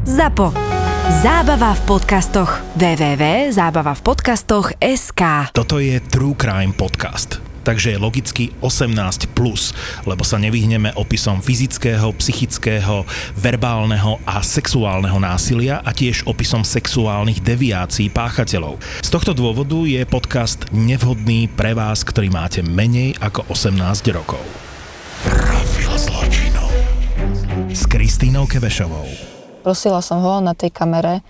ZAPO. 0.00 0.56
Zábava 1.20 1.76
v 1.76 1.82
podcastoch. 1.84 2.64
www.zábavavpodcastoch.sk 2.72 5.22
Toto 5.52 5.76
je 5.76 6.00
True 6.08 6.32
Crime 6.32 6.72
Podcast. 6.72 7.36
Takže 7.60 7.92
je 7.92 8.00
logicky 8.00 8.48
18+, 8.64 8.96
plus, 9.36 9.76
lebo 10.08 10.24
sa 10.24 10.40
nevyhneme 10.40 10.96
opisom 10.96 11.44
fyzického, 11.44 12.16
psychického, 12.16 13.04
verbálneho 13.36 14.16
a 14.24 14.40
sexuálneho 14.40 15.20
násilia 15.20 15.84
a 15.84 15.92
tiež 15.92 16.24
opisom 16.24 16.64
sexuálnych 16.64 17.44
deviácií 17.44 18.08
páchateľov. 18.08 18.80
Z 19.04 19.12
tohto 19.12 19.36
dôvodu 19.36 19.84
je 19.84 20.00
podcast 20.08 20.64
nevhodný 20.72 21.52
pre 21.52 21.76
vás, 21.76 22.08
ktorý 22.08 22.32
máte 22.32 22.64
menej 22.64 23.20
ako 23.20 23.44
18 23.52 24.16
rokov. 24.16 24.40
Profil 25.28 25.92
zločinov 25.92 26.72
s 27.68 27.84
Kristínou 27.84 28.48
Kevešovou. 28.48 29.29
Prosila 29.60 30.00
som 30.00 30.24
ho 30.24 30.40
na 30.40 30.56
tej 30.56 30.72
kamere, 30.72 31.20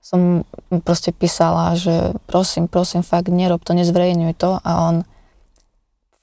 som 0.00 0.48
proste 0.82 1.12
písala, 1.12 1.76
že 1.76 2.16
prosím, 2.24 2.66
prosím, 2.66 3.04
fakt 3.04 3.28
nerob 3.28 3.60
to, 3.60 3.76
nezverejňuj 3.76 4.32
to 4.38 4.56
a 4.64 4.70
on 4.88 5.04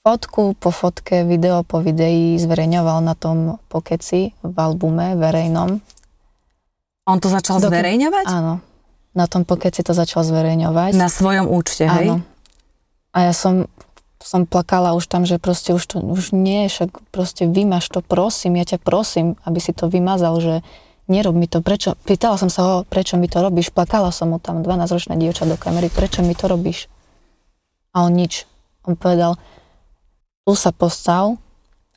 fotku 0.01 0.55
po 0.55 0.71
fotke, 0.71 1.27
video 1.27 1.67
po 1.67 1.83
videi 1.83 2.39
zverejňoval 2.39 3.03
na 3.03 3.11
tom 3.11 3.59
pokeci 3.67 4.31
v 4.39 4.55
albume 4.55 5.19
verejnom. 5.19 5.83
On 7.07 7.17
to 7.19 7.27
začal 7.27 7.59
Doky- 7.59 7.75
zverejňovať? 7.75 8.25
Áno, 8.27 8.63
na 9.11 9.25
tom 9.27 9.43
pokeci 9.43 9.83
to 9.83 9.91
začal 9.91 10.23
zverejňovať. 10.23 10.95
Na 10.95 11.11
svojom 11.11 11.51
účte, 11.51 11.83
hej? 11.87 12.07
Áno. 12.07 12.23
A 13.11 13.27
ja 13.27 13.33
som, 13.35 13.67
som 14.23 14.47
plakala 14.47 14.95
už 14.95 15.11
tam, 15.11 15.27
že 15.27 15.43
proste 15.43 15.75
už 15.75 15.83
to 15.83 15.99
už 15.99 16.31
nie, 16.31 16.71
však 16.71 16.91
proste 17.11 17.43
vymaž 17.43 17.91
to, 17.91 17.99
prosím, 17.99 18.55
ja 18.59 18.63
ťa 18.63 18.79
prosím, 18.79 19.35
aby 19.43 19.59
si 19.59 19.75
to 19.75 19.91
vymazal, 19.91 20.39
že 20.39 20.63
nerob 21.07 21.35
mi 21.35 21.47
to, 21.47 21.63
prečo, 21.63 21.95
pýtala 22.03 22.35
som 22.35 22.51
sa 22.51 22.61
ho, 22.63 22.75
prečo 22.83 23.15
mi 23.15 23.31
to 23.31 23.39
robíš, 23.39 23.71
plakala 23.71 24.11
som 24.11 24.31
mu 24.31 24.39
tam, 24.39 24.61
12-ročná 24.61 25.15
dievča 25.15 25.47
do 25.47 25.55
kamery, 25.55 25.87
prečo 25.87 26.21
mi 26.21 26.35
to 26.35 26.51
robíš? 26.51 26.91
A 27.95 28.05
on 28.05 28.13
nič. 28.13 28.45
On 28.87 28.95
povedal, 28.95 29.35
tu 30.47 30.53
sa 30.55 30.71
postav 30.71 31.35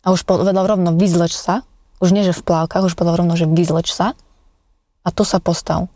a 0.03 0.07
už 0.11 0.27
povedal 0.27 0.67
rovno, 0.67 0.95
vyzleč 0.95 1.35
sa, 1.35 1.63
už 2.01 2.17
nie, 2.17 2.25
že 2.25 2.35
v 2.35 2.43
plávkach, 2.43 2.87
už 2.87 2.97
povedal 2.97 3.21
rovno, 3.21 3.37
že 3.37 3.47
vyzleč 3.47 3.93
sa 3.93 4.17
a 5.05 5.09
tu 5.13 5.23
sa 5.23 5.39
postav. 5.39 5.87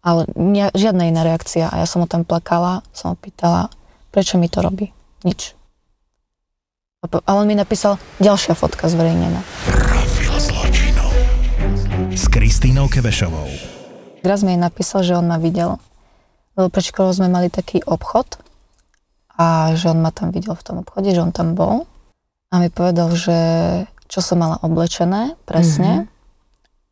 Ale 0.00 0.30
nie, 0.38 0.70
žiadna 0.72 1.10
iná 1.10 1.26
reakcia 1.26 1.68
a 1.68 1.82
ja 1.82 1.86
som 1.88 2.00
ho 2.00 2.08
tam 2.08 2.22
plakala, 2.22 2.86
som 2.94 3.12
ho 3.12 3.16
pýtala, 3.18 3.68
prečo 4.14 4.38
mi 4.38 4.46
to 4.46 4.62
robí? 4.62 4.94
Nič. 5.26 5.58
A 7.02 7.30
on 7.34 7.46
mi 7.46 7.54
napísal 7.54 7.98
ďalšia 8.18 8.58
fotka 8.58 8.90
zverejnená. 8.90 9.42
Kristínou 12.78 12.94
Kevešovou. 12.94 13.50
Raz 14.22 14.46
mi 14.46 14.54
napísal, 14.54 15.02
že 15.02 15.18
on 15.18 15.26
ma 15.26 15.34
videl, 15.42 15.82
lebo 16.54 16.70
pred 16.70 16.86
školou 16.86 17.10
sme 17.10 17.26
mali 17.26 17.50
taký 17.50 17.82
obchod 17.82 18.38
a 19.34 19.74
že 19.74 19.90
on 19.90 19.98
ma 19.98 20.14
tam 20.14 20.30
videl 20.30 20.54
v 20.54 20.62
tom 20.62 20.86
obchode, 20.86 21.10
že 21.10 21.18
on 21.18 21.34
tam 21.34 21.58
bol 21.58 21.90
a 22.54 22.62
mi 22.62 22.70
povedal, 22.70 23.10
že 23.18 23.34
čo 24.06 24.22
som 24.22 24.38
mala 24.38 24.62
oblečené 24.62 25.34
presne. 25.42 26.06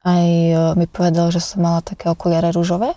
Aj 0.02 0.26
e, 0.26 0.74
mi 0.74 0.90
povedal, 0.90 1.30
že 1.30 1.38
som 1.38 1.62
mala 1.62 1.86
také 1.86 2.10
okuliare 2.10 2.50
rúžové 2.50 2.90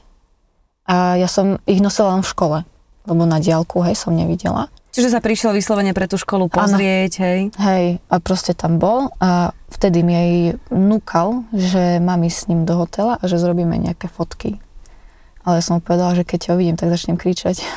a 0.90 1.14
ja 1.14 1.30
som 1.30 1.62
ich 1.70 1.86
nosila 1.86 2.18
len 2.18 2.26
v 2.26 2.32
škole, 2.34 2.58
lebo 3.06 3.22
na 3.30 3.38
diálku, 3.38 3.86
hej, 3.86 4.02
som 4.02 4.18
nevidela. 4.18 4.66
Čiže 4.90 5.14
sa 5.14 5.22
prišiel 5.22 5.54
vyslovene 5.54 5.94
pre 5.94 6.10
tú 6.10 6.18
školu 6.18 6.50
pozrieť, 6.50 7.22
hej? 7.22 7.40
Hej, 7.62 8.02
a 8.10 8.16
proste 8.18 8.58
tam 8.58 8.82
bol 8.82 9.14
a 9.22 9.54
vtedy 9.70 10.02
mi 10.02 10.14
aj 10.18 10.32
núkal, 10.74 11.46
že 11.54 12.02
mám 12.02 12.26
ísť 12.26 12.38
s 12.38 12.48
ním 12.50 12.66
do 12.66 12.74
hotela 12.74 13.22
a 13.22 13.24
že 13.30 13.38
zrobíme 13.38 13.78
nejaké 13.78 14.10
fotky. 14.10 14.58
Ale 15.46 15.62
ja 15.62 15.64
som 15.64 15.78
mu 15.78 15.82
povedala, 15.86 16.18
že 16.18 16.26
keď 16.26 16.52
ho 16.52 16.56
vidím, 16.58 16.74
tak 16.76 16.90
začnem 16.90 17.18
kričať. 17.18 17.62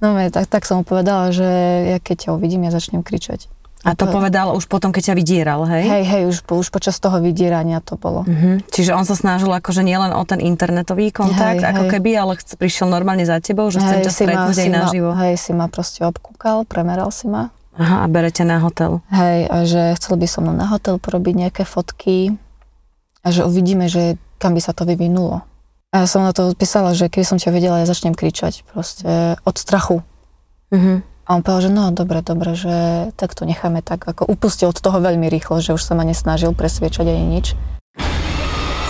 No 0.00 0.16
tak, 0.32 0.48
tak 0.48 0.64
som 0.64 0.80
mu 0.80 0.84
povedala, 0.88 1.28
že 1.28 1.44
ja 1.92 2.00
keď 2.00 2.16
ťa 2.24 2.30
uvidím, 2.32 2.64
ja 2.64 2.72
začnem 2.72 3.04
kričať. 3.04 3.52
A 3.80 3.96
to 3.96 4.04
povedal 4.12 4.52
už 4.52 4.68
potom, 4.68 4.92
keď 4.92 5.12
ťa 5.12 5.14
vydieral, 5.16 5.64
hej? 5.64 5.88
Hej, 5.88 6.04
hej, 6.04 6.22
už, 6.28 6.36
už 6.44 6.68
počas 6.68 7.00
toho 7.00 7.16
vydierania 7.16 7.80
to 7.80 7.96
bolo. 7.96 8.28
Mhm. 8.28 8.68
Čiže 8.68 8.92
on 8.92 9.08
sa 9.08 9.16
snažil 9.16 9.48
akože 9.48 9.80
nielen 9.80 10.12
o 10.12 10.22
ten 10.28 10.36
internetový 10.36 11.08
kontakt, 11.08 11.64
Hej, 11.64 11.70
ako 11.72 11.82
hej. 11.88 11.90
keby, 11.96 12.10
ale 12.20 12.32
prišiel 12.36 12.92
normálne 12.92 13.24
za 13.24 13.40
tebou, 13.40 13.72
že 13.72 13.80
chcem 13.80 14.04
ťa 14.04 14.12
stretnúť 14.12 14.56
aj 14.56 14.68
naživo. 14.68 15.16
hej, 15.16 15.40
si 15.40 15.56
ma 15.56 15.72
proste 15.72 16.04
obkúkal, 16.04 16.68
premeral 16.68 17.08
si 17.08 17.24
ma. 17.24 17.48
Aha, 17.80 18.04
a 18.04 18.06
berete 18.12 18.44
na 18.44 18.60
hotel. 18.60 19.00
Hej, 19.08 19.48
a 19.48 19.56
že 19.64 19.82
chcel 19.96 20.20
by 20.20 20.28
som 20.28 20.44
na 20.52 20.68
hotel 20.68 21.00
porobiť 21.00 21.48
nejaké 21.48 21.62
fotky 21.64 22.36
a 23.24 23.32
že 23.32 23.48
uvidíme, 23.48 23.88
že 23.88 24.20
kam 24.36 24.52
by 24.52 24.60
sa 24.60 24.76
to 24.76 24.84
vyvinulo. 24.84 25.40
A 25.90 26.04
ja 26.04 26.06
som 26.06 26.20
na 26.20 26.36
to 26.36 26.52
odpísala, 26.52 26.92
že 26.92 27.08
keby 27.08 27.24
som 27.24 27.38
ťa 27.40 27.50
vedela, 27.50 27.80
ja 27.80 27.88
začnem 27.88 28.12
kričať 28.12 28.62
proste 28.68 29.40
od 29.42 29.56
strachu. 29.56 30.04
Mhm. 30.70 31.09
A 31.30 31.38
on 31.38 31.46
povedal, 31.46 31.70
že 31.70 31.70
no 31.70 31.94
dobre, 31.94 32.26
dobre, 32.26 32.58
že 32.58 32.74
tak 33.14 33.38
to 33.38 33.46
necháme 33.46 33.86
tak, 33.86 34.02
ako 34.02 34.26
upustil 34.26 34.74
od 34.74 34.82
toho 34.82 34.98
veľmi 34.98 35.30
rýchlo, 35.30 35.62
že 35.62 35.70
už 35.70 35.78
sa 35.78 35.94
ma 35.94 36.02
nesnažil 36.02 36.50
presviečať 36.58 37.06
ani 37.06 37.38
nič. 37.38 37.54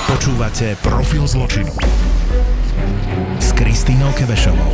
Počúvate 0.08 0.72
Profil 0.80 1.28
zločinu 1.28 1.68
s 3.36 3.52
Kristínou 3.52 4.08
Kevešovou. 4.16 4.72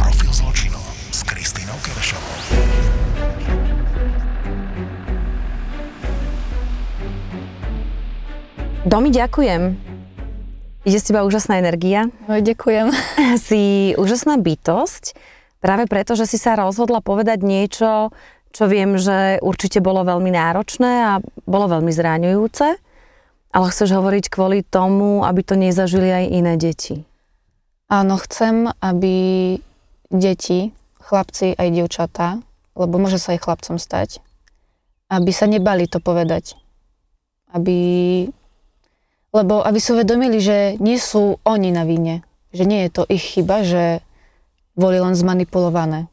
Profil 0.00 0.32
zločinu 0.32 0.80
s 1.12 1.20
Kristínou 1.28 1.76
Kevešovou. 1.84 2.36
Domi, 8.88 9.12
ďakujem. 9.12 9.76
Ide 10.88 10.98
z 11.04 11.04
teba 11.04 11.28
úžasná 11.28 11.60
energia. 11.60 12.08
No, 12.24 12.40
ďakujem. 12.40 12.96
si 13.52 13.92
úžasná 14.00 14.40
bytosť, 14.40 15.12
práve 15.60 15.84
preto, 15.86 16.16
že 16.16 16.26
si 16.26 16.40
sa 16.40 16.56
rozhodla 16.56 17.04
povedať 17.04 17.44
niečo, 17.44 18.10
čo 18.50 18.64
viem, 18.66 18.98
že 18.98 19.38
určite 19.44 19.78
bolo 19.78 20.02
veľmi 20.02 20.34
náročné 20.34 20.92
a 21.06 21.12
bolo 21.46 21.70
veľmi 21.70 21.92
zráňujúce, 21.94 22.66
ale 23.54 23.66
chceš 23.70 23.94
hovoriť 23.94 24.24
kvôli 24.26 24.66
tomu, 24.66 25.22
aby 25.22 25.40
to 25.46 25.54
nezažili 25.54 26.10
aj 26.10 26.24
iné 26.26 26.54
deti. 26.58 27.06
Áno, 27.90 28.18
chcem, 28.18 28.70
aby 28.82 29.14
deti, 30.10 30.74
chlapci 30.98 31.54
aj 31.58 31.68
dievčatá, 31.74 32.38
lebo 32.78 33.02
môže 33.02 33.18
sa 33.18 33.34
aj 33.34 33.42
chlapcom 33.42 33.76
stať, 33.78 34.22
aby 35.10 35.30
sa 35.34 35.50
nebali 35.50 35.90
to 35.90 35.98
povedať. 35.98 36.54
Aby, 37.50 38.30
lebo 39.34 39.66
aby 39.66 39.78
si 39.82 39.90
uvedomili, 39.90 40.38
že 40.38 40.78
nie 40.78 41.02
sú 41.02 41.42
oni 41.42 41.74
na 41.74 41.82
vine. 41.82 42.22
Že 42.54 42.64
nie 42.66 42.80
je 42.86 42.90
to 42.94 43.02
ich 43.10 43.34
chyba, 43.34 43.66
že 43.66 44.06
boli 44.80 44.96
len 44.96 45.12
zmanipulované. 45.12 46.08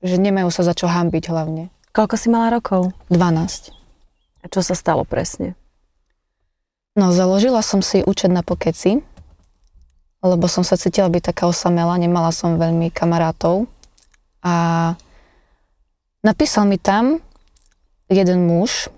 Že 0.00 0.16
nemajú 0.24 0.48
sa 0.48 0.64
za 0.64 0.72
čo 0.72 0.88
hambiť 0.88 1.28
hlavne. 1.28 1.68
Koľko 1.92 2.16
si 2.16 2.32
mala 2.32 2.48
rokov? 2.48 2.96
12. 3.12 3.76
A 4.40 4.44
čo 4.48 4.64
sa 4.64 4.72
stalo 4.72 5.04
presne? 5.04 5.52
No, 6.96 7.12
založila 7.12 7.60
som 7.60 7.84
si 7.84 8.00
účet 8.00 8.32
na 8.32 8.40
pokeci, 8.40 9.04
lebo 10.24 10.48
som 10.48 10.64
sa 10.64 10.80
cítila 10.80 11.12
byť 11.12 11.32
taká 11.32 11.44
osamela, 11.44 12.00
nemala 12.00 12.32
som 12.32 12.56
veľmi 12.56 12.88
kamarátov. 12.88 13.68
A 14.40 14.96
napísal 16.24 16.64
mi 16.64 16.80
tam 16.80 17.20
jeden 18.08 18.48
muž 18.48 18.88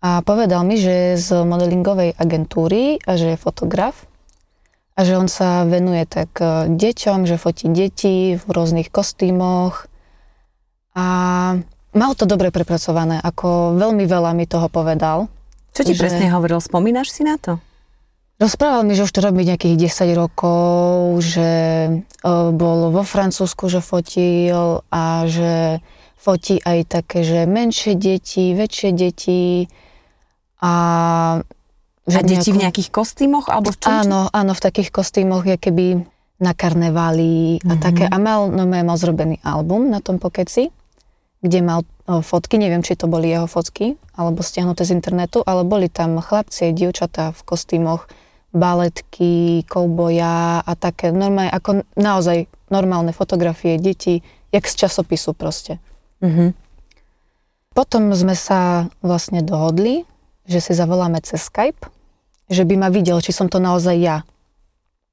a 0.00 0.24
povedal 0.24 0.64
mi, 0.64 0.80
že 0.80 0.92
je 0.92 1.12
z 1.20 1.28
modelingovej 1.44 2.16
agentúry 2.16 3.02
a 3.04 3.18
že 3.18 3.34
je 3.34 3.38
fotograf 3.40 4.08
a 4.98 5.06
že 5.06 5.14
on 5.14 5.30
sa 5.30 5.62
venuje 5.62 6.02
tak 6.10 6.34
e, 6.42 6.66
deťom, 6.74 7.22
že 7.22 7.38
fotí 7.38 7.70
deti 7.70 8.34
v 8.34 8.42
rôznych 8.50 8.90
kostýmoch 8.90 9.86
a 10.98 11.06
mal 11.94 12.12
to 12.18 12.26
dobre 12.26 12.50
prepracované, 12.50 13.22
ako 13.22 13.78
veľmi 13.78 14.02
veľa 14.02 14.34
mi 14.34 14.50
toho 14.50 14.66
povedal. 14.66 15.30
Čo 15.70 15.86
ti 15.86 15.94
Že- 15.94 16.02
presne 16.02 16.26
hovoril? 16.34 16.58
Spomínaš 16.58 17.14
si 17.14 17.22
na 17.22 17.38
to? 17.38 17.62
Rozprával 18.38 18.86
mi, 18.86 18.94
že 18.94 19.02
už 19.02 19.10
to 19.14 19.22
robí 19.22 19.42
nejakých 19.42 19.90
10 19.90 20.14
rokov, 20.18 21.18
že 21.22 21.50
e, 21.86 21.90
bol 22.50 22.90
vo 22.90 23.02
Francúzsku, 23.06 23.70
že 23.70 23.78
fotil 23.78 24.82
a 24.90 25.26
že 25.30 25.78
fotí 26.18 26.58
aj 26.58 26.78
také, 26.90 27.22
že 27.22 27.46
menšie 27.46 27.94
deti, 27.94 28.50
väčšie 28.50 28.90
deti 28.98 29.70
a... 30.58 30.74
Že 32.08 32.18
a 32.18 32.22
deti 32.24 32.50
v 32.50 32.58
nejakých 32.64 32.88
kostýmoch? 32.88 33.46
Alebo 33.52 33.70
v 33.70 33.78
čom? 33.78 33.92
Áno, 33.92 34.20
áno, 34.32 34.52
v 34.56 34.64
takých 34.64 34.88
kostýmoch, 34.88 35.44
je 35.44 35.60
keby 35.60 35.86
na 36.40 36.56
karneváli 36.56 37.60
a 37.66 37.74
Mhm. 37.76 37.80
také. 37.82 38.04
A 38.08 38.16
mal, 38.16 38.48
no, 38.48 38.64
mal 38.64 38.96
zrobený 38.96 39.38
album 39.44 39.92
na 39.92 40.00
tom 40.00 40.16
pokeci, 40.16 40.72
kde 41.44 41.58
mal 41.60 41.84
o, 42.08 42.24
fotky, 42.24 42.56
neviem, 42.56 42.80
či 42.80 42.96
to 42.96 43.06
boli 43.06 43.28
jeho 43.28 43.46
fotky, 43.46 43.94
alebo 44.16 44.40
stiahnuté 44.40 44.82
z 44.88 44.96
internetu, 44.96 45.44
ale 45.44 45.62
boli 45.62 45.92
tam 45.92 46.18
chlapci, 46.18 46.72
dievčatá 46.72 47.30
v 47.36 47.40
kostýmoch, 47.44 48.08
baletky, 48.48 49.62
kouboja 49.68 50.64
a 50.64 50.72
také 50.72 51.12
normálne, 51.12 51.52
ako 51.52 51.84
naozaj 51.94 52.48
normálne 52.72 53.12
fotografie 53.12 53.76
detí, 53.76 54.24
jak 54.50 54.64
z 54.64 54.74
časopisu 54.88 55.36
proste. 55.36 55.76
Mhm. 56.24 56.56
Potom 57.76 58.10
sme 58.16 58.34
sa 58.34 58.88
vlastne 59.04 59.44
dohodli, 59.44 60.02
že 60.48 60.58
si 60.58 60.72
zavoláme 60.72 61.20
cez 61.22 61.44
Skype 61.46 61.86
že 62.48 62.64
by 62.64 62.74
ma 62.76 62.88
videl, 62.88 63.20
či 63.20 63.30
som 63.30 63.46
to 63.46 63.56
naozaj 63.56 63.94
ja. 63.94 64.24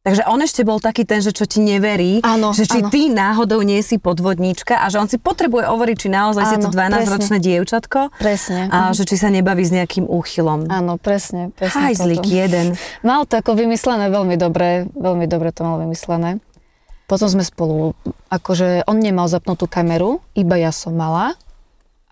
Takže 0.05 0.21
on 0.29 0.37
ešte 0.37 0.61
bol 0.61 0.77
taký 0.77 1.01
ten, 1.01 1.17
že 1.17 1.33
čo 1.33 1.49
ti 1.49 1.65
neverí, 1.65 2.21
Áno, 2.21 2.53
že 2.53 2.69
či 2.69 2.77
áno. 2.77 2.93
ty 2.93 3.09
náhodou 3.09 3.65
nie 3.65 3.81
si 3.81 3.97
podvodníčka 3.97 4.77
a 4.77 4.85
že 4.93 5.01
on 5.01 5.09
si 5.09 5.17
potrebuje 5.17 5.65
overiť, 5.65 5.97
či 5.97 6.09
naozaj 6.13 6.45
si 6.45 6.57
to 6.61 6.69
Áno, 6.69 6.77
12-ročné 6.77 7.37
dievčatko 7.41 8.13
Presne. 8.21 8.69
a 8.69 8.93
že 8.93 9.09
či 9.09 9.17
sa 9.17 9.33
nebaví 9.33 9.65
s 9.65 9.73
nejakým 9.73 10.05
úchylom. 10.05 10.69
Áno, 10.69 11.01
presne. 11.01 11.49
presne 11.57 11.89
Hajzlik 11.89 12.21
jeden. 12.21 12.77
Mal 13.01 13.25
to 13.25 13.41
ako 13.41 13.57
vymyslené 13.57 14.13
veľmi 14.13 14.37
dobre, 14.37 14.85
veľmi 14.93 15.25
dobre 15.25 15.49
to 15.49 15.65
mal 15.65 15.81
vymyslené. 15.81 16.37
Potom 17.09 17.25
sme 17.25 17.41
spolu, 17.41 17.97
akože 18.29 18.85
on 18.85 19.01
nemal 19.01 19.25
zapnutú 19.25 19.65
kameru, 19.65 20.21
iba 20.37 20.53
ja 20.53 20.69
som 20.69 20.93
mala 20.93 21.33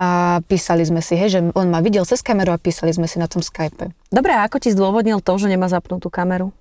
a 0.03 0.07
písali 0.44 0.83
sme 0.83 1.00
si, 1.00 1.15
hej, 1.15 1.29
že 1.29 1.39
on 1.55 1.71
ma 1.71 1.79
videl 1.79 2.03
cez 2.03 2.19
kameru 2.19 2.51
a 2.51 2.59
písali 2.59 2.91
sme 2.91 3.07
si 3.07 3.15
na 3.15 3.31
tom 3.31 3.39
Skype. 3.39 3.95
Dobre, 4.11 4.35
a 4.35 4.44
ako 4.44 4.59
ti 4.59 4.69
zdôvodnil 4.69 5.23
to, 5.23 5.31
že 5.38 5.47
nemá 5.47 5.71
zapnutú 5.71 6.11
kameru? 6.11 6.51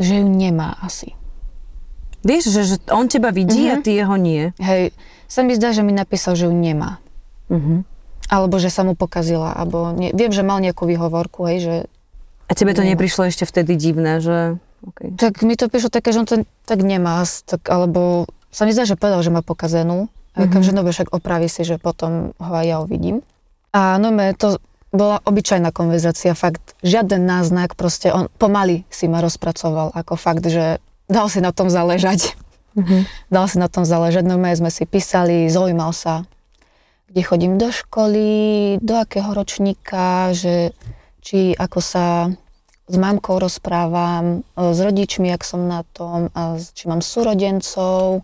Že 0.00 0.24
ju 0.24 0.26
nemá 0.26 0.74
asi. 0.80 1.12
Vieš, 2.20 2.52
že, 2.52 2.62
že 2.64 2.76
on 2.90 3.06
teba 3.06 3.30
vidí 3.30 3.68
Mhm. 3.68 3.72
a 3.72 3.74
ty 3.78 3.90
jeho 3.94 4.16
nie. 4.16 4.52
Hej, 4.58 4.92
sa 5.24 5.40
mi 5.40 5.54
zdá, 5.54 5.70
že 5.70 5.80
mi 5.80 5.92
napísal, 5.92 6.34
že 6.34 6.48
ju 6.48 6.52
nemá. 6.52 6.98
Uh-huh. 7.48 7.86
Alebo 8.26 8.58
že 8.58 8.68
sa 8.68 8.82
mu 8.82 8.94
pokazila, 8.94 9.54
alebo 9.54 9.90
nie, 9.90 10.10
viem, 10.12 10.30
že 10.30 10.42
mal 10.42 10.58
nejakú 10.58 10.86
výhovorku, 10.86 11.46
hej, 11.48 11.58
že 11.60 11.74
A 12.46 12.54
tebe 12.54 12.74
to 12.74 12.82
Nemá. 12.82 12.98
neprišlo 12.98 13.30
ešte 13.30 13.46
vtedy 13.46 13.78
divné, 13.78 14.18
že... 14.18 14.58
Okay. 14.82 15.14
tak 15.14 15.38
mi 15.46 15.54
to 15.54 15.70
prišlo 15.70 15.86
také, 15.86 16.10
že 16.10 16.18
on 16.18 16.26
to 16.26 16.36
tak 16.66 16.80
nemá, 16.82 17.22
tak, 17.46 17.62
alebo 17.68 18.26
sa 18.50 18.66
mi 18.66 18.74
zdá, 18.74 18.82
že 18.82 18.98
povedal, 18.98 19.22
že 19.22 19.30
má 19.30 19.38
pokazenú. 19.38 20.10
Mm-hmm. 20.38 20.62
že 20.62 20.72
no 20.72 20.86
však 20.86 21.10
opraví 21.10 21.50
si, 21.50 21.66
že 21.66 21.76
potom 21.76 22.30
ho 22.38 22.52
aj 22.54 22.66
ja 22.66 22.76
uvidím. 22.78 23.26
A 23.74 23.98
no 23.98 24.14
me, 24.14 24.30
to 24.34 24.62
bola 24.90 25.22
obyčajná 25.22 25.70
konverzácia, 25.70 26.34
fakt 26.34 26.74
žiaden 26.82 27.22
náznak, 27.22 27.78
proste 27.78 28.10
on 28.10 28.26
pomaly 28.38 28.82
si 28.90 29.06
ma 29.06 29.22
rozpracoval, 29.22 29.94
ako 29.94 30.14
fakt, 30.18 30.46
že 30.46 30.82
dal 31.06 31.26
si 31.30 31.38
na 31.42 31.54
tom 31.54 31.70
záležať. 31.70 32.34
Mhm. 32.78 33.06
Dal 33.34 33.46
si 33.50 33.58
na 33.58 33.66
tom 33.66 33.82
záležať, 33.82 34.22
no 34.22 34.38
my 34.38 34.54
sme 34.54 34.70
si 34.70 34.86
písali, 34.86 35.50
zaujímal 35.50 35.90
sa, 35.90 36.22
kde 37.10 37.22
chodím 37.26 37.58
do 37.58 37.74
školy, 37.74 38.78
do 38.78 38.94
akého 38.94 39.34
ročníka, 39.34 40.30
že 40.30 40.70
či 41.18 41.50
ako 41.58 41.78
sa 41.82 42.30
s 42.90 42.96
mamkou 42.98 43.38
rozprávam, 43.38 44.42
e, 44.54 44.74
s 44.74 44.78
rodičmi, 44.78 45.30
ak 45.30 45.42
som 45.42 45.66
na 45.66 45.82
tom, 45.94 46.30
a 46.34 46.58
či 46.58 46.86
mám 46.86 47.02
súrodencov 47.02 48.22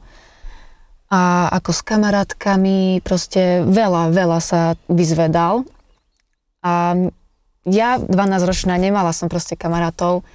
a 1.06 1.46
ako 1.54 1.70
s 1.70 1.80
kamarátkami, 1.86 2.98
proste 3.06 3.62
veľa, 3.62 4.10
veľa 4.10 4.38
sa 4.42 4.74
vyzvedal. 4.90 5.62
A 6.66 6.98
ja, 7.66 7.98
12-ročná, 7.98 8.74
nemala 8.78 9.14
som 9.14 9.30
proste 9.30 9.54
kamarátov. 9.54 10.26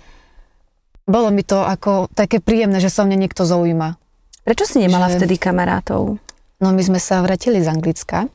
Bolo 1.04 1.28
mi 1.32 1.44
to 1.44 1.60
ako 1.60 2.08
také 2.16 2.40
príjemné, 2.40 2.80
že 2.80 2.92
sa 2.92 3.04
mne 3.04 3.20
niekto 3.20 3.44
zaujíma. 3.44 4.00
Prečo 4.48 4.64
si 4.64 4.80
nemala 4.80 5.12
Že- 5.12 5.20
vtedy 5.20 5.36
kamarátov? 5.36 6.18
No 6.62 6.68
my 6.72 6.84
sme 6.86 7.02
sa 7.02 7.20
vrátili 7.26 7.58
z 7.58 7.74
Anglicka 7.74 8.30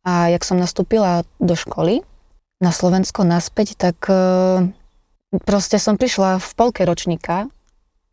a 0.00 0.32
jak 0.32 0.40
som 0.40 0.56
nastúpila 0.56 1.22
do 1.36 1.52
školy 1.52 2.00
na 2.64 2.72
Slovensko 2.72 3.28
naspäť, 3.28 3.76
tak 3.76 4.08
e, 4.08 4.16
proste 5.44 5.76
som 5.76 6.00
prišla 6.00 6.40
v 6.40 6.50
polke 6.56 6.80
ročníka 6.88 7.52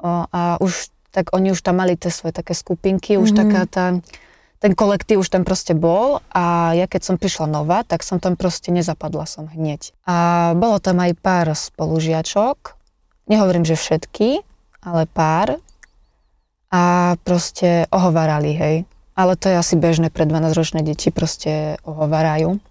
a 0.04 0.60
už 0.62 0.92
tak 1.18 1.34
oni 1.34 1.50
už 1.50 1.66
tam 1.66 1.82
mali 1.82 1.98
tie 1.98 2.14
svoje 2.14 2.38
také 2.38 2.54
skupinky, 2.54 3.18
už 3.18 3.34
Mhm. 3.34 3.38
taká 3.42 3.62
tá, 3.66 3.86
ten 4.62 4.78
kolektív 4.78 5.26
už 5.26 5.34
tam 5.34 5.42
proste 5.42 5.74
bol 5.74 6.22
a 6.30 6.78
ja 6.78 6.86
keď 6.86 7.02
som 7.10 7.16
prišla 7.18 7.50
nová, 7.50 7.82
tak 7.82 8.06
som 8.06 8.22
tam 8.22 8.38
proste 8.38 8.70
nezapadla 8.70 9.26
som 9.26 9.50
hneď. 9.50 9.98
A 10.06 10.54
bolo 10.54 10.78
tam 10.78 11.02
aj 11.02 11.18
pár 11.18 11.50
spolužiačok, 11.58 12.78
nehovorím, 13.26 13.66
že 13.66 13.74
všetky, 13.74 14.46
ale 14.86 15.10
pár 15.10 15.58
a 16.70 17.16
proste 17.26 17.90
ohovárali, 17.90 18.54
hej. 18.54 18.76
Ale 19.18 19.34
to 19.34 19.50
je 19.50 19.58
asi 19.58 19.74
bežné 19.74 20.14
pre 20.14 20.30
12-ročné 20.30 20.86
deti, 20.86 21.10
proste 21.10 21.82
ohovárajú. 21.82 22.62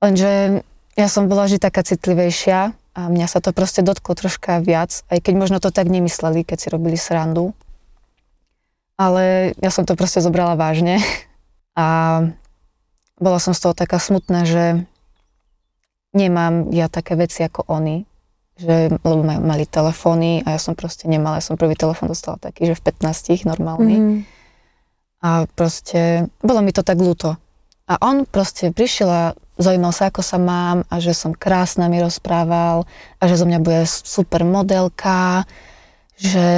Lenže 0.00 0.64
ja 0.96 1.06
som 1.12 1.28
bola 1.28 1.44
vždy 1.44 1.60
taká 1.60 1.84
citlivejšia 1.84 2.72
a 2.98 3.06
mňa 3.06 3.30
sa 3.30 3.38
to 3.38 3.54
proste 3.54 3.86
dotklo 3.86 4.18
troška 4.18 4.58
viac, 4.58 5.06
aj 5.06 5.22
keď 5.22 5.34
možno 5.38 5.62
to 5.62 5.70
tak 5.70 5.86
nemysleli, 5.86 6.42
keď 6.42 6.58
si 6.58 6.68
robili 6.74 6.98
srandu. 6.98 7.54
Ale 8.98 9.54
ja 9.62 9.70
som 9.70 9.86
to 9.86 9.94
proste 9.94 10.18
zobrala 10.18 10.58
vážne 10.58 10.98
a 11.78 11.86
bola 13.22 13.38
som 13.38 13.54
z 13.54 13.62
toho 13.62 13.74
taká 13.78 14.02
smutná, 14.02 14.42
že 14.42 14.82
nemám 16.10 16.74
ja 16.74 16.90
také 16.90 17.14
veci 17.14 17.46
ako 17.46 17.70
oni, 17.70 18.02
že, 18.58 18.90
lebo 18.90 19.22
mali 19.22 19.62
telefóny 19.70 20.42
a 20.42 20.58
ja 20.58 20.60
som 20.60 20.74
proste 20.74 21.06
nemala, 21.06 21.38
ja 21.38 21.46
som 21.46 21.54
prvý 21.54 21.78
telefón 21.78 22.10
dostala 22.10 22.42
taký, 22.42 22.66
že 22.66 22.74
v 22.74 22.82
15 22.82 23.46
normálny. 23.46 23.94
Mhm. 23.94 24.18
A 25.22 25.46
proste, 25.50 26.30
bolo 26.42 26.62
mi 26.62 26.74
to 26.74 26.82
tak 26.82 26.98
ľúto. 26.98 27.38
A 27.86 27.94
on 28.02 28.26
proste 28.26 28.74
prišiel 28.74 29.10
a 29.10 29.24
zaujímal 29.58 29.90
sa, 29.90 30.08
ako 30.08 30.22
sa 30.22 30.38
mám 30.38 30.86
a 30.86 31.02
že 31.02 31.12
som 31.12 31.34
krásna, 31.34 31.90
mi 31.90 31.98
rozprával 31.98 32.86
a 33.18 33.22
že 33.26 33.34
zo 33.34 33.44
mňa 33.44 33.58
bude 33.58 33.82
super 33.84 34.46
modelka, 34.46 35.44
že 36.14 36.48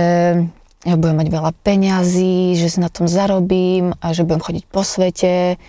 ja 0.80 0.94
budem 0.96 1.16
mať 1.20 1.28
veľa 1.28 1.52
peňazí, 1.60 2.56
že 2.56 2.68
si 2.72 2.78
na 2.80 2.88
tom 2.88 3.04
zarobím 3.08 3.92
a 4.00 4.12
že 4.16 4.24
budem 4.24 4.40
chodiť 4.44 4.64
po 4.68 4.80
svete. 4.84 5.60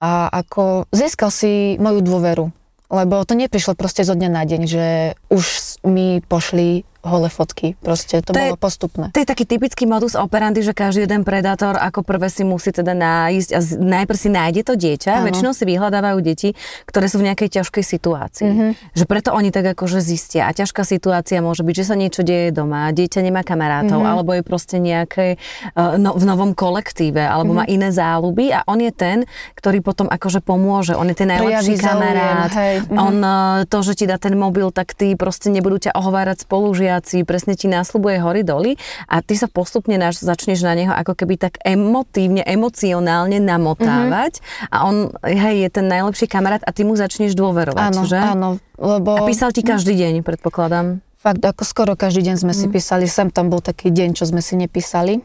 A 0.00 0.28
ako 0.32 0.88
získal 0.92 1.32
si 1.32 1.76
moju 1.80 2.00
dôveru, 2.00 2.48
lebo 2.92 3.24
to 3.24 3.36
neprišlo 3.36 3.76
proste 3.76 4.04
zo 4.04 4.16
dňa 4.16 4.30
na 4.32 4.42
deň, 4.44 4.62
že 4.68 4.86
už 5.32 5.44
mi 5.88 6.20
pošli 6.24 6.84
holé 7.02 7.26
fotky, 7.28 7.74
proste 7.76 8.18
to, 8.18 8.30
To 8.30 8.38
je- 8.38 8.48
bolo 8.48 8.58
postupné. 8.58 9.10
To 9.10 9.18
je 9.18 9.26
taký 9.26 9.42
typický 9.42 9.84
modus 9.84 10.14
operandi, 10.14 10.62
že 10.62 10.70
každý 10.72 11.02
jeden 11.02 11.22
predátor 11.22 11.74
ako 11.74 12.00
prvé 12.00 12.26
si 12.26 12.42
musí 12.42 12.70
teda 12.70 12.94
nájsť 12.94 13.48
a 13.50 13.58
najprv 13.76 14.16
si 14.16 14.28
nájde 14.28 14.62
to 14.62 14.74
dieťa. 14.76 15.12
Áno. 15.12 15.26
Väčšinou 15.26 15.50
si 15.50 15.64
vyhľadávajú 15.64 16.18
deti, 16.20 16.54
ktoré 16.84 17.06
sú 17.06 17.18
v 17.18 17.26
nejakej 17.26 17.58
ťažkej 17.58 17.84
situácii. 17.84 18.46
Mhm. 18.46 18.66
Že 18.92 19.04
preto 19.04 19.28
oni 19.30 19.50
tak 19.50 19.66
akože 19.68 19.98
zistia. 19.98 20.46
A 20.46 20.54
ťažká 20.54 20.82
situácia 20.84 21.38
môže 21.38 21.60
byť, 21.60 21.74
že 21.76 21.84
sa 21.84 21.94
niečo 21.94 22.22
deje 22.22 22.48
doma, 22.48 22.88
dieťa 22.88 23.18
nemá 23.20 23.42
kamarátov, 23.42 23.98
Mhm. 23.98 24.06
alebo 24.08 24.30
je 24.32 24.42
proste 24.42 24.78
nejaké 24.78 25.42
uh, 25.74 25.96
no, 25.96 26.14
v 26.14 26.22
novom 26.22 26.54
kolektíve, 26.54 27.18
alebo 27.20 27.50
má 27.52 27.66
Mhm. 27.66 27.72
iné 27.72 27.88
záľuby 27.90 28.52
a 28.52 28.62
on 28.64 28.78
je 28.78 28.90
ten, 28.90 29.18
ktorý 29.54 29.80
potom 29.80 30.06
akože 30.06 30.38
pomôže. 30.40 30.94
On 30.94 31.04
je 31.04 31.14
ten 31.14 31.26
najlepší 31.26 31.74
záujem, 31.74 31.82
kamarát. 31.82 32.52
hej, 32.54 32.74
mhm. 32.84 32.94
On 32.94 33.14
uh, 33.18 33.34
to, 33.66 33.82
že 33.82 33.98
ti 33.98 34.04
dá 34.04 34.22
ten 34.22 34.38
mobil, 34.38 34.70
tak 34.70 34.94
ty 34.94 35.12
proste 35.14 35.50
nebudú 35.50 35.82
ťa 35.82 35.92
ohovárať 35.92 36.46
spolužiaci, 36.46 36.90
presne 37.22 37.54
ti 37.54 37.64
násľubuje 37.64 38.18
hory 38.18 38.42
doly 38.42 38.74
a 39.06 39.22
ty 39.22 39.32
sa 39.32 39.46
postupne 39.46 39.94
naš, 39.94 40.20
začneš 40.20 40.60
na 40.60 40.74
neho 40.74 40.90
ako 40.90 41.14
keby 41.14 41.38
tak 41.38 41.56
emotívne, 41.62 42.42
emocionálne 42.42 43.38
namotávať 43.38 44.42
a 44.68 44.84
on, 44.84 45.08
hej, 45.22 45.62
je 45.62 45.68
ten 45.70 45.86
najlepší 45.86 46.26
kamarát 46.26 46.60
a 46.60 46.70
ty 46.70 46.82
mu 46.82 46.92
začneš 46.92 47.32
dôverovať, 47.32 47.88
Áno, 47.88 48.02
že? 48.04 48.18
áno, 48.18 48.48
lebo... 48.76 49.16
A 49.16 49.24
písal 49.24 49.54
ti 49.54 49.62
každý 49.62 49.94
deň, 49.94 50.20
predpokladám. 50.20 51.00
Fakt, 51.16 51.38
ako 51.38 51.62
skoro 51.62 51.92
každý 51.94 52.26
deň 52.26 52.36
sme 52.36 52.50
si 52.50 52.66
Mhm. 52.66 52.72
písali, 52.74 53.06
sem 53.06 53.30
tam 53.30 53.46
bol 53.46 53.62
taký 53.62 53.88
deň, 53.88 54.18
čo 54.18 54.26
sme 54.26 54.42
si 54.42 54.58
nepísali, 54.58 55.22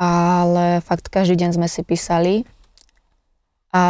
ale 0.00 0.80
fakt 0.80 1.10
každý 1.10 1.36
deň 1.36 1.50
sme 1.54 1.68
si 1.68 1.84
písali 1.84 2.48
a 3.68 3.82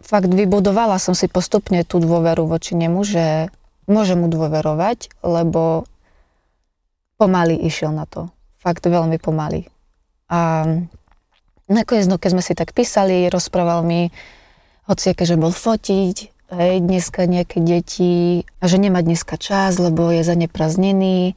fakt 0.00 0.30
vybudovala 0.30 0.96
som 0.96 1.18
si 1.18 1.26
postupne 1.26 1.82
tú 1.82 1.98
dôveru 1.98 2.46
voči 2.46 2.76
nemu, 2.76 3.00
že 3.02 3.50
môžem 3.90 4.22
mu 4.22 4.30
dôverovať, 4.30 5.10
lebo 5.26 5.82
pomaly 7.20 7.60
išiel 7.60 7.92
na 7.92 8.08
to. 8.08 8.32
Fakt 8.56 8.80
veľmi 8.82 9.20
pomaly. 9.20 9.68
A 10.32 10.64
nakoniec, 11.68 12.08
no 12.08 12.16
keď 12.16 12.30
sme 12.32 12.42
si 12.42 12.56
tak 12.56 12.72
písali, 12.72 13.28
rozprával 13.28 13.84
mi 13.84 14.08
hociaké, 14.88 15.28
že 15.28 15.36
bol 15.36 15.52
fotiť, 15.52 16.16
hej, 16.50 16.74
dneska 16.80 17.28
nejaké 17.28 17.60
deti 17.60 18.42
a 18.58 18.64
že 18.64 18.76
nemá 18.76 19.04
dneska 19.04 19.36
čas, 19.36 19.76
lebo 19.76 20.08
je 20.08 20.24
zanepraznený, 20.24 21.36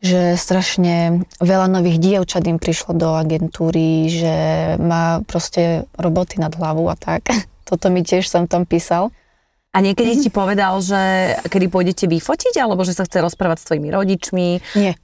že 0.00 0.34
strašne 0.34 1.22
veľa 1.38 1.68
nových 1.68 2.00
dievčat 2.00 2.48
im 2.48 2.56
prišlo 2.56 2.96
do 2.96 3.12
agentúry, 3.14 4.08
že 4.08 4.34
má 4.80 5.20
proste 5.22 5.84
roboty 5.94 6.40
nad 6.40 6.50
hlavu 6.50 6.88
a 6.88 6.96
tak. 6.96 7.28
Toto 7.68 7.92
mi 7.92 8.00
tiež 8.00 8.26
som 8.26 8.48
tam 8.48 8.64
písal. 8.64 9.12
A 9.70 9.78
niekedy 9.78 10.18
Mhm. 10.18 10.20
ti 10.26 10.30
povedal, 10.34 10.74
že 10.82 10.98
kedy 11.46 11.70
pôjdete 11.70 12.10
vyfotiť, 12.10 12.58
alebo 12.58 12.82
že 12.82 12.90
sa 12.90 13.06
chce 13.06 13.22
rozprávať 13.22 13.62
s 13.62 13.66
tvojimi 13.70 13.88
rodičmi. 13.94 14.48
Nie. 14.74 14.98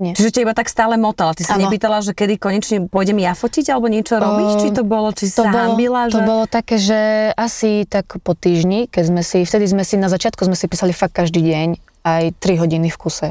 Čiže 0.00 0.32
ťa 0.32 0.40
iba 0.48 0.54
tak 0.56 0.72
stále 0.72 0.96
motala. 0.96 1.36
Ty 1.36 1.44
sa 1.44 1.54
Áno. 1.60 1.68
nepýtala, 1.68 2.00
že 2.00 2.16
kedy 2.16 2.40
konečne 2.40 2.88
pôjdem 2.88 3.20
ja 3.20 3.36
fotiť, 3.36 3.68
alebo 3.68 3.92
niečo 3.92 4.16
robíš? 4.16 4.64
Či 4.64 4.68
to 4.72 4.82
bolo, 4.88 5.12
či 5.12 5.28
to 5.28 5.44
sa 5.44 5.52
bolo, 5.52 5.76
hambila? 5.76 6.08
to 6.08 6.24
že... 6.24 6.26
bolo 6.26 6.44
také, 6.48 6.76
že 6.80 7.30
asi 7.36 7.84
tak 7.84 8.16
po 8.24 8.32
týždni, 8.32 8.88
keď 8.88 9.04
sme 9.12 9.20
si, 9.20 9.44
vtedy 9.44 9.68
sme 9.68 9.84
si, 9.84 10.00
na 10.00 10.08
začiatku 10.08 10.40
sme 10.40 10.56
si 10.56 10.64
písali 10.72 10.96
fakt 10.96 11.12
každý 11.12 11.44
deň, 11.44 11.68
aj 12.08 12.22
3 12.40 12.62
hodiny 12.64 12.88
v 12.88 12.96
kuse. 12.96 13.28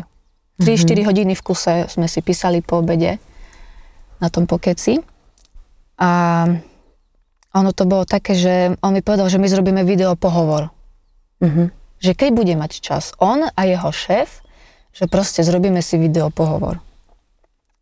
3-4 0.62 1.10
hodiny 1.10 1.34
v 1.34 1.42
kuse 1.42 1.90
sme 1.90 2.06
si 2.06 2.20
písali 2.22 2.62
po 2.62 2.86
obede 2.86 3.18
na 4.22 4.28
tom 4.30 4.46
pokeci. 4.46 5.00
A 5.98 6.12
ono 7.56 7.72
to 7.74 7.90
bolo 7.90 8.06
také, 8.06 8.38
že 8.38 8.78
on 8.86 8.94
mi 8.94 9.02
povedal, 9.02 9.32
že 9.32 9.42
my 9.42 9.48
zrobíme 9.50 9.82
video 9.88 10.14
pohovor. 10.14 10.70
Mhm. 11.42 11.74
Že 12.00 12.12
keď 12.16 12.30
bude 12.32 12.54
mať 12.56 12.80
čas 12.80 13.12
on 13.20 13.44
a 13.44 13.62
jeho 13.66 13.92
šéf, 13.92 14.46
že 14.94 15.06
proste 15.06 15.42
zrobíme 15.42 15.80
si 15.80 15.96
video 15.96 16.30
pohovor. 16.30 16.82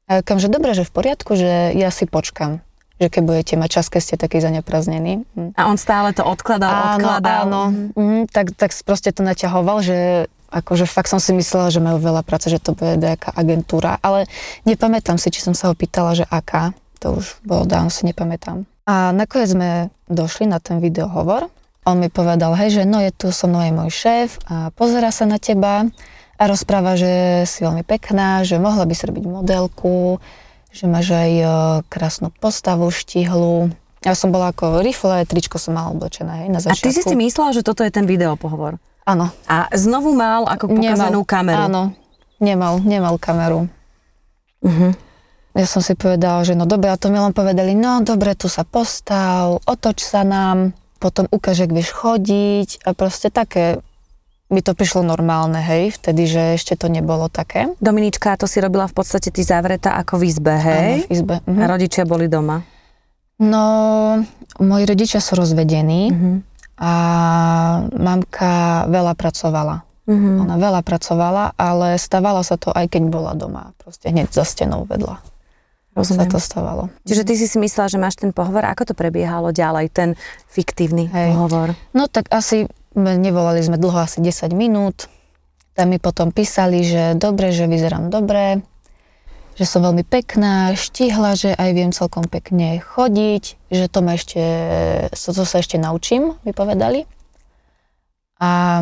A 0.08 0.20
ja 0.20 0.22
kam, 0.24 0.40
že 0.40 0.48
dobre, 0.48 0.72
že 0.72 0.88
v 0.88 0.92
poriadku, 0.94 1.36
že 1.36 1.76
ja 1.76 1.92
si 1.92 2.08
počkam. 2.08 2.64
Že 2.98 3.08
keď 3.14 3.22
budete 3.28 3.54
mať 3.60 3.70
čas, 3.70 3.86
keď 3.92 4.02
ste 4.02 4.16
taký 4.16 4.40
zanepraznení. 4.40 5.28
Hm. 5.36 5.52
A 5.54 5.68
on 5.70 5.78
stále 5.78 6.16
to 6.16 6.24
odkladal, 6.26 6.72
Áno, 6.72 6.96
odkladal. 6.98 7.42
áno. 7.46 7.62
Mm, 7.94 8.24
tak, 8.32 8.56
tak 8.56 8.72
proste 8.88 9.12
to 9.14 9.22
naťahoval, 9.22 9.84
že 9.84 9.98
akože 10.48 10.88
fakt 10.88 11.12
som 11.12 11.20
si 11.20 11.36
myslela, 11.36 11.70
že 11.70 11.84
majú 11.84 12.00
veľa 12.00 12.24
práce, 12.24 12.48
že 12.48 12.58
to 12.58 12.72
bude 12.72 12.98
nejaká 12.98 13.36
agentúra, 13.36 14.00
ale 14.00 14.32
nepamätám 14.64 15.20
si, 15.20 15.28
či 15.28 15.44
som 15.44 15.52
sa 15.52 15.68
ho 15.68 15.76
pýtala, 15.76 16.16
že 16.16 16.24
aká. 16.24 16.72
To 17.04 17.20
už 17.20 17.44
bolo 17.46 17.68
dávno, 17.68 17.92
si 17.92 18.08
nepamätám. 18.08 18.64
A 18.88 19.12
nakoniec 19.12 19.52
sme 19.52 19.70
došli 20.08 20.48
na 20.48 20.58
ten 20.58 20.80
videohovor. 20.80 21.52
On 21.84 22.00
mi 22.00 22.08
povedal, 22.08 22.56
hej, 22.56 22.82
že 22.82 22.84
no 22.88 22.98
je 22.98 23.12
tu 23.12 23.30
so 23.30 23.46
mnou 23.46 23.60
aj 23.60 23.72
môj 23.76 23.92
šéf 23.92 24.30
a 24.48 24.72
pozera 24.74 25.12
sa 25.12 25.28
na 25.28 25.38
teba 25.38 25.86
a 26.38 26.44
rozpráva, 26.46 26.94
že 26.94 27.44
si 27.50 27.66
veľmi 27.66 27.82
pekná, 27.82 28.46
že 28.46 28.62
mohla 28.62 28.86
by 28.86 28.94
si 28.94 29.04
robiť 29.10 29.26
modelku, 29.26 30.22
že 30.70 30.86
máš 30.86 31.18
aj 31.18 31.32
e, 31.34 31.46
krásnu 31.90 32.30
postavu, 32.38 32.94
štihlu. 32.94 33.74
Ja 34.06 34.14
som 34.14 34.30
bola 34.30 34.54
ako 34.54 34.86
rifle, 34.86 35.26
tričko 35.26 35.58
som 35.58 35.74
mala 35.74 35.90
oblečené, 35.98 36.46
hej, 36.46 36.50
na 36.54 36.62
A 36.62 36.64
začiatku. 36.70 36.86
ty 36.86 36.90
si 36.94 37.02
si 37.02 37.16
myslela, 37.18 37.58
že 37.58 37.66
toto 37.66 37.82
je 37.82 37.90
ten 37.90 38.06
videopohovor. 38.06 38.78
Áno. 39.10 39.34
A 39.50 39.66
znovu 39.74 40.14
mal 40.14 40.46
ako 40.46 40.78
pokazenú 40.78 41.26
kameru. 41.26 41.66
Áno, 41.66 41.84
nemal, 42.38 42.78
nemal 42.86 43.18
kameru. 43.18 43.66
Uh-huh. 44.62 44.92
Ja 45.58 45.66
som 45.66 45.82
si 45.82 45.98
povedala, 45.98 46.46
že 46.46 46.54
no 46.54 46.70
dobre, 46.70 46.94
a 46.94 47.02
to 47.02 47.10
mi 47.10 47.18
len 47.18 47.34
povedali, 47.34 47.74
no 47.74 48.06
dobre, 48.06 48.38
tu 48.38 48.46
sa 48.46 48.62
postav, 48.62 49.58
otoč 49.66 50.06
sa 50.06 50.22
nám, 50.22 50.78
potom 51.02 51.26
ukáž, 51.34 51.66
ak 51.66 51.74
vieš 51.74 51.98
chodiť 51.98 52.86
a 52.86 52.94
proste 52.94 53.34
také, 53.34 53.82
mi 54.48 54.64
to 54.64 54.72
prišlo 54.72 55.04
normálne, 55.04 55.60
hej, 55.60 56.00
vtedy, 56.00 56.24
že 56.24 56.56
ešte 56.56 56.80
to 56.80 56.88
nebolo 56.88 57.28
také. 57.28 57.68
Dominička, 57.84 58.40
to 58.40 58.48
si 58.48 58.64
robila 58.64 58.88
v 58.88 58.96
podstate 58.96 59.28
ty 59.28 59.44
zavretá 59.44 60.00
ako 60.00 60.24
v 60.24 60.24
izbe, 60.32 60.56
hej? 60.56 60.92
Áno, 61.04 61.08
v 61.08 61.12
izbe. 61.12 61.36
Mhm. 61.44 61.60
A 61.60 61.64
rodičia 61.68 62.04
boli 62.08 62.32
doma. 62.32 62.64
No, 63.38 63.64
moji 64.58 64.84
rodičia 64.88 65.22
sú 65.22 65.38
rozvedení 65.38 66.10
Uh-huh. 66.10 66.42
a 66.82 66.92
mamka 67.94 68.86
veľa 68.90 69.14
pracovala. 69.14 69.86
Uh-huh. 70.08 70.42
Ona 70.42 70.56
veľa 70.58 70.82
pracovala, 70.82 71.54
ale 71.54 72.02
stávala 72.02 72.42
sa 72.42 72.58
to 72.58 72.74
aj 72.74 72.90
keď 72.90 73.14
bola 73.14 73.38
doma. 73.38 73.78
Proste 73.78 74.10
hneď 74.10 74.34
za 74.34 74.42
stenou 74.42 74.88
vedľa 74.90 75.22
sa 76.06 76.14
Rozumiem. 76.14 76.30
to 76.30 76.38
stávalo. 76.38 76.84
Čiže 77.10 77.26
ty 77.26 77.34
si 77.34 77.50
si 77.50 77.58
myslela, 77.58 77.90
že 77.90 77.98
máš 77.98 78.22
ten 78.22 78.30
pohovor. 78.30 78.62
Ako 78.70 78.86
to 78.86 78.94
prebiehalo 78.94 79.50
ďalej, 79.50 79.90
ten 79.90 80.10
fiktívny 80.46 81.10
Hej. 81.10 81.34
pohovor? 81.34 81.74
No 81.98 82.06
tak 82.06 82.30
asi, 82.30 82.70
nevolali 82.98 83.62
sme 83.62 83.78
dlho, 83.78 84.02
asi 84.02 84.20
10 84.20 84.52
minút. 84.58 85.06
Tam 85.78 85.94
mi 85.94 86.02
potom 86.02 86.34
písali, 86.34 86.82
že 86.82 87.14
dobre, 87.14 87.54
že 87.54 87.70
vyzerám 87.70 88.10
dobre, 88.10 88.66
že 89.58 89.66
som 89.66 89.82
veľmi 89.82 90.06
pekná, 90.06 90.74
štihla, 90.78 91.34
že 91.34 91.50
aj 91.54 91.70
viem 91.74 91.90
celkom 91.90 92.26
pekne 92.30 92.78
chodiť, 92.78 93.44
že 93.74 93.86
to, 93.90 94.00
ma 94.06 94.14
ešte, 94.14 94.42
to 95.14 95.44
sa 95.46 95.58
ešte 95.62 95.82
naučím, 95.82 96.38
mi 96.46 96.54
povedali. 96.54 97.10
A 98.38 98.82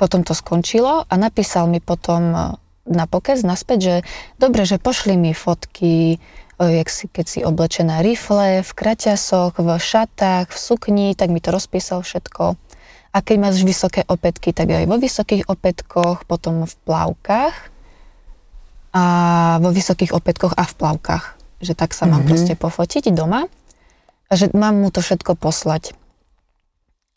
potom 0.00 0.24
to 0.24 0.32
skončilo 0.32 1.04
a 1.04 1.14
napísal 1.20 1.68
mi 1.68 1.78
potom 1.78 2.32
e, 2.32 2.40
na 2.88 3.04
pokec 3.04 3.38
naspäť, 3.44 3.78
že 3.78 3.94
dobre, 4.40 4.64
že 4.64 4.80
pošli 4.80 5.14
mi 5.14 5.36
fotky, 5.36 6.16
e, 6.16 6.18
jak 6.58 6.88
si, 6.88 7.06
keď 7.06 7.26
si 7.28 7.40
oblečená 7.44 8.00
rifle, 8.00 8.64
v 8.64 8.72
kraťasoch, 8.72 9.60
v 9.60 9.68
šatách, 9.76 10.48
v 10.48 10.58
sukni, 10.58 11.08
tak 11.12 11.28
mi 11.28 11.38
to 11.38 11.52
rozpísal 11.52 12.00
všetko. 12.00 12.56
A 13.12 13.20
keď 13.20 13.36
máš 13.38 13.60
vysoké 13.60 14.08
opätky, 14.08 14.56
tak 14.56 14.72
aj 14.72 14.88
vo 14.88 14.96
vysokých 14.96 15.44
opätkoch, 15.46 16.24
potom 16.24 16.64
v 16.64 16.74
plavkách 16.88 17.56
a 18.92 19.04
vo 19.60 19.68
vysokých 19.68 20.12
opätkoch 20.12 20.56
a 20.56 20.64
v 20.64 20.74
plavkách. 20.74 21.24
Že 21.60 21.72
tak 21.76 21.92
sa 21.92 22.08
mám 22.08 22.24
Mhm. 22.24 22.28
proste 22.28 22.54
pofotiť 22.56 23.12
doma 23.12 23.46
a 24.28 24.32
že 24.32 24.48
mám 24.56 24.80
mu 24.80 24.88
to 24.88 25.04
všetko 25.04 25.36
poslať. 25.36 25.92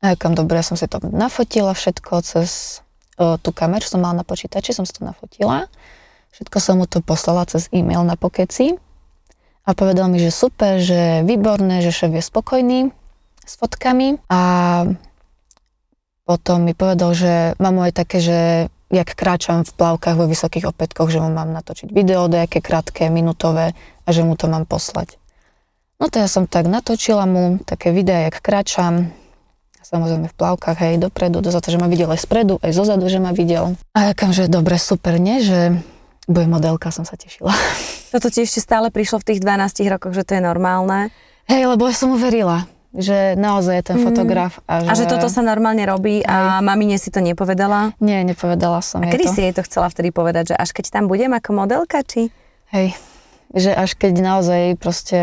A 0.03 0.13
kam 0.19 0.35
dobre, 0.35 0.59
som 0.61 0.75
si 0.77 0.85
to 0.85 0.99
nafotila 1.01 1.71
všetko 1.73 2.21
cez 2.21 2.83
o, 3.17 3.39
tú 3.39 3.55
kameru, 3.55 3.87
som 3.87 4.03
mala 4.03 4.21
na 4.21 4.25
počítači, 4.27 4.75
som 4.75 4.83
si 4.83 4.91
to 4.91 5.07
nafotila. 5.07 5.71
Všetko 6.35 6.57
som 6.59 6.75
mu 6.77 6.85
to 6.85 6.99
poslala 6.99 7.47
cez 7.47 7.71
e-mail 7.71 8.03
na 8.03 8.19
pokeci 8.19 8.75
a 9.63 9.71
povedal 9.71 10.11
mi, 10.11 10.19
že 10.19 10.29
super, 10.29 10.83
že 10.83 11.23
výborné, 11.23 11.79
že 11.79 11.95
šéf 11.95 12.11
je 12.11 12.19
spokojný 12.21 12.79
s 13.47 13.53
fotkami 13.55 14.19
a 14.27 14.39
potom 16.25 16.65
mi 16.65 16.73
povedal, 16.73 17.13
že 17.13 17.53
mám 17.61 17.77
mu 17.77 17.81
aj 17.85 17.93
také, 17.93 18.17
že 18.17 18.37
jak 18.89 19.13
kráčam 19.13 19.61
v 19.61 19.71
plavkách 19.77 20.17
vo 20.17 20.25
vysokých 20.25 20.69
opätkoch, 20.69 21.13
že 21.13 21.21
mu 21.21 21.29
mám 21.29 21.53
natočiť 21.53 21.93
video, 21.93 22.25
nejaké 22.25 22.61
krátke, 22.65 23.07
minutové 23.13 23.77
a 24.05 24.09
že 24.09 24.25
mu 24.25 24.33
to 24.33 24.49
mám 24.49 24.65
poslať. 24.65 25.21
No 26.01 26.11
to 26.11 26.19
ja 26.19 26.27
som 26.27 26.49
tak 26.49 26.67
natočila 26.67 27.23
mu 27.23 27.61
také 27.63 27.95
videá, 27.95 28.27
jak 28.27 28.43
kráčam, 28.43 29.15
samozrejme 29.79 30.27
v 30.27 30.35
plavkách, 30.35 30.77
hej, 30.81 30.93
dopredu, 30.99 31.39
dozadu, 31.39 31.71
že 31.71 31.79
ma 31.79 31.87
videl 31.87 32.09
aj 32.11 32.19
spredu, 32.25 32.59
aj 32.59 32.73
zozadu, 32.73 33.05
že 33.07 33.21
ma 33.21 33.31
videl. 33.31 33.77
A 33.95 34.11
ja 34.11 34.13
kam, 34.17 34.35
že 34.35 34.51
dobre, 34.51 34.75
super, 34.75 35.21
nie, 35.21 35.39
že 35.39 35.79
bude 36.25 36.49
modelka, 36.49 36.89
som 36.89 37.05
sa 37.05 37.15
tešila. 37.15 37.53
Toto 38.13 38.27
ti 38.33 38.43
ešte 38.43 38.59
stále 38.59 38.89
prišlo 38.89 39.21
v 39.21 39.27
tých 39.33 39.39
12 39.45 39.93
rokoch, 39.93 40.13
že 40.17 40.25
to 40.25 40.35
je 40.35 40.41
normálne. 40.41 41.13
Hej, 41.45 41.69
lebo 41.69 41.85
ja 41.85 41.93
som 41.93 42.11
uverila, 42.11 42.65
že 42.95 43.35
naozaj 43.35 43.75
je 43.75 43.85
ten 43.85 43.97
Mm. 43.99 44.05
fotograf. 44.05 44.51
A 44.65 44.73
že, 44.81 44.87
A 44.87 44.93
že 44.95 45.05
toto 45.05 45.27
sa 45.27 45.39
normálne 45.39 45.83
robí 45.83 46.19
a 46.21 46.59
mamine 46.59 46.95
si 46.95 47.09
to 47.09 47.19
nepovedala. 47.19 47.91
Nie, 47.99 48.23
nepovedala 48.23 48.79
som 48.79 49.03
A 49.03 49.07
jej 49.07 49.13
kedy 49.13 49.25
to. 49.25 49.31
si 49.31 49.39
jej 49.41 49.53
to 49.53 49.61
chcela 49.61 49.87
vtedy 49.87 50.09
povedať, 50.09 50.51
že 50.51 50.55
až 50.55 50.71
keď 50.71 50.85
tam 50.91 51.03
budem 51.05 51.29
ako 51.29 51.49
modelka, 51.53 51.99
či? 52.01 52.31
Hej, 52.69 52.95
že 53.51 53.69
až 53.69 53.93
keď 53.93 54.13
naozaj 54.17 54.61
proste 54.75 55.19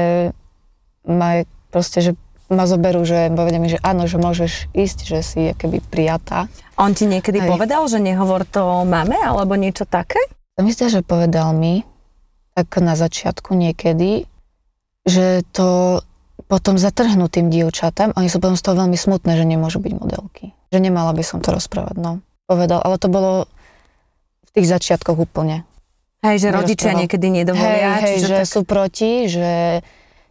ma, 1.02 1.42
proste, 1.68 1.98
že 2.00 2.12
ma 2.46 2.64
zoberú, 2.64 3.00
že 3.02 3.28
povedia 3.28 3.56
mi, 3.56 3.66
že 3.66 3.80
áno, 3.80 4.04
že 4.04 4.16
môžeš 4.16 4.68
ísť, 4.70 4.98
že 5.02 5.18
si 5.20 5.42
keby 5.52 5.80
prijatá. 5.82 6.52
On 6.76 6.92
ti 6.92 7.04
niekedy 7.04 7.40
Hej. 7.40 7.48
povedal, 7.48 7.82
že 7.86 7.96
nehovor 7.96 8.44
to 8.44 8.84
máme, 8.84 9.16
alebo 9.16 9.56
niečo 9.56 9.82
také? 9.82 10.20
Myslím, 10.54 10.88
že 10.90 11.00
povedal 11.00 11.50
mi, 11.52 11.80
tak 12.52 12.68
na 12.78 12.92
začiatku 12.92 13.56
niekedy, 13.56 14.28
že 15.02 15.40
to 15.50 15.98
potom 16.44 16.76
zatrhnú 16.76 17.26
tým 17.26 17.48
dievčatám, 17.48 18.12
oni 18.14 18.28
sú 18.28 18.38
potom 18.38 18.54
z 18.54 18.62
toho 18.62 18.76
veľmi 18.78 18.98
smutné, 18.98 19.34
že 19.34 19.44
nemôžu 19.46 19.78
byť 19.78 19.92
modelky. 19.96 20.52
Že 20.70 20.78
nemala 20.82 21.12
by 21.14 21.22
som 21.22 21.38
to 21.40 21.50
rozprávať, 21.50 21.96
no. 21.96 22.20
Povedal, 22.44 22.82
ale 22.82 22.98
to 22.98 23.08
bolo 23.08 23.46
v 24.44 24.50
tých 24.52 24.68
začiatkoch 24.68 25.16
úplne. 25.16 25.64
Hej, 26.22 26.44
že 26.44 26.48
rodičia 26.54 26.94
niekedy 26.94 27.34
nedovolia, 27.34 27.98
hej, 27.98 28.22
hej, 28.22 28.30
že 28.30 28.36
tak... 28.42 28.50
sú 28.50 28.60
proti, 28.62 29.26
že 29.26 29.82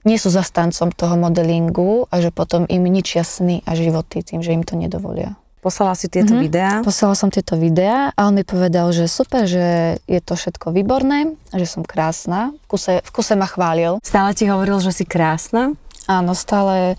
nie 0.01 0.17
sú 0.17 0.31
zastancom 0.33 0.89
toho 0.89 1.13
modelingu 1.13 2.07
a 2.09 2.23
že 2.23 2.31
potom 2.31 2.65
im 2.65 2.81
ničia 2.87 3.21
sny 3.21 3.61
a 3.67 3.75
životy 3.75 4.23
tým, 4.23 4.41
že 4.41 4.55
im 4.55 4.63
to 4.65 4.73
nedovolia. 4.75 5.35
poslala 5.61 5.93
si 5.93 6.09
tieto 6.09 6.33
Mhm. 6.33 6.41
videá. 6.41 6.71
Poslala 6.81 7.13
som 7.13 7.29
tieto 7.29 7.53
videá 7.53 8.09
a 8.17 8.25
on 8.25 8.33
mi 8.33 8.41
povedal, 8.41 8.89
že 8.89 9.05
super, 9.05 9.45
že 9.45 10.01
je 10.09 10.17
to 10.17 10.33
všetko 10.33 10.73
výborné, 10.73 11.37
že 11.53 11.69
som 11.69 11.85
krásna. 11.85 12.49
V 12.65 12.73
kuse, 12.73 12.97
v 13.05 13.09
kuse 13.13 13.37
ma 13.37 13.45
chválil. 13.45 14.01
Stále 14.01 14.33
ti 14.33 14.49
hovoril, 14.49 14.81
že 14.81 14.89
si 14.89 15.05
krásna. 15.05 15.77
Áno, 16.09 16.33
stále, 16.33 16.97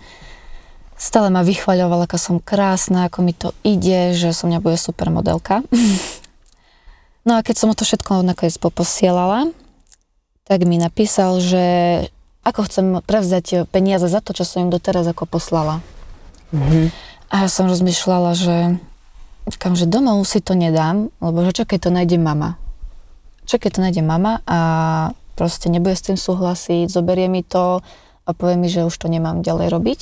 stále 0.95 1.27
ma 1.27 1.43
vychvaľoval, 1.43 2.07
aká 2.07 2.15
som 2.15 2.39
krásna, 2.39 3.07
ako 3.07 3.19
mi 3.23 3.33
to 3.35 3.51
ide, 3.63 4.15
že 4.15 4.31
som 4.31 4.47
mňa 4.51 4.59
bude 4.63 4.77
super 4.79 5.11
modelka. 5.11 5.63
No 7.23 7.39
a 7.39 7.43
keď 7.43 7.55
som 7.55 7.71
mu 7.71 7.75
to 7.75 7.87
všetko 7.87 8.19
nakoniec 8.19 8.59
poposielala, 8.59 9.47
tak 10.43 10.67
mi 10.67 10.75
napísal, 10.75 11.39
že 11.39 11.65
ako 12.43 12.67
chcem 12.67 12.85
prevzať 12.99 13.71
peniaze 13.71 14.11
za 14.11 14.19
to, 14.19 14.35
čo 14.35 14.43
som 14.43 14.67
im 14.67 14.73
doteraz 14.75 15.07
ako 15.07 15.23
poslala. 15.23 15.79
A 17.31 17.47
ja 17.47 17.49
som 17.49 17.71
rozmýšľala, 17.71 18.35
že 18.35 18.55
kam, 19.55 19.79
že 19.79 19.87
domov 19.87 20.19
si 20.27 20.43
to 20.43 20.51
nedám, 20.53 21.09
lebo 21.23 21.47
že 21.47 21.55
čo 21.55 21.63
keď 21.63 21.79
to 21.87 21.95
nájde 21.95 22.17
mama. 22.19 22.59
Čo 23.47 23.55
keď 23.55 23.69
to 23.71 23.79
nájde 23.87 24.03
mama 24.03 24.43
a 24.43 24.59
proste 25.39 25.71
nebude 25.71 25.95
s 25.95 26.05
tým 26.05 26.19
súhlasiť, 26.19 26.91
zoberie 26.91 27.31
mi 27.31 27.41
to 27.41 27.79
a 28.23 28.31
povie 28.31 28.55
mi, 28.55 28.67
že 28.67 28.87
už 28.87 28.95
to 28.95 29.07
nemám 29.07 29.43
ďalej 29.43 29.67
robiť, 29.69 29.99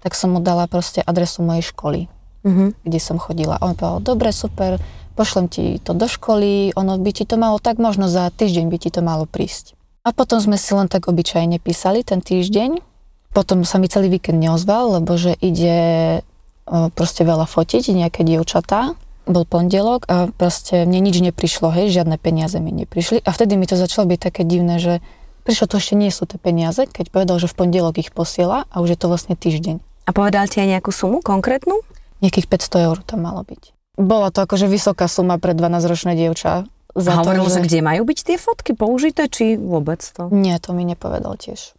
tak 0.00 0.12
som 0.12 0.32
mu 0.32 0.40
dala 0.40 0.68
proste 0.68 1.00
adresu 1.00 1.40
mojej 1.40 1.64
školy, 1.64 2.00
Mhm. 2.44 2.76
kde 2.84 2.98
som 3.00 3.16
chodila. 3.16 3.56
A 3.56 3.64
on 3.64 3.72
povedal, 3.72 4.04
dobre, 4.04 4.28
super, 4.28 4.76
pošlem 5.16 5.48
ti 5.48 5.80
to 5.80 5.96
do 5.96 6.04
školy, 6.04 6.76
ono 6.76 7.00
by 7.00 7.10
ti 7.12 7.24
to 7.24 7.40
malo 7.40 7.56
tak, 7.56 7.80
možno 7.80 8.04
za 8.08 8.28
týždeň 8.28 8.68
by 8.68 8.76
ti 8.76 8.90
to 8.92 9.00
malo 9.00 9.24
prísť. 9.24 9.72
A 10.04 10.12
potom 10.12 10.36
sme 10.36 10.60
si 10.60 10.76
len 10.76 10.84
tak 10.84 11.08
obyčajne 11.08 11.56
písali 11.56 12.04
ten 12.04 12.20
týždeň. 12.20 12.84
Potom 13.32 13.64
sa 13.64 13.80
mi 13.80 13.88
celý 13.88 14.12
víkend 14.12 14.36
neozval, 14.36 15.00
lebo 15.00 15.16
že 15.16 15.32
ide 15.40 16.20
o, 16.68 16.92
proste 16.92 17.24
veľa 17.24 17.48
fotiť, 17.48 17.88
nejaké 17.96 18.20
dievčatá. 18.22 18.92
Bol 19.24 19.48
pondelok 19.48 20.04
a 20.12 20.28
proste 20.28 20.84
mne 20.84 21.08
nič 21.08 21.24
neprišlo, 21.24 21.72
hej, 21.72 21.88
žiadne 21.88 22.20
peniaze 22.20 22.60
mi 22.60 22.76
neprišli. 22.76 23.24
A 23.24 23.32
vtedy 23.32 23.56
mi 23.56 23.64
to 23.64 23.80
začalo 23.80 24.04
byť 24.04 24.20
také 24.20 24.44
divné, 24.44 24.76
že 24.76 25.00
prišlo 25.44 25.70
to 25.70 25.76
ešte 25.78 25.94
nie 25.94 26.10
sú 26.10 26.24
tie 26.24 26.40
peniaze, 26.40 26.88
keď 26.88 27.12
povedal, 27.12 27.36
že 27.38 27.46
v 27.46 27.54
pondelok 27.54 28.00
ich 28.00 28.10
posiela 28.10 28.64
a 28.72 28.80
už 28.80 28.96
je 28.96 28.98
to 28.98 29.06
vlastne 29.12 29.36
týždeň. 29.36 29.78
A 30.04 30.10
povedal 30.12 30.48
ti 30.48 30.60
aj 30.60 30.80
nejakú 30.80 30.90
sumu 30.92 31.20
konkrétnu? 31.24 31.80
Nejakých 32.20 32.48
500 32.48 32.86
eur 32.88 32.96
tam 33.04 33.24
malo 33.24 33.44
byť. 33.44 33.72
Bola 34.00 34.34
to 34.34 34.42
akože 34.42 34.66
vysoká 34.66 35.06
suma 35.06 35.38
pre 35.38 35.54
12-ročné 35.54 36.18
dievča. 36.18 36.66
Za 36.94 37.10
A 37.10 37.26
hovoril, 37.26 37.46
to, 37.46 37.58
že 37.58 37.60
kde 37.66 37.80
majú 37.82 38.02
byť 38.06 38.18
tie 38.22 38.36
fotky 38.38 38.72
použité, 38.74 39.26
či 39.26 39.58
vôbec 39.58 39.98
to? 39.98 40.30
Nie, 40.30 40.62
to 40.62 40.74
mi 40.74 40.86
nepovedal 40.86 41.34
tiež. 41.38 41.74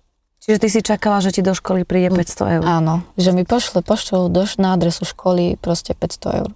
Čiže 0.45 0.57
ty 0.61 0.67
si 0.69 0.81
čakala, 0.85 1.25
že 1.25 1.33
ti 1.33 1.41
do 1.41 1.57
školy 1.57 1.87
príde 1.87 2.13
500 2.13 2.59
eur. 2.59 2.63
Áno, 2.67 3.01
že 3.17 3.33
mi 3.33 3.47
pošle 3.47 3.81
poštou 3.81 4.29
do, 4.29 4.45
na 4.61 4.77
adresu 4.77 5.07
školy 5.07 5.57
proste 5.57 5.97
500 5.97 6.39
eur. 6.43 6.49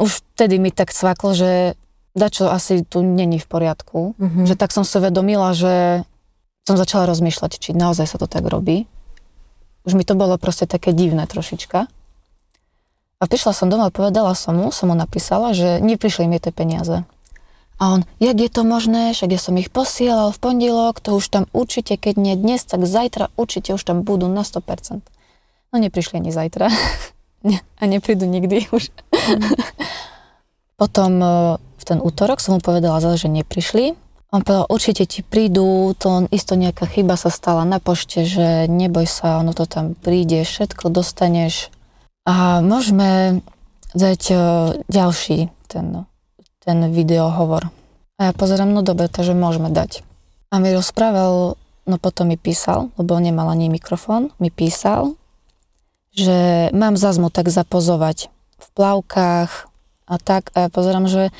Už 0.00 0.24
vtedy 0.34 0.56
mi 0.56 0.72
tak 0.72 0.94
cvaklo, 0.94 1.36
že 1.36 1.76
dačo 2.14 2.48
asi 2.48 2.86
tu 2.86 3.02
není 3.02 3.42
v 3.42 3.46
poriadku. 3.46 4.14
Mhm. 4.16 4.48
Že 4.48 4.54
tak 4.56 4.70
som 4.70 4.86
si 4.86 4.96
uvedomila, 4.96 5.52
že 5.52 6.06
som 6.64 6.80
začala 6.80 7.04
rozmýšľať, 7.08 7.60
či 7.60 7.70
naozaj 7.76 8.08
sa 8.08 8.16
to 8.16 8.24
tak 8.24 8.48
robí. 8.48 8.88
Už 9.84 9.92
mi 9.92 10.04
to 10.04 10.16
bolo 10.16 10.40
proste 10.40 10.64
také 10.64 10.96
divné 10.96 11.28
trošička. 11.28 11.84
A 13.20 13.24
prišla 13.24 13.52
som 13.52 13.68
doma 13.68 13.88
a 13.88 13.94
povedala 13.94 14.32
som 14.32 14.56
mu, 14.56 14.72
som 14.72 14.88
mu 14.88 14.96
napísala, 14.96 15.52
že 15.52 15.80
neprišli 15.84 16.24
mi 16.24 16.40
tie 16.40 16.52
peniaze. 16.52 17.04
A 17.76 17.82
on, 17.92 18.00
jak 18.22 18.38
je 18.38 18.48
to 18.48 18.62
možné, 18.64 19.12
však 19.12 19.34
ja 19.34 19.40
som 19.40 19.58
ich 19.60 19.68
posielal 19.68 20.30
v 20.30 20.38
pondelok, 20.40 21.02
to 21.04 21.18
už 21.18 21.26
tam 21.28 21.44
určite, 21.52 21.98
keď 22.00 22.14
nie 22.16 22.34
dnes, 22.38 22.64
tak 22.64 22.86
zajtra 22.86 23.34
určite 23.34 23.74
už 23.74 23.82
tam 23.82 24.06
budú 24.06 24.30
na 24.30 24.46
100%. 24.46 25.04
No 25.72 25.76
neprišli 25.76 26.22
ani 26.22 26.30
zajtra. 26.30 26.70
A 27.80 27.82
neprídu 27.84 28.24
nikdy 28.24 28.72
už. 28.72 28.88
Potom 30.80 31.12
e, 31.20 31.28
v 31.60 31.84
ten 31.84 31.98
útorok 32.00 32.40
som 32.40 32.56
mu 32.56 32.60
povedala 32.64 33.04
zase, 33.04 33.26
že 33.26 33.28
neprišli. 33.28 33.92
On 34.34 34.42
povedal, 34.42 34.66
určite 34.66 35.06
ti 35.06 35.22
prídu, 35.22 35.94
to 35.94 36.26
isto 36.34 36.58
nejaká 36.58 36.90
chyba 36.90 37.14
sa 37.14 37.30
stala 37.30 37.62
na 37.62 37.78
pošte, 37.78 38.26
že 38.26 38.66
neboj 38.66 39.06
sa, 39.06 39.38
ono 39.38 39.54
to 39.54 39.62
tam 39.62 39.94
príde, 39.94 40.42
všetko 40.42 40.90
dostaneš. 40.90 41.70
A 42.26 42.58
môžeme 42.58 43.38
dať 43.94 44.22
e, 44.34 44.36
ďalší 44.90 45.54
ten, 45.70 46.02
ten 46.66 46.78
videohovor. 46.90 47.70
A 48.18 48.20
ja 48.26 48.32
pozerám, 48.34 48.74
no 48.74 48.82
dobre, 48.82 49.06
takže 49.06 49.38
môžeme 49.38 49.70
dať. 49.70 50.02
A 50.50 50.58
mi 50.58 50.74
rozprával, 50.74 51.54
no 51.86 51.96
potom 52.02 52.26
mi 52.26 52.34
písal, 52.34 52.90
lebo 52.98 53.14
nemal 53.22 53.46
ani 53.54 53.70
mikrofón, 53.70 54.34
mi 54.42 54.50
písal, 54.50 55.14
že 56.10 56.70
mám 56.74 56.98
zazmu 56.98 57.30
tak 57.30 57.54
zapozovať 57.54 58.34
v 58.58 58.66
plavkách 58.74 59.70
a 60.10 60.14
tak. 60.18 60.50
A 60.58 60.66
ja 60.66 60.68
pozerám, 60.74 61.06
že 61.06 61.30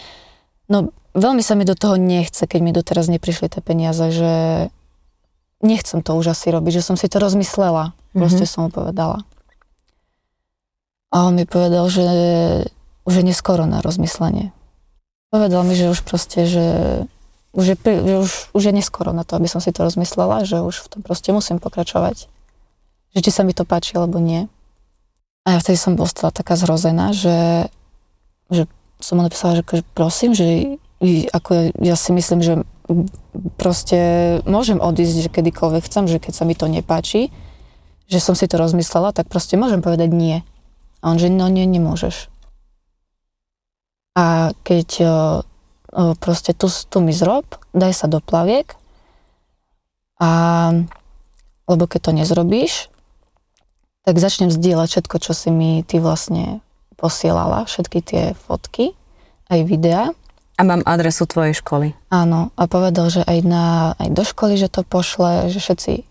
no 0.71 0.95
veľmi 1.15 1.41
sa 1.41 1.55
mi 1.55 1.65
do 1.65 1.79
toho 1.79 1.95
nechce, 1.97 2.45
keď 2.45 2.61
mi 2.61 2.75
doteraz 2.75 3.07
neprišli 3.07 3.49
tie 3.49 3.63
peniaze, 3.63 4.11
že 4.11 4.33
nechcem 5.65 6.03
to 6.05 6.13
už 6.19 6.35
asi 6.35 6.51
robiť, 6.51 6.83
že 6.83 6.87
som 6.93 6.97
si 6.99 7.09
to 7.09 7.23
rozmyslela. 7.23 7.97
Proste 8.15 8.47
som 8.47 8.69
mu 8.69 8.71
povedala. 8.71 9.27
A 11.11 11.27
on 11.27 11.35
mi 11.35 11.47
povedal, 11.47 11.87
že 11.91 12.07
už 13.07 13.23
je 13.23 13.25
neskoro 13.27 13.67
na 13.67 13.83
rozmyslenie. 13.83 14.51
Povedal 15.31 15.67
mi, 15.67 15.75
že 15.75 15.91
už 15.91 16.07
proste, 16.07 16.47
že 16.47 16.67
už 17.55 17.75
je, 17.75 17.77
že 17.83 18.15
už, 18.19 18.31
už 18.55 18.63
je 18.71 18.73
neskoro 18.75 19.11
na 19.15 19.23
to, 19.23 19.39
aby 19.39 19.47
som 19.47 19.63
si 19.63 19.71
to 19.71 19.87
rozmyslela, 19.87 20.47
že 20.47 20.63
už 20.63 20.87
v 20.87 20.91
tom 20.91 21.01
proste 21.03 21.31
musím 21.31 21.63
pokračovať. 21.63 22.27
Že 23.15 23.21
či 23.23 23.31
sa 23.31 23.43
mi 23.47 23.55
to 23.55 23.63
páči, 23.63 23.95
alebo 23.95 24.19
nie. 24.19 24.51
A 25.47 25.55
ja 25.55 25.59
vtedy 25.63 25.79
som 25.79 25.95
bola 25.95 26.11
taká 26.35 26.55
zrozená, 26.59 27.15
že, 27.15 27.71
že 28.51 28.67
som 28.99 29.19
mu 29.19 29.27
napísala, 29.27 29.59
že 29.59 29.83
prosím, 29.95 30.35
že 30.35 30.79
ako 31.29 31.77
ja 31.85 31.95
si 31.95 32.11
myslím, 32.17 32.41
že 32.41 32.55
proste 33.61 33.99
môžem 34.49 34.81
odísť, 34.81 35.29
že 35.29 35.31
kedykoľvek 35.33 35.83
chcem, 35.89 36.05
že 36.09 36.21
keď 36.21 36.33
sa 36.33 36.45
mi 36.45 36.57
to 36.57 36.69
nepáči, 36.69 37.33
že 38.09 38.21
som 38.21 38.37
si 38.37 38.45
to 38.45 38.61
rozmyslela, 38.61 39.17
tak 39.17 39.29
proste 39.29 39.57
môžem 39.57 39.81
povedať 39.81 40.13
nie. 40.13 40.45
A 41.01 41.13
on, 41.13 41.21
že 41.21 41.33
no 41.33 41.49
nie, 41.49 41.65
nemôžeš. 41.65 42.29
A 44.15 44.57
keď 44.63 44.89
o, 45.03 45.07
o, 45.09 45.15
proste 46.17 46.55
tu, 46.55 46.69
tu 46.69 46.99
mi 47.03 47.11
zrob, 47.11 47.45
daj 47.75 47.93
sa 47.93 48.07
do 48.07 48.23
plaviek 48.23 48.77
a 50.21 50.31
lebo 51.65 51.89
keď 51.89 52.01
to 52.01 52.13
nezrobíš, 52.13 52.75
tak 54.05 54.21
začnem 54.21 54.53
zdieľať 54.53 54.89
všetko, 55.01 55.17
čo 55.17 55.33
si 55.33 55.49
mi 55.49 55.81
ty 55.81 55.97
vlastne 55.97 56.61
posielala, 57.01 57.65
všetky 57.65 57.99
tie 58.05 58.23
fotky, 58.37 58.93
aj 59.49 59.61
videá. 59.65 60.13
A 60.55 60.63
mám 60.63 60.87
adresu 60.87 61.27
tvojej 61.27 61.59
školy. 61.59 61.99
Áno, 62.15 62.55
a 62.55 62.71
povedal, 62.71 63.11
že 63.11 63.27
aj, 63.27 63.39
na, 63.43 63.99
aj 63.99 64.09
do 64.15 64.23
školy, 64.23 64.55
že 64.55 64.71
to 64.71 64.87
pošle, 64.87 65.51
že 65.51 65.59
všetci, 65.59 66.07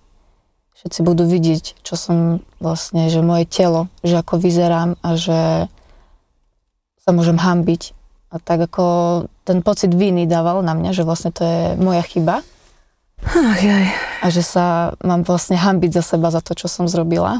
všetci 0.84 1.00
budú 1.00 1.24
vidieť, 1.24 1.80
čo 1.80 1.96
som 1.96 2.44
vlastne, 2.60 3.08
že 3.08 3.24
moje 3.24 3.48
telo, 3.48 3.88
že 4.04 4.20
ako 4.20 4.44
vyzerám 4.44 5.00
a 5.00 5.10
že 5.16 5.72
sa 7.00 7.10
môžem 7.16 7.40
hambiť. 7.40 7.96
A 8.34 8.42
tak 8.42 8.68
ako 8.68 8.86
ten 9.48 9.64
pocit 9.64 9.96
viny 9.96 10.28
dával 10.28 10.60
na 10.60 10.76
mňa, 10.76 10.92
že 10.92 11.08
vlastne 11.08 11.32
to 11.32 11.44
je 11.44 11.60
moja 11.80 12.04
chyba 12.04 12.44
Ach, 13.24 13.60
jaj. 13.60 13.88
a 14.20 14.26
že 14.28 14.44
sa 14.44 14.96
mám 15.00 15.24
vlastne 15.24 15.56
hambiť 15.56 15.96
za 15.96 16.04
seba, 16.04 16.28
za 16.34 16.44
to, 16.44 16.56
čo 16.56 16.68
som 16.68 16.92
zrobila. 16.92 17.40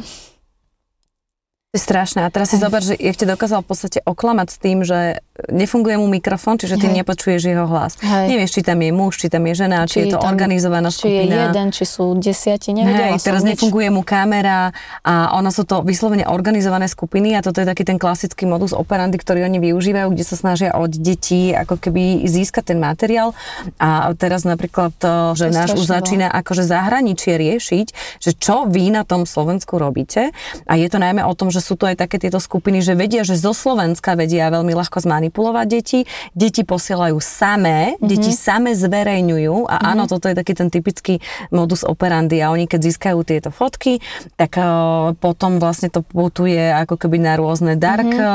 Je 1.74 1.82
strašné. 1.82 2.22
A 2.22 2.30
teraz 2.30 2.54
si 2.54 2.62
zober, 2.62 2.86
že 2.86 2.94
jak 2.94 3.18
ti 3.18 3.26
dokázal 3.26 3.66
v 3.66 3.74
podstate 3.74 4.00
oklamať 4.06 4.48
s 4.54 4.58
tým, 4.62 4.86
že 4.86 5.26
nefunguje 5.50 5.98
mu 5.98 6.06
mikrofón, 6.06 6.62
čiže 6.62 6.78
ty 6.78 6.86
Hej. 6.86 7.02
nepočuješ 7.02 7.42
jeho 7.50 7.66
hlas. 7.66 7.98
Hej. 7.98 8.30
Nevieš, 8.30 8.52
či 8.54 8.62
tam 8.62 8.78
je 8.78 8.94
muž, 8.94 9.18
či 9.18 9.26
tam 9.26 9.42
je 9.50 9.54
žena, 9.58 9.90
či, 9.90 10.06
je 10.06 10.14
to 10.14 10.22
tam- 10.22 10.30
organizovaná 10.38 10.94
či 10.94 11.02
je 11.02 11.26
skupina. 11.26 11.50
jeden, 11.50 11.68
či 11.74 11.84
sú 11.90 12.14
desiati, 12.14 12.78
nevedela 12.78 13.18
Hej, 13.18 13.26
som 13.26 13.26
teraz 13.26 13.42
nič. 13.42 13.58
nefunguje 13.58 13.90
mu 13.90 14.06
kamera 14.06 14.70
a 15.02 15.34
ono 15.34 15.50
sú 15.50 15.66
to 15.66 15.82
vyslovene 15.82 16.30
organizované 16.30 16.86
skupiny 16.86 17.34
a 17.34 17.42
toto 17.42 17.58
je 17.58 17.66
taký 17.66 17.82
ten 17.82 17.98
klasický 17.98 18.46
modus 18.46 18.70
operandi, 18.70 19.18
ktorý 19.18 19.42
oni 19.42 19.58
využívajú, 19.58 20.14
kde 20.14 20.26
sa 20.30 20.38
snažia 20.38 20.78
od 20.78 20.94
detí 20.94 21.58
ako 21.58 21.82
keby 21.82 22.30
získať 22.30 22.70
ten 22.70 22.78
materiál 22.78 23.34
a 23.82 24.14
teraz 24.14 24.46
napríklad, 24.46 24.94
to, 25.02 25.34
že 25.34 25.50
To 25.50 25.50
je 25.50 25.58
náš 25.58 25.70
už 25.74 25.90
strašne 25.90 26.22
začína 26.22 26.28
akože 26.38 26.70
zahraničie 26.70 27.34
riešiť, 27.34 27.88
že 28.22 28.38
čo 28.38 28.70
vy 28.70 28.94
na 28.94 29.02
tom 29.02 29.26
Slovensku 29.26 29.82
robíte 29.82 30.30
a 30.70 30.78
je 30.78 30.86
to 30.86 31.02
najmä 31.02 31.26
o 31.26 31.34
tom, 31.34 31.50
že 31.50 31.63
sú 31.64 31.80
to 31.80 31.88
aj 31.88 31.96
také 31.98 32.20
tieto 32.20 32.38
skupiny, 32.38 32.84
že 32.84 32.94
vedia, 32.94 33.24
že 33.24 33.40
zo 33.40 33.56
Slovenska 33.56 34.14
vedia 34.14 34.52
veľmi 34.52 34.76
ľahko 34.76 35.00
zmanipulovať 35.00 35.66
deti, 35.66 36.00
deti 36.36 36.62
posielajú 36.62 37.16
samé, 37.18 37.96
Mhm. 37.96 38.04
deti 38.04 38.30
samé 38.30 38.76
zverejňujú. 38.76 39.66
A 39.66 39.96
áno, 39.96 40.04
toto 40.06 40.28
je 40.28 40.36
taký 40.36 40.52
ten 40.52 40.68
typický 40.68 41.24
modus 41.50 41.82
operandi. 41.82 42.44
A 42.44 42.52
oni 42.52 42.68
keď 42.68 42.84
získajú 42.84 43.24
tieto 43.24 43.50
fotky, 43.50 44.04
tak 44.36 44.60
uh, 44.60 45.16
potom 45.16 45.58
vlastne 45.58 45.88
to 45.88 46.04
putuje 46.04 46.60
ako 46.60 47.00
keby 47.00 47.18
na 47.18 47.40
rôzne 47.40 47.80
dark 47.80 48.04
Mhm. 48.06 48.20
uh, 48.20 48.32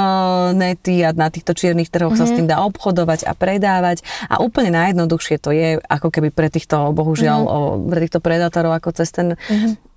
nety 0.56 1.04
a 1.04 1.12
na 1.12 1.28
týchto 1.28 1.52
čiernych 1.52 1.92
trhoch 1.92 2.16
sa 2.16 2.24
s 2.24 2.32
tým 2.32 2.46
dá 2.46 2.64
obchodovať 2.64 3.26
a 3.26 3.34
predávať. 3.34 4.00
A 4.26 4.40
úplne 4.40 4.72
najjednoduchšie 4.72 5.36
to 5.36 5.50
je 5.50 5.76
ako 5.82 6.08
keby 6.08 6.30
pre 6.30 6.48
týchto, 6.48 6.94
bohužiaľ, 6.94 7.40
Mhm. 7.42 7.50
o, 7.50 7.58
pre 7.84 7.98
týchto 8.00 8.20
predátorov 8.22 8.72
ako 8.72 8.94
cez 8.94 9.10
ten 9.10 9.34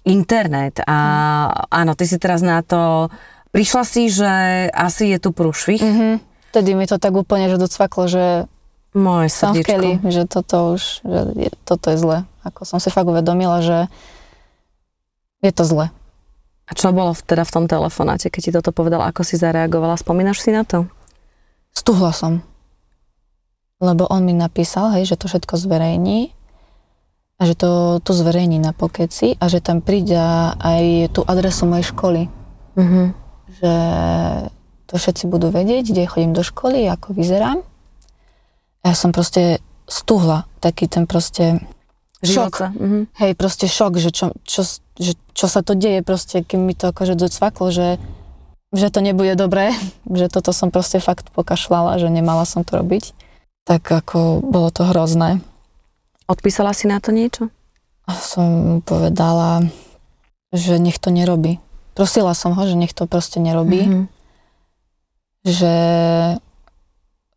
internet 0.08 0.82
a 0.86 0.98
áno, 1.70 1.94
ty 1.94 2.10
si 2.10 2.18
teraz 2.18 2.42
na 2.42 2.66
to 2.66 3.12
Prišla 3.52 3.84
si, 3.84 4.08
že 4.08 4.32
asi 4.72 5.12
je 5.12 5.20
tu 5.20 5.36
prúšvih. 5.36 5.84
Mhm. 5.84 6.10
Vtedy 6.52 6.76
mi 6.76 6.88
to 6.88 7.00
tak 7.00 7.16
úplne, 7.16 7.48
že 7.48 7.60
docvaklo, 7.60 8.08
že 8.08 8.26
Moje 8.92 9.32
srdiečko. 9.32 9.68
keli, 9.72 9.92
že 10.12 10.28
toto 10.28 10.76
už, 10.76 10.84
že 11.04 11.20
je, 11.48 11.52
toto 11.64 11.96
je 11.96 11.98
zle. 12.00 12.18
Ako 12.44 12.68
som 12.68 12.80
si 12.84 12.92
fakt 12.92 13.08
uvedomila, 13.08 13.64
že 13.64 13.88
je 15.40 15.52
to 15.56 15.64
zle. 15.64 15.88
A 16.68 16.72
čo 16.76 16.92
bolo 16.92 17.16
teda 17.16 17.48
v 17.48 17.54
tom 17.56 17.66
telefonáte, 17.72 18.28
keď 18.28 18.42
ti 18.44 18.52
toto 18.52 18.76
povedala, 18.76 19.08
ako 19.12 19.24
si 19.24 19.40
zareagovala? 19.40 19.96
Spomínaš 19.96 20.44
si 20.44 20.52
na 20.52 20.68
to? 20.68 20.88
Stuhla 21.72 22.12
som. 22.12 22.44
Lebo 23.80 24.08
on 24.12 24.28
mi 24.28 24.36
napísal, 24.36 24.92
hej, 25.00 25.08
že 25.08 25.20
to 25.20 25.32
všetko 25.32 25.56
zverejní 25.56 26.36
a 27.42 27.50
že 27.50 27.58
to, 27.58 27.98
to 28.06 28.14
zverejní 28.14 28.62
na 28.62 28.70
pokeci 28.70 29.34
a 29.42 29.50
že 29.50 29.66
tam 29.66 29.82
príde 29.82 30.14
aj 30.62 31.10
tú 31.10 31.26
adresu 31.26 31.66
mojej 31.66 31.90
školy. 31.90 32.30
Mhm. 32.78 33.18
Že 33.58 33.74
to 34.86 34.94
všetci 35.02 35.26
budú 35.26 35.50
vedieť, 35.50 35.90
kde 35.90 36.06
chodím 36.06 36.38
do 36.38 36.46
školy, 36.46 36.86
ako 36.86 37.18
vyzerám. 37.18 37.66
A 38.86 38.94
ja 38.94 38.96
som 38.96 39.10
proste 39.10 39.58
stuhla, 39.90 40.46
taký 40.62 40.86
ten 40.86 41.10
proste 41.10 41.66
šok. 42.22 42.78
Mhm. 42.78 43.00
Hej, 43.18 43.32
proste 43.34 43.66
šok, 43.66 43.98
že 43.98 44.14
čo, 44.14 44.38
čo, 44.46 44.62
že 45.02 45.18
čo 45.34 45.48
sa 45.50 45.66
to 45.66 45.74
deje, 45.74 46.06
proste, 46.06 46.46
keď 46.46 46.60
mi 46.62 46.78
to 46.78 46.94
akože 46.94 47.18
docvaklo, 47.18 47.74
že, 47.74 47.98
že 48.70 48.94
to 48.94 49.02
nebude 49.02 49.34
dobré, 49.34 49.74
že 50.20 50.30
toto 50.30 50.54
som 50.54 50.70
proste 50.70 51.02
fakt 51.02 51.34
pokašľala, 51.34 51.98
že 51.98 52.14
nemala 52.14 52.46
som 52.46 52.62
to 52.62 52.78
robiť. 52.78 53.18
Tak 53.66 53.82
ako 53.82 54.46
bolo 54.46 54.70
to 54.70 54.86
hrozné. 54.86 55.42
Odpísala 56.32 56.72
si 56.72 56.88
na 56.88 57.04
to 57.04 57.12
niečo? 57.12 57.52
A 58.08 58.16
som 58.16 58.80
povedala, 58.80 59.68
že 60.56 60.80
nech 60.80 60.96
to 60.96 61.12
nerobí. 61.12 61.60
Prosila 61.92 62.32
som 62.32 62.56
ho, 62.56 62.64
že 62.64 62.80
nech 62.80 62.96
to 62.96 63.04
proste 63.04 63.44
nerobí, 63.44 63.84
Mhm. 63.84 64.04
že 65.44 65.74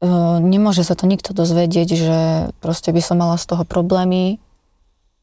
uh, 0.04 0.36
nemôže 0.38 0.84
sa 0.84 0.94
to 0.94 1.08
nikto 1.08 1.32
dozvedieť, 1.32 1.88
že 1.96 2.18
proste 2.60 2.92
by 2.92 3.00
som 3.00 3.16
mala 3.18 3.40
z 3.40 3.48
toho 3.48 3.64
problémy, 3.64 4.36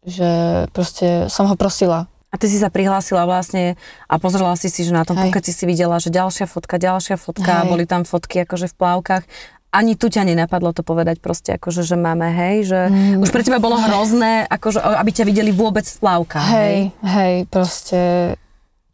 že 0.01 0.65
proste 0.73 1.29
som 1.29 1.45
ho 1.45 1.53
prosila. 1.55 2.09
A 2.31 2.39
ty 2.39 2.47
si 2.47 2.57
sa 2.57 2.71
prihlásila 2.71 3.27
vlastne 3.27 3.75
a 4.07 4.15
pozrela 4.17 4.55
si 4.55 4.71
si, 4.71 4.87
že 4.87 4.95
na 4.95 5.03
tom 5.03 5.19
pokeci 5.19 5.51
si 5.51 5.67
videla, 5.67 5.99
že 5.99 6.09
ďalšia 6.09 6.47
fotka, 6.47 6.79
ďalšia 6.79 7.19
fotka, 7.19 7.61
Hej. 7.61 7.69
boli 7.69 7.83
tam 7.85 8.07
fotky 8.07 8.47
akože 8.47 8.71
v 8.71 8.75
plávkach. 8.79 9.23
Ani 9.71 9.95
tu 9.95 10.05
ťa 10.05 10.23
nenapadlo 10.25 10.69
to 10.69 10.81
povedať 10.81 11.17
proste 11.17 11.55
akože, 11.55 11.81
že 11.81 11.95
máme, 11.95 12.27
hej, 12.27 12.55
že 12.65 12.79
Mm. 12.87 13.23
už 13.23 13.29
pre 13.29 13.39
teba 13.39 13.55
bolo 13.57 13.79
hrozné, 13.79 14.43
akože, 14.45 14.77
aby 14.77 15.09
ťa 15.09 15.23
videli 15.23 15.49
vôbec 15.49 15.83
v 15.83 15.97
plávkach, 15.97 16.43
hej. 16.45 16.51
Hej, 16.51 16.79
hej, 17.01 17.35
proste 17.47 17.99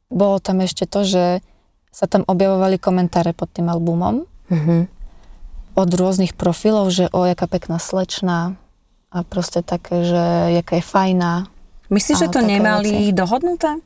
bolo 0.08 0.38
tam 0.38 0.62
ešte 0.62 0.86
to, 0.86 1.02
že 1.02 1.42
sa 1.90 2.06
tam 2.06 2.22
objavovali 2.24 2.78
komentáre 2.78 3.34
pod 3.34 3.50
tým 3.50 3.68
albumom 3.68 4.30
Mhm. 4.48 4.86
od 5.74 5.90
rôznych 5.92 6.34
profilov, 6.34 6.90
že 6.90 7.10
o, 7.10 7.26
jaká 7.26 7.46
pekná 7.46 7.78
slečna 7.78 8.54
a 9.08 9.22
proste 9.22 9.62
také, 9.62 10.04
že 10.04 10.24
jaká 10.54 10.78
je 10.78 10.86
fajná. 10.86 11.34
Myslíš, 11.88 12.18
že 12.20 12.30
to 12.30 12.40
nemali 12.40 12.92
veci. 13.08 13.12
dohodnuté? 13.12 13.82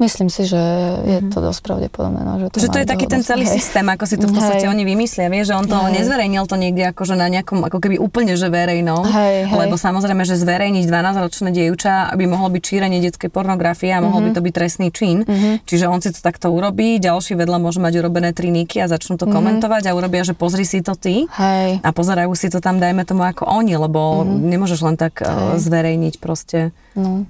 Myslím 0.00 0.26
si, 0.26 0.42
že 0.42 0.56
je 1.04 1.18
to 1.28 1.38
dosť 1.38 1.60
pravdepodobné. 1.60 2.20
No, 2.20 2.32
že 2.34 2.48
to, 2.48 2.56
Mhm. 2.56 2.62
Že 2.62 2.70
to 2.70 2.78
je 2.78 2.88
taký 2.88 3.06
ten 3.06 3.20
celý 3.20 3.44
Hej. 3.44 3.54
systém, 3.54 3.84
ako 3.84 4.04
si 4.04 4.16
to 4.16 4.24
v 4.24 4.32
podstate 4.32 4.64
Hej. 4.64 4.72
oni 4.72 4.82
vymyslia, 4.82 5.28
vieš, 5.28 5.46
že 5.46 5.54
on 5.54 5.66
to 5.66 5.76
Hej. 5.76 5.92
nezverejnil 5.94 6.44
to 6.44 6.56
niekde 6.56 6.84
akože 6.86 7.14
na 7.14 7.28
nejakom, 7.28 7.60
ako 7.60 7.78
keby 7.78 7.96
úplne, 7.96 8.32
že 8.32 8.48
verejnom, 8.48 9.04
Hej, 9.04 9.46
hej. 9.46 9.58
lebo 9.58 9.76
samozrejme, 9.76 10.24
že 10.24 10.34
zverejniť 10.34 10.84
12-ročné 10.84 11.48
dievča 11.50 11.92
by 12.10 12.24
mohlo 12.24 12.48
byť 12.48 12.62
šírenie 12.64 12.98
detskej 13.00 13.28
pornografie 13.28 13.90
a 13.90 14.00
mohol 14.00 14.24
by 14.24 14.30
to 14.32 14.40
byť 14.40 14.52
trestný 14.52 14.88
čin. 14.88 15.22
Čiže 15.60 15.84
on 15.84 16.00
si 16.00 16.08
to 16.08 16.18
takto 16.18 16.48
urobí, 16.48 16.96
ďalší 16.96 17.36
vedľa 17.36 17.58
môže 17.58 17.78
mať 17.78 18.00
urobené 18.00 18.32
tri 18.32 18.48
niky 18.48 18.80
a 18.80 18.88
začnú 18.88 19.14
to 19.14 19.28
komentovať 19.28 19.84
a 19.84 19.92
urobia, 19.92 20.22
že 20.22 20.32
pozri 20.32 20.64
si 20.64 20.80
to 20.80 20.96
ty. 20.96 21.28
Hej, 21.30 21.80
A 21.80 21.88
pozerajú 21.90 22.32
si 22.32 22.48
to 22.48 22.58
tam, 22.58 22.78
dajme 22.78 23.04
tomu 23.04 23.20
ako 23.22 23.44
oni, 23.44 23.76
lebo 23.76 24.00
nemôžeš 24.24 24.80
len 24.80 24.96
tak 24.96 25.20
uh, 25.20 25.54
zverejniť 25.56 26.16
proste. 26.16 26.72
no. 26.94 27.28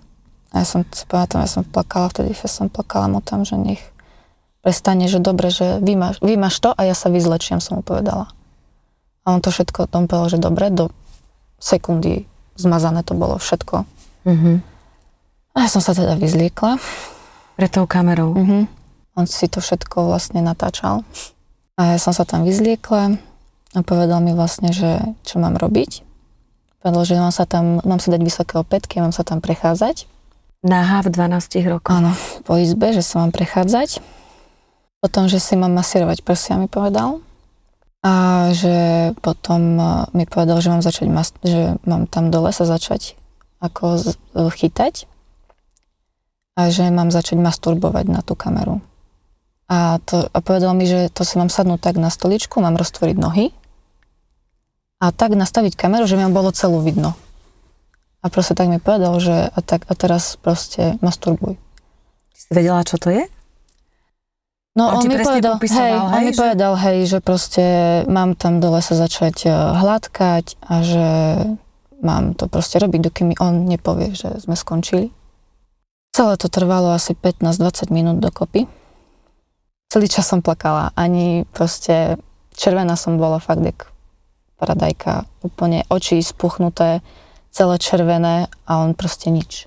A 0.50 0.62
ja 0.62 0.66
som 0.66 0.82
si 0.90 1.06
pamätám, 1.06 1.46
ja 1.46 1.50
som 1.50 1.62
plakala 1.62 2.10
vtedy, 2.10 2.34
že 2.34 2.50
som 2.50 2.66
plakala 2.66 3.06
mu 3.06 3.22
tam, 3.22 3.46
že 3.46 3.54
nech 3.54 3.82
prestane, 4.60 5.06
že 5.06 5.22
dobre, 5.22 5.48
že 5.48 5.78
vymaš, 5.80 6.20
vymaš 6.20 6.54
to 6.60 6.70
a 6.74 6.80
ja 6.84 6.92
sa 6.92 7.08
vyzlečiem, 7.08 7.62
som 7.62 7.80
mu 7.80 7.82
povedala. 7.86 8.28
A 9.24 9.36
on 9.36 9.40
to 9.40 9.54
všetko, 9.54 9.88
on 9.94 10.10
povedal, 10.10 10.36
že 10.36 10.38
dobre, 10.42 10.68
do 10.72 10.90
sekundy 11.60 12.26
zmazané 12.56 13.06
to 13.06 13.14
bolo 13.16 13.40
všetko. 13.40 13.84
Uh-huh. 14.26 14.56
A 15.54 15.56
ja 15.64 15.68
som 15.68 15.80
sa 15.80 15.96
teda 15.96 16.16
vyzliekla. 16.16 16.76
Pre 17.56 17.68
tou 17.68 17.84
kamerou. 17.84 18.32
Mhm. 18.36 18.60
On 19.18 19.26
si 19.26 19.50
to 19.50 19.60
všetko 19.60 20.06
vlastne 20.06 20.40
natáčal. 20.40 21.02
A 21.76 21.96
ja 21.96 21.98
som 22.00 22.14
sa 22.14 22.24
tam 22.24 22.46
vyzliekla 22.46 23.18
a 23.76 23.78
povedal 23.84 24.22
mi 24.22 24.32
vlastne, 24.32 24.70
že 24.72 25.02
čo 25.26 25.42
mám 25.42 25.58
robiť. 25.58 26.06
Povedal, 26.80 27.04
že 27.04 27.20
mám 27.20 27.34
sa 27.34 27.44
tam, 27.44 27.82
mám 27.84 28.00
si 28.00 28.08
dať 28.08 28.22
vysoké 28.22 28.56
opätky, 28.56 29.02
mám 29.02 29.12
sa 29.12 29.26
tam 29.26 29.44
prechádzať. 29.44 30.08
Náha 30.60 31.00
v 31.00 31.08
12 31.08 31.72
rokoch. 31.72 31.88
Áno, 31.88 32.12
po 32.44 32.60
izbe, 32.60 32.92
že 32.92 33.00
sa 33.00 33.24
mám 33.24 33.32
prechádzať. 33.32 34.04
Potom, 35.00 35.24
že 35.32 35.40
si 35.40 35.56
mám 35.56 35.72
masírovať 35.72 36.20
prsia, 36.20 36.60
mi 36.60 36.68
povedal. 36.68 37.24
A 38.04 38.48
že 38.52 39.12
potom 39.24 39.80
eh, 39.80 39.88
mi 40.12 40.24
povedal, 40.28 40.60
že 40.60 40.68
mám 40.68 40.84
začať, 40.84 41.08
mas- 41.08 41.36
že 41.40 41.80
mám 41.88 42.04
tam 42.04 42.28
dole 42.28 42.52
sa 42.52 42.68
začať 42.68 43.16
ako 43.60 44.00
z- 44.00 44.16
chytať 44.32 45.04
a 46.56 46.72
že 46.72 46.88
mám 46.88 47.12
začať 47.12 47.40
masturbovať 47.40 48.08
na 48.08 48.20
tú 48.24 48.36
kameru. 48.36 48.80
A, 49.70 50.00
to, 50.02 50.26
a 50.26 50.38
povedal 50.42 50.74
mi, 50.74 50.84
že 50.88 51.12
to 51.12 51.22
si 51.22 51.38
mám 51.38 51.52
sadnúť 51.52 51.78
tak 51.78 51.96
na 52.00 52.10
stoličku, 52.10 52.58
mám 52.58 52.74
roztvoriť 52.74 53.16
nohy 53.16 53.54
a 54.98 55.14
tak 55.14 55.38
nastaviť 55.38 55.78
kameru, 55.78 56.04
že 56.04 56.18
mi 56.18 56.26
bolo 56.28 56.50
celú 56.50 56.82
vidno. 56.82 57.14
A 58.20 58.28
proste 58.28 58.52
tak 58.52 58.68
mi 58.68 58.76
povedal, 58.76 59.16
že 59.16 59.48
a, 59.48 59.58
tak, 59.64 59.88
a 59.88 59.92
teraz 59.96 60.36
proste 60.36 61.00
masturbuj. 61.00 61.56
Si 62.36 62.48
vedela, 62.52 62.84
čo 62.84 63.00
to 63.00 63.08
je? 63.08 63.24
No 64.76 64.92
On 64.92 65.02
on, 65.02 65.08
mi 65.08 65.18
povedal, 65.18 65.58
popisoval, 65.58 65.82
hej, 65.82 65.94
on 65.98 66.12
hej, 66.14 66.24
mi 66.24 66.32
že- 66.32 66.40
povedal, 66.40 66.72
hej, 66.78 66.98
že 67.10 67.18
proste 67.18 67.64
mám 68.06 68.38
tam 68.38 68.62
dole 68.62 68.78
sa 68.84 68.94
začať 68.94 69.36
eh, 69.48 69.52
hladkať 69.52 70.46
a 70.62 70.74
že 70.84 71.08
mám 72.00 72.32
to 72.38 72.46
proste 72.46 72.78
robiť, 72.80 73.00
dokým 73.10 73.26
mi 73.32 73.36
on 73.40 73.66
nepovie, 73.66 74.14
že 74.14 74.40
sme 74.40 74.56
skončili. 74.56 75.12
Celé 76.10 76.34
to 76.40 76.48
trvalo 76.50 76.90
asi 76.96 77.14
15-20 77.14 77.92
minút 77.92 78.18
dokopy. 78.18 78.66
Celý 79.90 80.06
čas 80.06 80.26
som 80.26 80.40
plakala, 80.40 80.94
ani 80.94 81.44
proste 81.50 82.14
červená 82.54 82.94
som 82.94 83.18
bola 83.18 83.42
fakt 83.42 83.62
jak 83.66 83.90
paradajka, 84.58 85.26
úplne 85.42 85.82
oči 85.88 86.20
spuchnuté, 86.22 87.00
celé 87.50 87.76
červené 87.82 88.46
a 88.66 88.72
on 88.80 88.94
proste 88.94 89.28
nič. 89.28 89.66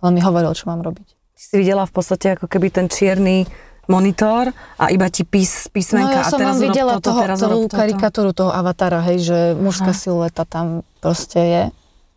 Len 0.00 0.12
mi 0.16 0.22
hovoril, 0.22 0.54
čo 0.56 0.70
mám 0.70 0.80
robiť. 0.80 1.08
Ty 1.36 1.42
si 1.42 1.54
videla 1.60 1.84
v 1.84 1.92
podstate 1.92 2.38
ako 2.38 2.46
keby 2.48 2.72
ten 2.72 2.86
čierny 2.88 3.44
monitor 3.90 4.54
a 4.78 4.84
iba 4.94 5.10
ti 5.10 5.26
pís, 5.26 5.66
No 5.66 5.74
písmenka 5.74 6.22
ja 6.22 6.24
a 6.24 6.30
som 6.30 6.38
teraz 6.38 6.54
vám 6.54 6.58
urob 6.62 6.66
videla 6.70 6.92
toto, 6.96 7.06
toho, 7.10 7.20
teraz 7.26 7.38
tú 7.42 7.48
toto. 7.66 7.74
karikatúru 7.74 8.30
toho 8.30 8.50
avatara, 8.54 9.02
hej, 9.10 9.18
že 9.18 9.38
mužská 9.58 9.90
Aha. 9.90 9.98
silueta 9.98 10.42
tam 10.46 10.86
proste 11.02 11.40
je 11.42 11.64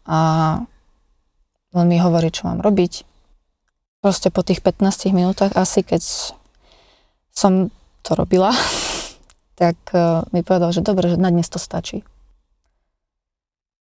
a 0.05 0.19
len 1.73 1.85
mi 1.89 1.97
hovorí, 1.97 2.29
čo 2.29 2.45
mám 2.45 2.61
robiť. 2.61 3.09
Proste 4.05 4.29
po 4.29 4.45
tých 4.45 4.61
15 4.61 5.09
minútach 5.15 5.57
asi, 5.57 5.81
keď 5.81 6.03
som 7.33 7.73
to 8.05 8.11
robila, 8.13 8.53
tak 9.61 9.75
uh, 9.97 10.21
mi 10.29 10.45
povedal, 10.45 10.69
že 10.69 10.85
dobre, 10.85 11.09
že 11.09 11.17
na 11.17 11.33
dnes 11.33 11.49
to 11.49 11.57
stačí. 11.57 12.05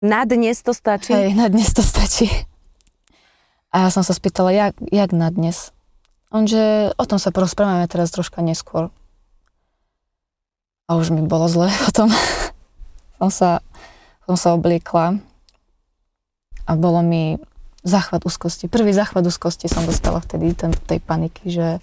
Na 0.02 0.26
dnes 0.26 0.58
to 0.66 0.74
stačí? 0.74 1.14
Hej, 1.14 1.38
na 1.38 1.46
dnes 1.46 1.70
to 1.70 1.78
stačí. 1.78 2.26
A 3.70 3.86
ja 3.86 3.88
som 3.94 4.02
sa 4.02 4.10
spýtala, 4.10 4.50
jak, 4.50 4.74
jak 4.90 5.14
na 5.14 5.30
dnes? 5.30 5.70
On, 6.34 6.42
že 6.42 6.90
o 6.98 7.04
tom 7.06 7.22
sa 7.22 7.30
porozprávame 7.30 7.86
teraz 7.86 8.10
troška 8.10 8.42
neskôr. 8.42 8.90
A 10.90 10.98
už 10.98 11.14
mi 11.14 11.22
bolo 11.22 11.46
zle 11.46 11.70
potom. 11.86 12.10
som, 13.22 13.30
sa, 13.30 13.62
som 14.26 14.34
sa 14.34 14.58
obliekla 14.58 15.22
a 16.66 16.72
bolo 16.74 16.98
mi 17.06 17.38
záchvat 17.86 18.26
úzkosti. 18.26 18.66
Prvý 18.66 18.90
záchvat 18.90 19.22
úzkosti 19.22 19.70
som 19.70 19.86
dostala 19.86 20.18
vtedy, 20.18 20.50
ten, 20.58 20.74
tej 20.74 20.98
paniky, 20.98 21.46
že, 21.46 21.78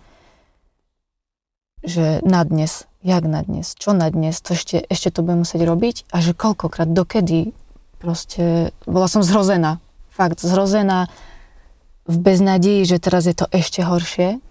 že 1.88 2.20
na 2.28 2.44
dnes, 2.44 2.84
jak 3.00 3.24
na 3.24 3.48
dnes, 3.48 3.80
čo 3.80 3.96
na 3.96 4.12
dnes, 4.12 4.44
to 4.44 4.60
ešte, 4.60 4.84
ešte 4.92 5.08
to 5.08 5.24
budem 5.24 5.48
musieť 5.48 5.64
robiť 5.64 5.96
a 6.12 6.20
že 6.20 6.36
koľkokrát, 6.36 6.92
dokedy, 6.92 7.56
proste 8.00 8.72
bola 8.88 9.12
som 9.12 9.22
zhrozená, 9.22 9.84
fakt 10.10 10.40
zhrozená 10.40 11.12
v 12.10 12.18
beznadeji, 12.18 12.88
že 12.90 12.98
teraz 12.98 13.30
je 13.30 13.36
to 13.38 13.46
ešte 13.54 13.86
horšie, 13.86 14.42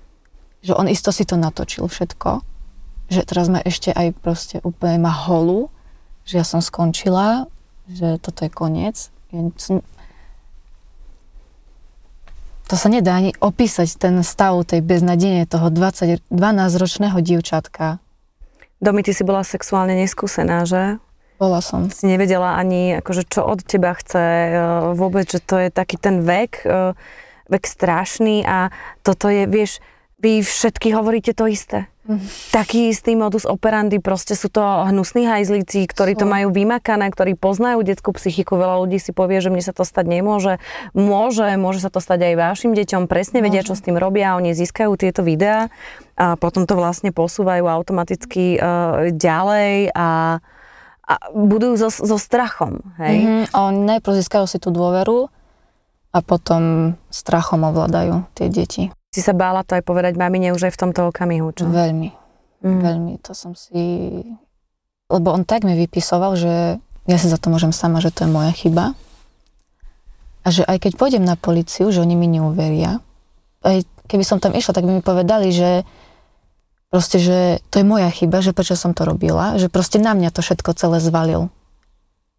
že 0.62 0.72
on 0.76 0.86
isto 0.86 1.10
si 1.10 1.26
to 1.26 1.34
natočil 1.34 1.90
všetko, 1.90 2.44
že 3.08 3.24
teraz 3.24 3.48
ma 3.50 3.58
ešte 3.58 3.90
aj 3.90 4.14
proste 4.20 4.56
úplne 4.62 5.02
ma 5.02 5.10
holú, 5.10 5.72
že 6.28 6.38
ja 6.38 6.44
som 6.44 6.60
skončila, 6.60 7.48
že 7.88 8.20
toto 8.20 8.44
je 8.44 8.50
koniec. 8.52 9.08
To 12.68 12.74
sa 12.76 12.88
nedá 12.92 13.16
ani 13.16 13.32
opísať, 13.40 13.96
ten 13.96 14.20
stav 14.20 14.60
tej 14.68 14.84
beznadenie 14.84 15.48
toho 15.48 15.72
20, 15.72 16.20
12-ročného 16.28 17.16
dievčatka. 17.24 17.96
Domi, 18.78 19.00
ty 19.00 19.16
si 19.16 19.24
bola 19.24 19.40
sexuálne 19.40 19.96
neskúsená, 19.96 20.68
že? 20.68 21.00
Bola 21.38 21.62
som. 21.62 21.86
Si 21.86 22.10
nevedela 22.10 22.58
ani, 22.58 22.98
akože, 22.98 23.22
čo 23.30 23.46
od 23.46 23.62
teba 23.62 23.94
chce, 23.94 24.18
e, 24.18 24.50
vôbec, 24.98 25.30
že 25.30 25.38
to 25.38 25.54
je 25.62 25.70
taký 25.70 25.94
ten 25.94 26.26
vek, 26.26 26.66
e, 26.66 26.98
vek 27.46 27.64
strašný 27.64 28.42
a 28.42 28.74
toto 29.06 29.30
je, 29.30 29.46
vieš, 29.46 29.78
vy 30.18 30.42
všetky 30.42 30.90
hovoríte 30.90 31.30
to 31.30 31.46
isté. 31.46 31.86
Taký 32.56 32.88
istý 32.88 33.12
modus 33.14 33.44
operandi, 33.44 34.00
proste 34.00 34.32
sú 34.32 34.48
to 34.48 34.64
hnusní 34.64 35.28
hajzlíci, 35.28 35.84
ktorí 35.84 36.16
to 36.16 36.24
majú 36.24 36.48
vymakané, 36.48 37.12
ktorí 37.12 37.36
poznajú 37.36 37.84
detskú 37.84 38.16
psychiku. 38.16 38.56
Veľa 38.56 38.80
ľudí 38.80 38.96
si 38.96 39.12
povie, 39.12 39.44
že 39.44 39.52
mne 39.52 39.60
sa 39.60 39.76
to 39.76 39.84
stať 39.84 40.08
nemôže. 40.08 40.56
Môže, 40.96 41.44
môže 41.60 41.84
sa 41.84 41.92
to 41.92 42.00
stať 42.00 42.32
aj 42.32 42.34
vašim 42.40 42.72
deťom. 42.72 43.12
Presne 43.12 43.44
vedia, 43.44 43.60
čo 43.60 43.76
s 43.76 43.84
tým 43.84 44.00
robia. 44.00 44.40
Oni 44.40 44.56
získajú 44.56 44.96
tieto 44.96 45.20
videá 45.20 45.68
a 46.16 46.40
potom 46.40 46.64
to 46.64 46.80
vlastne 46.80 47.12
posúvajú 47.12 47.68
automaticky 47.68 48.56
uh, 48.56 49.12
ďalej 49.12 49.92
a, 49.92 50.40
a 51.08 51.32
budujú 51.32 51.80
so, 51.80 51.88
so 51.88 52.20
strachom. 52.20 52.84
Hej? 53.00 53.16
Mm-hmm. 53.24 53.44
A 53.50 53.58
oni 53.72 53.80
najprv 53.96 54.20
získajú 54.20 54.44
si 54.44 54.60
tú 54.60 54.68
dôveru 54.68 55.32
a 56.12 56.18
potom 56.20 56.92
strachom 57.08 57.64
ovládajú 57.64 58.28
tie 58.36 58.52
deti. 58.52 58.92
Si 59.08 59.24
sa 59.24 59.32
bála 59.32 59.64
to 59.64 59.72
aj 59.72 59.88
povedať 59.88 60.20
mamine 60.20 60.52
už 60.52 60.68
aj 60.68 60.72
v 60.76 60.80
tomto 60.84 61.08
okamihu, 61.08 61.48
čo? 61.56 61.64
Veľmi, 61.64 62.12
Mm. 62.58 62.82
veľmi. 62.82 63.14
To 63.22 63.32
som 63.38 63.54
si... 63.54 64.18
Lebo 65.08 65.30
on 65.30 65.46
tak 65.46 65.62
mi 65.62 65.78
vypisoval, 65.78 66.34
že 66.34 66.82
ja 67.08 67.16
si 67.16 67.30
za 67.30 67.38
to 67.40 67.48
môžem 67.48 67.70
sama, 67.72 68.02
že 68.02 68.12
to 68.12 68.26
je 68.26 68.34
moja 68.34 68.52
chyba. 68.52 68.98
A 70.44 70.48
že 70.50 70.66
aj 70.66 70.82
keď 70.82 70.92
pôjdem 70.98 71.24
na 71.24 71.38
policiu, 71.38 71.88
že 71.88 72.02
oni 72.02 72.18
mi 72.18 72.28
neuveria. 72.28 72.98
Aj 73.62 73.78
keby 74.10 74.24
som 74.26 74.42
tam 74.42 74.52
išla, 74.58 74.74
tak 74.74 74.84
by 74.84 74.98
mi 74.98 75.02
povedali, 75.06 75.54
že 75.54 75.86
proste, 76.88 77.20
že 77.20 77.60
to 77.68 77.80
je 77.80 77.86
moja 77.86 78.08
chyba, 78.08 78.40
že 78.40 78.56
prečo 78.56 78.76
som 78.76 78.96
to 78.96 79.04
robila, 79.04 79.56
že 79.60 79.68
proste 79.68 80.00
na 80.00 80.16
mňa 80.16 80.32
to 80.32 80.40
všetko 80.40 80.72
celé 80.74 80.98
zvalil. 81.00 81.52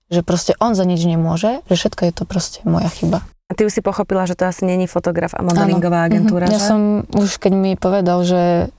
Že 0.10 0.22
proste 0.26 0.52
on 0.58 0.74
za 0.74 0.86
nič 0.90 1.06
nemôže, 1.06 1.62
že 1.70 1.76
všetko 1.78 2.02
je 2.10 2.14
to 2.14 2.24
proste 2.26 2.60
moja 2.66 2.90
chyba. 2.90 3.22
A 3.50 3.58
ty 3.58 3.66
už 3.66 3.74
si 3.74 3.82
pochopila, 3.82 4.26
že 4.30 4.38
to 4.38 4.46
asi 4.46 4.66
není 4.66 4.86
fotograf 4.86 5.34
a 5.34 5.42
modelingová 5.42 6.06
agentúra, 6.06 6.50
Mhm. 6.50 6.54
Ja 6.54 6.62
že? 6.62 6.66
som 6.70 6.82
už, 7.14 7.38
keď 7.42 7.54
mi 7.54 7.72
povedal, 7.78 8.22
že 8.26 8.70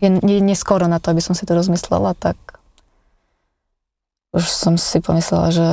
je, 0.00 0.08
je 0.20 0.38
neskoro 0.40 0.84
na 0.88 1.00
to, 1.00 1.12
aby 1.12 1.20
som 1.24 1.32
si 1.36 1.48
to 1.48 1.56
rozmyslela, 1.56 2.12
tak 2.16 2.36
už 4.34 4.44
som 4.50 4.74
si 4.74 4.98
pomyslela, 4.98 5.54
že 5.54 5.68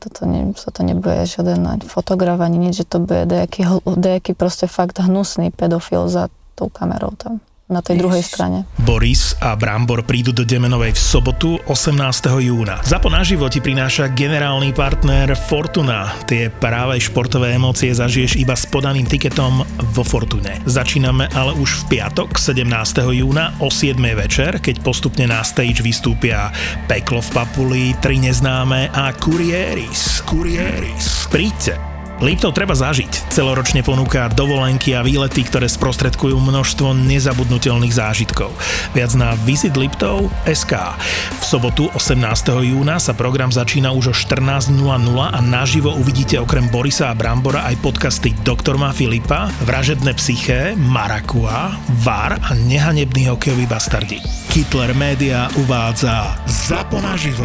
toto, 0.00 0.24
ne, 0.24 0.56
toto 0.56 0.80
nebude 0.80 1.28
žiaden 1.28 1.60
fotograf, 1.84 2.40
ani 2.40 2.56
nič, 2.56 2.82
že 2.82 2.86
to 2.88 2.98
bude 2.98 3.28
nejaký, 3.28 3.68
nejaký 3.84 4.32
proste 4.32 4.64
fakt 4.66 4.96
hnusný 4.98 5.52
pedofil 5.52 6.08
za 6.08 6.32
tou 6.56 6.72
kamerou 6.72 7.12
tam, 7.14 7.44
na 7.66 7.82
tej 7.82 7.98
druhej 7.98 8.22
strane. 8.22 8.62
Boris 8.78 9.34
a 9.42 9.58
Brambor 9.58 10.06
prídu 10.06 10.30
do 10.30 10.46
Demenovej 10.46 10.94
v 10.94 11.00
sobotu 11.02 11.50
18. 11.66 11.98
júna. 12.46 12.78
Zapo 12.86 13.10
na 13.10 13.26
život 13.26 13.50
ti 13.50 13.58
prináša 13.58 14.06
generálny 14.14 14.70
partner 14.70 15.34
Fortuna. 15.34 16.14
Tie 16.30 16.46
práve 16.46 17.02
športové 17.02 17.58
emócie 17.58 17.90
zažiješ 17.90 18.38
iba 18.38 18.54
s 18.54 18.70
podaným 18.70 19.10
tiketom 19.10 19.66
vo 19.90 20.02
Fortune. 20.06 20.62
Začíname 20.62 21.26
ale 21.34 21.58
už 21.58 21.86
v 21.86 21.98
piatok 21.98 22.38
17. 22.38 22.70
júna 23.10 23.58
o 23.58 23.66
7. 23.66 23.98
večer, 24.14 24.62
keď 24.62 24.86
postupne 24.86 25.26
na 25.26 25.42
stage 25.42 25.82
vystúpia 25.82 26.54
Peklo 26.86 27.18
v 27.18 27.30
Papuli, 27.34 27.84
Tri 27.98 28.22
neznáme 28.22 28.94
a 28.94 29.10
Kurieris. 29.10 30.22
Kurieris. 30.22 31.26
Príďte. 31.34 31.95
Liptov 32.16 32.56
treba 32.56 32.72
zažiť. 32.72 33.28
Celoročne 33.28 33.84
ponúka 33.84 34.32
dovolenky 34.32 34.96
a 34.96 35.04
výlety, 35.04 35.44
ktoré 35.44 35.68
sprostredkujú 35.68 36.40
množstvo 36.40 36.96
nezabudnutelných 36.96 37.92
zážitkov. 37.92 38.48
Viac 38.96 39.12
na 39.20 39.36
Visit 39.44 39.76
Liptov 39.76 40.32
SK. 40.48 40.96
V 41.36 41.44
sobotu 41.44 41.92
18. 41.92 42.16
júna 42.64 42.96
sa 42.96 43.12
program 43.12 43.52
začína 43.52 43.92
už 43.92 44.04
o 44.10 44.14
14.00 44.16 44.72
a 45.12 45.38
naživo 45.44 45.92
uvidíte 45.92 46.40
okrem 46.40 46.72
Borisa 46.72 47.12
a 47.12 47.14
Brambora 47.14 47.68
aj 47.68 47.84
podcasty 47.84 48.32
Doktor 48.40 48.80
má 48.80 48.96
Filipa, 48.96 49.52
Vražedné 49.68 50.16
psyché, 50.16 50.72
Marakua, 50.72 51.76
VAR 52.00 52.40
a 52.40 52.56
Nehanebný 52.56 53.28
hokejový 53.28 53.68
bastardi. 53.68 54.24
Hitler 54.56 54.96
Media 54.96 55.52
uvádza 55.60 56.32
Zapo 56.48 56.96
naživo. 56.96 57.44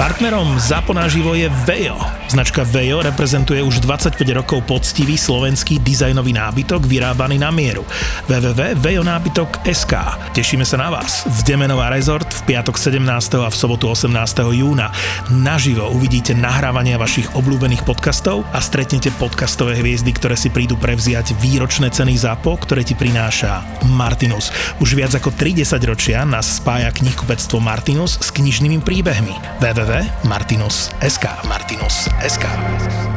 Partnerom 0.00 0.56
Zapo 0.56 0.96
naživo 0.96 1.36
je 1.36 1.52
Vejo. 1.68 2.00
Značka 2.32 2.64
Vejo 2.64 3.04
reprezentuje 3.04 3.57
už 3.62 3.82
25 3.82 4.18
rokov 4.36 4.62
poctivý 4.68 5.16
slovenský 5.16 5.80
dizajnový 5.82 6.36
nábytok 6.36 6.84
vyrábaný 6.84 7.40
na 7.40 7.48
mieru. 7.48 7.86
www.vejonábytok.sk 8.30 9.92
Tešíme 10.36 10.62
sa 10.62 10.76
na 10.78 10.92
vás 10.92 11.24
v 11.26 11.38
Demenová 11.48 11.88
rezort 11.90 12.28
v 12.28 12.54
piatok 12.54 12.76
17. 12.76 13.02
a 13.40 13.48
v 13.48 13.56
sobotu 13.56 13.88
18. 13.90 14.12
júna. 14.52 14.92
Naživo 15.32 15.90
uvidíte 15.90 16.36
nahrávania 16.36 17.00
vašich 17.00 17.32
obľúbených 17.34 17.82
podcastov 17.82 18.44
a 18.52 18.60
stretnete 18.60 19.08
podcastové 19.16 19.78
hviezdy, 19.80 20.12
ktoré 20.12 20.36
si 20.36 20.52
prídu 20.52 20.76
prevziať 20.76 21.34
výročné 21.40 21.88
ceny 21.88 22.14
ZAPO, 22.18 22.52
ktoré 22.68 22.84
ti 22.84 22.92
prináša 22.94 23.64
Martinus. 23.88 24.52
Už 24.78 24.92
viac 24.92 25.16
ako 25.16 25.32
30 25.34 25.78
ročia 25.88 26.22
nás 26.28 26.60
spája 26.60 26.92
knihkupectvo 26.92 27.58
Martinus 27.62 28.20
s 28.20 28.28
knižnými 28.34 28.84
príbehmi. 28.84 29.62
www.martinus.sk 29.62 31.24
Martinus.sk 31.48 33.07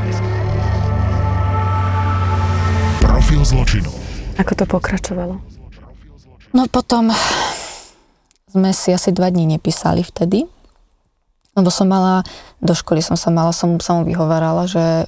Profil 3.21 3.45
zločinu. 3.45 3.93
Ako 4.41 4.57
to 4.57 4.65
pokračovalo? 4.65 5.37
No 6.57 6.65
potom 6.65 7.13
sme 8.49 8.73
si 8.73 8.89
asi 8.89 9.13
dva 9.13 9.29
dní 9.29 9.45
nepísali 9.45 10.01
vtedy, 10.01 10.49
lebo 11.53 11.69
som 11.69 11.85
mala, 11.85 12.25
do 12.65 12.73
školy 12.73 12.97
som 12.97 13.13
sa 13.13 13.29
mala, 13.29 13.53
som 13.53 13.77
sa 13.77 13.93
mu 13.93 14.09
vyhovárala, 14.09 14.65
že 14.65 15.05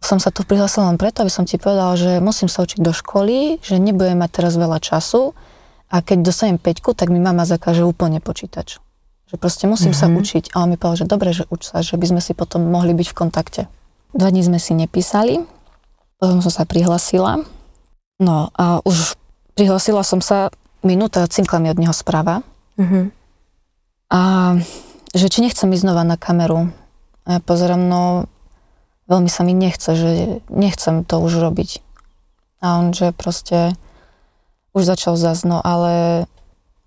som 0.00 0.16
sa 0.16 0.32
tu 0.32 0.48
prihlásila 0.48 0.88
len 0.88 0.96
preto, 0.96 1.20
aby 1.20 1.28
som 1.28 1.44
ti 1.44 1.60
povedala, 1.60 1.92
že 1.92 2.24
musím 2.24 2.48
sa 2.48 2.64
učiť 2.64 2.80
do 2.80 2.96
školy, 2.96 3.60
že 3.60 3.76
nebudem 3.76 4.16
mať 4.16 4.32
teraz 4.32 4.56
veľa 4.56 4.80
času 4.80 5.36
a 5.92 6.00
keď 6.00 6.24
dostanem 6.24 6.56
peťku, 6.56 6.96
tak 6.96 7.12
mi 7.12 7.20
mama 7.20 7.44
zakáže 7.44 7.84
úplne 7.84 8.24
počítač. 8.24 8.80
Že 9.28 9.36
proste 9.36 9.68
musím 9.68 9.92
mm-hmm. 9.92 10.08
sa 10.08 10.20
učiť. 10.24 10.44
A 10.56 10.64
on 10.64 10.72
mi 10.72 10.80
povedal, 10.80 11.04
že 11.04 11.12
dobre, 11.12 11.36
že 11.36 11.44
uč 11.52 11.68
sa, 11.68 11.84
že 11.84 12.00
by 12.00 12.16
sme 12.16 12.24
si 12.24 12.32
potom 12.32 12.64
mohli 12.64 12.96
byť 12.96 13.12
v 13.12 13.18
kontakte. 13.28 13.62
Dva 14.16 14.32
dní 14.32 14.40
sme 14.40 14.56
si 14.56 14.72
nepísali, 14.72 15.44
potom 16.22 16.38
som 16.38 16.54
sa 16.54 16.62
prihlasila. 16.62 17.42
No 18.22 18.54
a 18.54 18.78
už 18.86 19.18
prihlasila 19.58 20.06
som 20.06 20.22
sa 20.22 20.54
minúta, 20.86 21.26
cinkla 21.26 21.58
mi 21.58 21.66
od 21.74 21.82
neho 21.82 21.90
správa. 21.90 22.46
Mhm. 22.78 23.10
A 24.14 24.20
že 25.10 25.26
či 25.26 25.42
nechcem 25.42 25.66
ísť 25.74 25.82
znova 25.82 26.06
na 26.06 26.14
kameru. 26.14 26.70
A 27.26 27.28
ja 27.36 27.40
pozerám, 27.42 27.90
no 27.90 28.30
veľmi 29.10 29.26
sa 29.26 29.42
mi 29.42 29.50
nechce, 29.50 29.98
že 29.98 30.10
nechcem 30.46 31.02
to 31.02 31.18
už 31.18 31.42
robiť. 31.42 31.82
A 32.62 32.78
on, 32.78 32.94
že 32.94 33.10
proste 33.10 33.74
už 34.78 34.86
začal 34.86 35.18
zás, 35.18 35.42
no 35.42 35.58
ale 35.58 36.24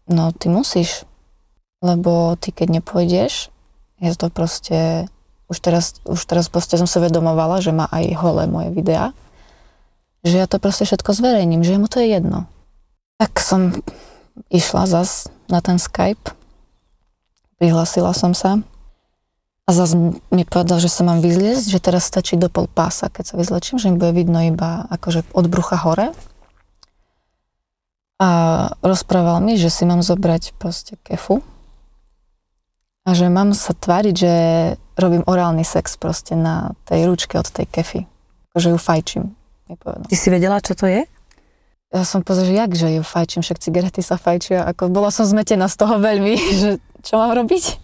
no 0.07 0.31
ty 0.31 0.47
musíš, 0.47 1.03
lebo 1.83 2.39
ty 2.39 2.55
keď 2.55 2.79
nepôjdeš, 2.79 3.51
ja 3.99 4.15
to 4.15 4.31
proste, 4.31 5.11
už 5.51 5.57
teraz, 5.59 5.99
už 6.07 6.23
teraz 6.23 6.47
proste 6.47 6.79
som 6.79 6.87
sa 6.87 7.03
vedomovala, 7.03 7.59
že 7.59 7.75
má 7.75 7.91
aj 7.91 8.15
holé 8.15 8.47
moje 8.47 8.71
videá, 8.71 9.11
že 10.25 10.41
ja 10.41 10.49
to 10.49 10.57
proste 10.57 10.89
všetko 10.89 11.13
zverejním, 11.13 11.61
že 11.61 11.77
mu 11.77 11.85
to 11.85 12.01
je 12.01 12.17
jedno. 12.17 12.49
Tak 13.21 13.37
som 13.37 13.77
išla 14.49 14.89
zas 14.89 15.29
na 15.47 15.61
ten 15.61 15.77
Skype, 15.77 16.33
prihlasila 17.61 18.11
som 18.11 18.33
sa 18.33 18.65
a 19.65 19.69
zas 19.73 19.93
mi 20.29 20.43
povedal, 20.45 20.81
že 20.81 20.89
sa 20.89 21.05
mám 21.05 21.21
vyzliesť, 21.21 21.65
že 21.69 21.79
teraz 21.79 22.09
stačí 22.09 22.37
do 22.37 22.49
pol 22.49 22.65
pása, 22.69 23.09
keď 23.09 23.23
sa 23.33 23.35
vyzlečím, 23.37 23.77
že 23.77 23.89
mi 23.93 24.01
bude 24.01 24.13
vidno 24.13 24.41
iba 24.41 24.85
akože 24.89 25.29
od 25.33 25.45
brucha 25.49 25.77
hore. 25.77 26.13
A 28.15 28.29
rozprával 28.79 29.43
mi, 29.43 29.59
že 29.59 29.67
si 29.67 29.83
mám 29.83 29.99
zobrať 29.99 30.55
proste 30.55 30.95
kefu 31.03 31.43
a 33.03 33.11
že 33.11 33.27
mám 33.27 33.51
sa 33.51 33.75
tváriť, 33.75 34.15
že 34.15 34.33
robím 34.95 35.21
orálny 35.27 35.67
sex 35.67 35.99
proste 35.99 36.33
na 36.33 36.73
tej 36.87 37.11
ručke 37.11 37.35
od 37.35 37.45
tej 37.45 37.67
kefy. 37.67 38.01
Akože 38.49 38.71
ju 38.71 38.79
fajčím, 38.79 39.25
mi 39.69 39.75
povedal. 39.77 40.05
Ty 40.05 40.15
si 40.15 40.27
vedela, 40.29 40.57
čo 40.61 40.73
to 40.77 40.85
je? 40.85 41.05
Ja 41.93 42.03
som 42.03 42.25
povedala, 42.25 42.47
že 42.49 42.53
jak, 42.57 42.71
že 42.75 42.87
ju 42.99 43.03
fajčím, 43.05 43.41
však 43.45 43.61
cigarety 43.61 44.01
sa 44.03 44.19
fajčia, 44.19 44.67
ako 44.67 44.91
bola 44.91 45.13
som 45.13 45.23
zmetená 45.23 45.69
z 45.71 45.75
toho 45.79 45.95
veľmi, 46.01 46.33
že 46.61 46.69
čo 47.05 47.21
mám 47.21 47.31
robiť? 47.37 47.79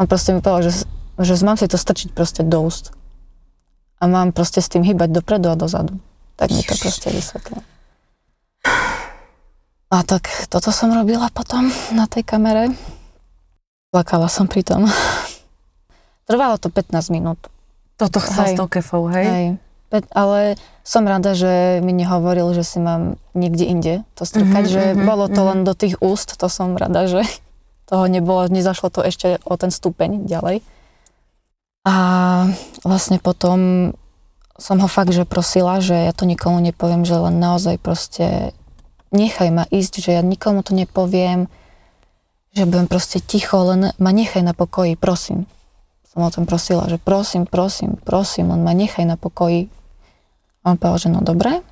On 0.00 0.06
proste 0.08 0.32
mi 0.32 0.40
povedal, 0.40 0.70
že, 0.70 0.86
že 1.20 1.44
mám 1.44 1.58
si 1.60 1.68
to 1.68 1.76
strčiť 1.76 2.14
proste 2.14 2.40
do 2.46 2.64
úst. 2.64 2.94
A 4.00 4.08
mám 4.08 4.32
proste 4.32 4.64
s 4.64 4.72
tým 4.72 4.80
hýbať 4.80 5.12
dopredu 5.12 5.52
a 5.52 5.56
dozadu. 5.56 6.00
Tak 6.40 6.48
mi 6.48 6.64
to 6.64 6.72
Ježiš. 6.72 6.80
proste 6.80 7.08
vysvetlil. 7.12 7.60
A 9.90 9.96
tak 10.06 10.30
toto 10.48 10.72
som 10.72 10.88
robila 10.94 11.28
potom 11.34 11.68
na 11.92 12.08
tej 12.08 12.24
kamere. 12.24 12.72
Plakala 13.92 14.30
som 14.30 14.48
pri 14.48 14.64
tom. 14.64 14.86
Trvalo 16.30 16.56
to 16.56 16.70
15 16.72 17.12
minút. 17.12 17.36
Toto 17.98 18.22
chcel 18.22 18.48
Hej. 18.48 18.54
s 18.54 18.56
tou 18.56 18.68
kefou, 18.70 19.10
hej? 19.12 19.26
Hej. 19.26 19.46
Ale 19.90 20.54
som 20.86 21.02
rada, 21.02 21.34
že 21.34 21.82
mi 21.82 21.90
nehovoril, 21.90 22.54
že 22.54 22.62
si 22.62 22.78
mám 22.78 23.18
niekde 23.34 23.64
inde 23.66 23.94
to 24.14 24.22
strkať, 24.22 24.64
Mhm, 24.66 24.72
že 24.72 24.82
mhm, 24.94 25.02
bolo 25.02 25.26
to 25.26 25.42
mhm. 25.42 25.48
len 25.50 25.58
do 25.66 25.74
tých 25.74 25.98
úst, 25.98 26.38
to 26.38 26.46
som 26.46 26.78
rada, 26.78 27.10
že 27.10 27.26
toho 27.90 28.06
nebolo, 28.06 28.46
nezašlo 28.46 28.90
to 28.94 29.02
ešte 29.02 29.42
o 29.42 29.54
ten 29.58 29.74
stupeň 29.74 30.30
ďalej. 30.30 30.62
A 31.82 31.94
vlastne 32.84 33.18
potom 33.18 33.90
som 34.60 34.76
ho 34.78 34.86
fakt, 34.86 35.16
že 35.16 35.24
prosila, 35.24 35.80
že 35.80 35.96
ja 35.96 36.12
to 36.12 36.28
nikomu 36.28 36.60
nepoviem, 36.60 37.08
že 37.08 37.16
len 37.16 37.40
naozaj 37.40 37.80
proste 37.80 38.52
nechaj 39.10 39.48
ma 39.50 39.64
ísť, 39.72 40.04
že 40.04 40.10
ja 40.14 40.22
nikomu 40.22 40.60
to 40.60 40.76
nepoviem, 40.76 41.48
že 42.52 42.68
budem 42.68 42.86
proste 42.86 43.18
ticho, 43.24 43.56
len 43.64 43.96
ma 43.96 44.10
nechaj 44.12 44.44
na 44.44 44.52
pokoji, 44.52 45.00
prosím. 45.00 45.48
Som 46.10 46.26
o 46.26 46.30
tom 46.30 46.44
prosila, 46.44 46.90
že 46.90 46.98
prosím, 46.98 47.46
prosím, 47.46 47.96
prosím, 48.02 48.50
len 48.50 48.60
ma 48.66 48.74
nechaj 48.74 49.06
na 49.06 49.14
pokoji. 49.14 49.70
On 50.64 50.76
povedal, 50.76 50.98
že 50.98 51.08
no 51.12 51.20
dobre, 51.24 51.64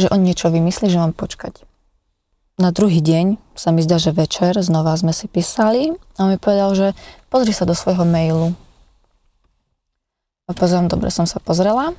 že 0.00 0.08
on 0.08 0.24
niečo 0.24 0.48
vymyslí, 0.48 0.88
že 0.88 1.00
mám 1.00 1.12
počkať. 1.12 1.68
Na 2.60 2.68
druhý 2.72 3.00
deň 3.00 3.40
sa 3.56 3.72
mi 3.72 3.80
zdá, 3.80 3.96
že 3.96 4.12
večer 4.12 4.56
znova 4.60 4.92
sme 4.96 5.12
si 5.16 5.28
písali 5.28 5.92
a 6.16 6.18
on 6.24 6.32
mi 6.32 6.38
povedal, 6.40 6.76
že 6.76 6.86
pozri 7.32 7.52
sa 7.52 7.64
do 7.64 7.72
svojho 7.72 8.04
mailu. 8.04 8.52
A 10.48 10.52
pozriem, 10.52 10.88
dobre 10.88 11.08
som 11.08 11.24
sa 11.24 11.40
pozrela 11.40 11.96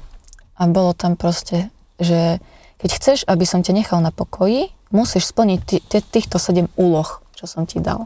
a 0.54 0.62
bolo 0.70 0.94
tam 0.94 1.18
proste, 1.18 1.74
že 1.98 2.38
keď 2.78 2.90
chceš, 3.00 3.20
aby 3.26 3.46
som 3.48 3.66
ťa 3.66 3.74
nechal 3.74 4.00
na 4.04 4.14
pokoji, 4.14 4.70
musíš 4.94 5.34
splniť 5.34 5.60
ty, 5.66 5.78
ty, 5.82 5.98
týchto 6.04 6.38
7 6.38 6.70
úloh, 6.78 7.08
čo 7.34 7.50
som 7.50 7.66
ti 7.66 7.82
dal. 7.82 8.06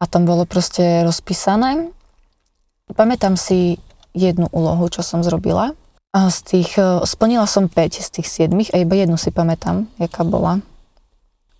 A 0.00 0.08
tam 0.08 0.24
bolo 0.24 0.48
proste 0.48 1.04
rozpísané. 1.04 1.92
Pamätám 2.96 3.36
si 3.36 3.76
jednu 4.16 4.48
úlohu, 4.48 4.88
čo 4.88 5.04
som 5.04 5.20
zrobila. 5.20 5.76
Z 6.10 6.38
tých, 6.42 6.74
e, 6.74 7.06
splnila 7.06 7.46
som 7.46 7.70
5 7.70 8.02
z 8.02 8.08
tých 8.10 8.26
7 8.50 8.74
a 8.74 8.82
iba 8.82 8.94
jednu 8.98 9.14
si 9.14 9.30
pamätám, 9.30 9.86
jaká 9.94 10.26
bola. 10.26 10.58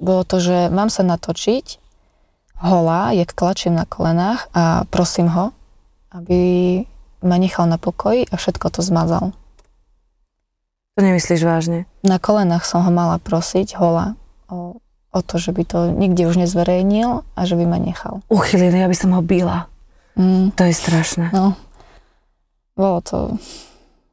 Bolo 0.03 0.27
to, 0.27 0.43
že 0.43 0.67
mám 0.75 0.91
sa 0.91 1.07
natočiť 1.07 1.79
holá, 2.59 3.15
jak 3.15 3.31
klačím 3.31 3.79
na 3.79 3.87
kolenách 3.87 4.51
a 4.51 4.83
prosím 4.91 5.31
ho, 5.31 5.55
aby 6.11 6.41
ma 7.23 7.37
nechal 7.39 7.71
na 7.71 7.79
pokoji 7.79 8.27
a 8.27 8.35
všetko 8.35 8.75
to 8.75 8.83
zmazal. 8.83 9.31
To 10.99 11.01
nemyslíš 11.07 11.47
vážne? 11.47 11.87
Na 12.03 12.19
kolenách 12.19 12.67
som 12.67 12.83
ho 12.83 12.91
mala 12.91 13.23
prosiť, 13.23 13.79
hola, 13.79 14.19
o, 14.51 14.83
o 15.15 15.21
to, 15.23 15.39
že 15.39 15.55
by 15.55 15.63
to 15.63 15.79
nikde 15.95 16.27
už 16.27 16.43
nezverejnil 16.43 17.23
a 17.23 17.41
že 17.47 17.55
by 17.55 17.65
ma 17.71 17.79
nechal. 17.79 18.19
Uchyliny, 18.27 18.83
ja 18.83 18.91
by 18.91 18.97
som 18.99 19.15
ho 19.15 19.23
byla. 19.23 19.71
Mm, 20.19 20.51
To 20.59 20.63
je 20.67 20.75
strašné. 20.75 21.31
no, 21.31 21.55
bolo 22.75 22.99
to... 23.01 23.39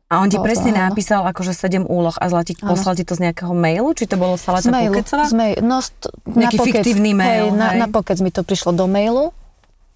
A 0.07 0.23
on 0.23 0.31
ti 0.31 0.39
Bolo 0.39 0.47
to, 0.47 0.47
presne 0.47 0.71
áno. 0.71 0.87
napísal 0.87 1.19
akože 1.21 1.51
7 1.51 1.83
úloh 1.83 2.15
a 2.15 2.25
zlati, 2.31 2.55
poslal 2.55 2.95
ti 2.95 3.03
to 3.03 3.11
z 3.11 3.27
nejakého 3.27 3.51
mailu? 3.51 3.91
Či 3.91 4.07
to 4.07 4.15
bolo 4.15 4.39
mailu, 4.39 4.95
Pukecová? 4.95 5.27
z 5.27 5.33
mail, 5.35 5.59
no, 5.59 5.83
st- 5.83 6.07
na 6.23 6.47
Nejaký 6.47 6.57
pokec, 6.57 6.73
fiktívny 6.79 7.11
mail, 7.11 7.51
hej, 7.51 7.59
na, 7.59 7.67
hej. 7.75 7.79
na 7.83 7.87
pokec 7.91 8.15
mi 8.23 8.31
to 8.31 8.39
prišlo 8.41 8.71
do 8.71 8.87
mailu, 8.87 9.35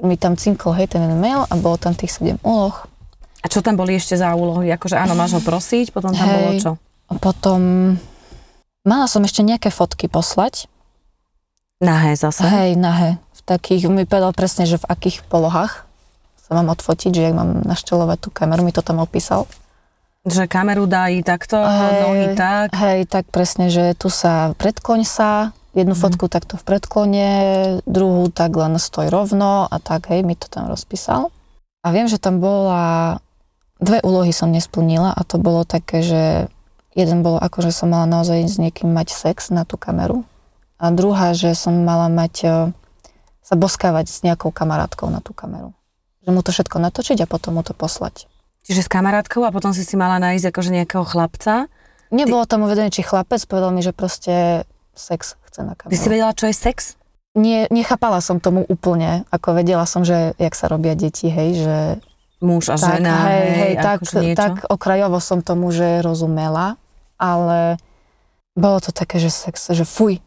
mi 0.03 0.19
tam 0.19 0.35
cinkol, 0.35 0.75
hej, 0.75 0.91
ten 0.91 0.99
mail 1.15 1.47
a 1.47 1.53
bolo 1.55 1.79
tam 1.79 1.95
tých 1.95 2.11
7 2.13 2.43
úloh. 2.43 2.75
A 3.39 3.47
čo 3.47 3.63
tam 3.63 3.73
boli 3.73 3.95
ešte 3.95 4.13
za 4.13 4.35
úlohy? 4.35 4.67
Akože 4.69 4.99
áno, 4.99 5.15
máš 5.15 5.33
ho 5.33 5.41
prosiť, 5.41 5.89
potom 5.89 6.11
tam 6.11 6.27
Hej. 6.27 6.35
bolo 6.35 6.51
čo? 6.59 6.71
Potom 7.17 7.59
mala 8.83 9.07
som 9.07 9.23
ešte 9.23 9.41
nejaké 9.41 9.71
fotky 9.71 10.05
poslať, 10.05 10.67
Nahé 11.79 12.13
zase. 12.13 12.45
hej, 12.45 12.75
nahé, 12.75 13.17
v 13.31 13.41
takých, 13.41 13.87
mi 13.87 14.05
povedal 14.05 14.35
presne, 14.35 14.67
že 14.67 14.75
v 14.75 14.85
akých 14.85 15.25
polohách 15.25 15.87
sa 16.37 16.51
mám 16.51 16.69
odfotiť, 16.69 17.09
že 17.09 17.21
jak 17.23 17.33
mám 17.33 17.63
naštelovať 17.63 18.17
tú 18.19 18.29
kameru, 18.29 18.61
mi 18.61 18.69
to 18.69 18.83
tam 18.83 18.99
opísal. 18.99 19.49
Že 20.21 20.45
kameru 20.45 20.85
i 20.85 21.25
takto, 21.25 21.57
Hej, 21.57 21.97
nohy 22.05 22.27
tak. 22.37 22.77
Hej, 22.77 23.09
tak 23.09 23.25
presne, 23.33 23.73
že 23.73 23.97
tu 23.97 24.13
sa 24.13 24.53
predkloň 24.53 25.01
sa, 25.01 25.49
jednu 25.73 25.97
Mhm. 25.97 26.01
fotku 26.01 26.29
takto 26.29 26.61
v 26.61 26.63
predklone, 26.63 27.27
druhú 27.89 28.29
tak 28.29 28.53
len 28.53 28.77
stoj 28.77 29.09
rovno 29.09 29.65
a 29.65 29.75
tak, 29.81 30.13
hej, 30.13 30.21
mi 30.21 30.37
to 30.37 30.45
tam 30.45 30.69
rozpísal. 30.69 31.33
A 31.81 31.89
viem, 31.89 32.05
že 32.05 32.21
tam 32.21 32.37
bola, 32.37 33.17
dve 33.81 33.97
úlohy 34.05 34.29
som 34.29 34.53
nesplnila 34.53 35.09
a 35.09 35.21
to 35.25 35.41
bolo 35.41 35.65
také, 35.65 36.05
že 36.05 36.45
jeden 36.93 37.25
bolo 37.25 37.41
ako, 37.41 37.65
že 37.65 37.73
som 37.73 37.89
mala 37.89 38.05
naozaj 38.05 38.45
s 38.45 38.61
niekým 38.61 38.93
mať 38.93 39.09
sex 39.17 39.49
na 39.49 39.65
tú 39.65 39.81
kameru 39.81 40.21
a 40.77 40.93
druhá, 40.93 41.33
že 41.33 41.57
som 41.57 41.73
mala 41.81 42.05
mať, 42.13 42.33
e, 42.45 42.49
sa 43.41 43.55
boskávať 43.57 44.05
s 44.05 44.21
nejakou 44.21 44.53
kamarátkou 44.53 45.09
na 45.09 45.17
tú 45.17 45.33
kameru. 45.33 45.73
Že 46.21 46.29
mu 46.29 46.45
to 46.45 46.53
všetko 46.53 46.77
natočiť 46.77 47.25
a 47.25 47.31
potom 47.31 47.57
mu 47.57 47.65
to 47.65 47.73
poslať. 47.73 48.29
Čiže 48.61 48.85
s 48.85 48.89
kamarátkou 48.89 49.41
a 49.41 49.49
potom 49.49 49.71
si 49.71 49.81
si 49.81 49.95
mala 49.95 50.17
nájsť 50.17 50.45
akože 50.47 50.69
nejakého 50.71 51.01
chlapca. 51.01 51.65
Nebolo 52.09 52.45
tam 52.45 52.61
uvedené, 52.61 52.89
či 52.89 53.01
chlapec, 53.01 53.41
povedal 53.45 53.71
mi, 53.71 53.81
že 53.81 53.91
proste 53.91 54.63
sex 54.91 55.39
chce 55.47 55.61
na 55.63 55.73
kameru. 55.73 55.91
Ty 55.91 55.97
si 55.97 56.07
vedela, 56.07 56.35
čo 56.35 56.45
je 56.45 56.53
sex? 56.53 56.99
Nie, 57.31 57.71
nechápala 57.71 58.19
som 58.19 58.37
tomu 58.37 58.67
úplne, 58.67 59.23
ako 59.31 59.55
vedela 59.55 59.87
som, 59.87 60.03
že 60.03 60.35
jak 60.35 60.51
sa 60.51 60.67
robia 60.67 60.93
deti, 60.93 61.25
hej, 61.25 61.49
že 61.57 61.77
Muž 62.41 62.67
a 62.67 62.75
tak, 62.75 62.99
žena, 62.99 63.15
hej, 63.29 63.47
hej, 63.47 63.73
tak, 63.77 63.97
akože 64.01 64.19
niečo. 64.19 64.35
tak 64.35 64.53
okrajovo 64.67 65.17
som 65.17 65.39
tomu, 65.39 65.69
že 65.69 66.01
rozumela, 66.01 66.75
ale 67.15 67.77
bolo 68.51 68.81
to 68.81 68.91
také, 68.91 69.15
že 69.17 69.29
sex, 69.29 69.71
že 69.71 69.85
fuj, 69.85 70.19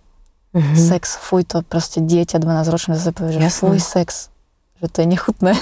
Mhm. 0.55 0.79
sex, 0.79 1.18
fuj, 1.18 1.42
to 1.44 1.61
proste 1.61 1.99
dieťa 1.99 2.38
12 2.38 2.70
ročné 2.70 2.94
zase 2.94 3.11
povie, 3.11 3.35
že 3.35 3.40
Jasné. 3.42 3.59
fuj, 3.59 3.79
sex, 3.79 4.09
že 4.79 4.87
to 4.87 5.03
je 5.03 5.07
nechutné. 5.07 5.53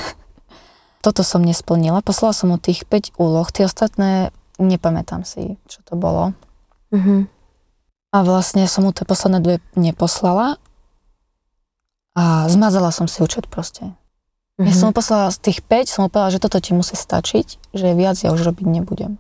Toto 1.03 1.27
som 1.27 1.43
nesplnila, 1.43 1.99
poslala 2.01 2.31
som 2.31 2.55
mu 2.55 2.63
tých 2.63 2.87
5 2.87 3.19
úloh, 3.19 3.45
tie 3.51 3.67
ostatné 3.67 4.31
nepamätám 4.63 5.27
si, 5.27 5.59
čo 5.67 5.83
to 5.83 5.99
bolo. 5.99 6.33
Mhm. 6.95 7.27
A 8.13 8.17
vlastne 8.23 8.69
som 8.69 8.85
mu 8.87 8.93
tie 8.95 9.09
posledné 9.09 9.41
dve 9.41 9.57
neposlala 9.75 10.61
a 12.13 12.47
zmazala 12.47 12.93
som 12.93 13.09
si 13.09 13.25
účet 13.25 13.49
proste. 13.49 13.97
Ja 14.61 14.69
Mhm. 14.69 14.77
som 14.79 14.87
mu 14.93 14.95
poslala 14.95 15.33
z 15.33 15.41
tých 15.41 15.59
5, 15.65 15.89
som 15.89 16.05
mu 16.05 16.09
povedala, 16.13 16.31
že 16.31 16.43
toto 16.45 16.61
ti 16.61 16.77
musí 16.77 16.95
stačiť, 16.95 17.73
že 17.73 17.97
viac 17.97 18.21
ja 18.21 18.31
už 18.31 18.45
robiť 18.45 18.69
nebudem. 18.69 19.17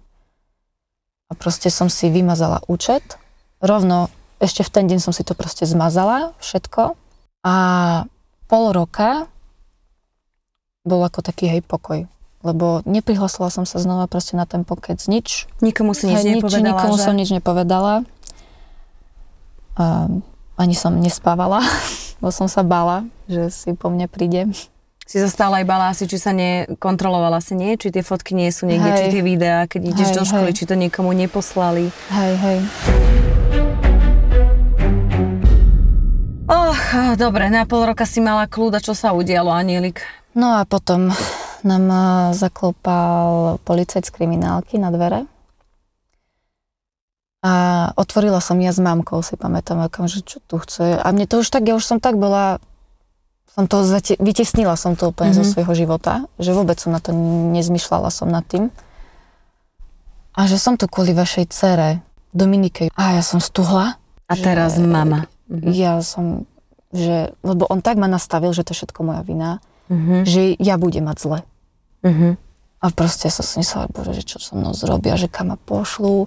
A 1.27 1.35
proste 1.35 1.73
som 1.73 1.89
si 1.89 2.13
vymazala 2.13 2.61
účet, 2.69 3.17
rovno 3.65 4.13
ešte 4.39 4.61
v 4.61 4.71
ten 4.71 4.85
deň 4.93 5.01
som 5.01 5.17
si 5.17 5.25
to 5.25 5.33
proste 5.33 5.65
zmazala, 5.65 6.37
všetko. 6.45 6.95
A 7.49 7.55
pol 8.47 8.65
roka 8.77 9.32
bol 10.83 11.03
ako 11.07 11.23
taký 11.23 11.47
hej 11.51 11.63
pokoj. 11.63 12.07
Lebo 12.43 12.83
neprihlásila 12.83 13.55
som 13.55 13.63
sa 13.63 13.79
znova 13.79 14.11
proste 14.11 14.35
na 14.35 14.51
ten 14.51 14.67
pokec, 14.67 14.99
nič. 15.07 15.47
Nikomu 15.63 15.95
si 15.95 16.11
nič 16.11 16.27
Hej, 16.27 16.43
nepovedala, 16.43 16.75
nikomu 16.75 16.95
že? 16.99 17.03
som 17.07 17.15
nič 17.15 17.31
nepovedala. 17.31 17.95
A 19.79 20.11
ani 20.59 20.75
som 20.75 20.99
nespávala, 20.99 21.63
bo 22.23 22.35
som 22.35 22.51
sa 22.51 22.67
bála, 22.67 23.07
že 23.31 23.47
si 23.55 23.71
po 23.79 23.95
mne 23.95 24.11
príde. 24.11 24.51
Si 25.07 25.23
sa 25.23 25.31
stále 25.31 25.63
aj 25.63 25.67
bala 25.67 25.95
asi, 25.95 26.11
či 26.11 26.19
sa 26.19 26.35
nekontrolovala 26.35 27.39
si 27.39 27.55
nie, 27.55 27.79
či 27.79 27.95
tie 27.95 28.03
fotky 28.03 28.35
nie 28.35 28.51
sú 28.51 28.67
niekde, 28.67 28.91
Hej. 28.91 28.99
či 28.99 29.07
tie 29.15 29.23
videá, 29.23 29.59
keď 29.71 29.81
ideš 29.95 30.09
Hej, 30.11 30.17
do 30.19 30.23
školy, 30.27 30.51
hej. 30.51 30.57
či 30.59 30.65
to 30.67 30.75
niekomu 30.75 31.11
neposlali. 31.15 31.95
Hej, 32.11 32.33
hej. 32.43 32.59
Och, 36.53 36.77
dobre, 37.17 37.49
na 37.49 37.65
pol 37.65 37.89
roka 37.89 38.05
si 38.05 38.21
mala 38.21 38.45
kľúda, 38.45 38.77
čo 38.85 38.93
sa 38.93 39.17
udialo, 39.17 39.49
Anielik? 39.49 40.05
No 40.37 40.53
a 40.61 40.69
potom 40.69 41.09
nám 41.65 41.85
eh, 41.89 42.05
zaklopal 42.37 43.57
policajt 43.65 44.05
z 44.05 44.13
kriminálky 44.13 44.77
na 44.77 44.93
dvere. 44.93 45.25
A 47.43 47.53
otvorila 47.99 48.39
som 48.39 48.61
ja 48.61 48.71
s 48.71 48.79
mamkou, 48.79 49.19
si 49.25 49.35
pamätám, 49.35 49.81
akam, 49.83 50.07
že 50.07 50.23
čo 50.23 50.39
tu 50.45 50.61
chce. 50.63 50.95
A 50.95 51.09
mne 51.11 51.27
to 51.27 51.41
už 51.43 51.49
tak, 51.51 51.67
ja 51.67 51.75
už 51.75 51.83
som 51.83 51.99
tak 51.99 52.15
bola, 52.15 52.63
som 53.51 53.67
to 53.67 53.83
zate, 53.83 54.15
vytesnila 54.23 54.79
som 54.79 54.95
to 54.95 55.11
úplne 55.11 55.35
mm-hmm. 55.35 55.43
zo 55.43 55.49
Mhm. 55.49 55.53
svojho 55.57 55.73
života, 55.75 56.13
že 56.39 56.53
vôbec 56.55 56.77
som 56.79 56.93
na 56.93 57.01
to 57.01 57.11
nezmyšľala 57.57 58.13
som 58.13 58.29
nad 58.31 58.45
tým. 58.47 58.69
A 60.37 60.47
že 60.47 60.61
som 60.61 60.77
tu 60.77 60.85
kvôli 60.87 61.17
vašej 61.17 61.49
cere, 61.49 62.05
Dominike. 62.33 62.89
A 62.97 63.17
ja 63.17 63.23
som 63.25 63.41
stuhla. 63.41 63.97
A 64.29 64.33
že- 64.33 64.45
teraz 64.45 64.77
mama. 64.77 65.32
Mhm. 65.49 65.71
Ja 65.73 66.03
som, 66.03 66.45
že, 66.91 67.33
lebo 67.41 67.67
on 67.71 67.81
tak 67.81 67.97
ma 67.97 68.07
nastavil, 68.07 68.51
že 68.53 68.67
to 68.67 68.75
je 68.75 68.85
všetko 68.85 69.01
moja 69.03 69.23
vina, 69.23 69.51
Mhm. 69.89 70.25
že 70.27 70.43
ja 70.59 70.75
budem 70.77 71.07
mať 71.07 71.17
zle. 71.23 71.39
Mhm. 72.03 72.29
A 72.83 72.87
proste 72.91 73.31
som 73.31 73.47
si 73.47 73.63
myslela, 73.63 73.87
bože, 73.95 74.11
že 74.11 74.27
čo 74.27 74.43
so 74.43 74.59
mnou 74.59 74.75
zrobia, 74.75 75.15
že 75.15 75.31
kam 75.31 75.55
ma 75.55 75.57
pošlú. 75.57 76.27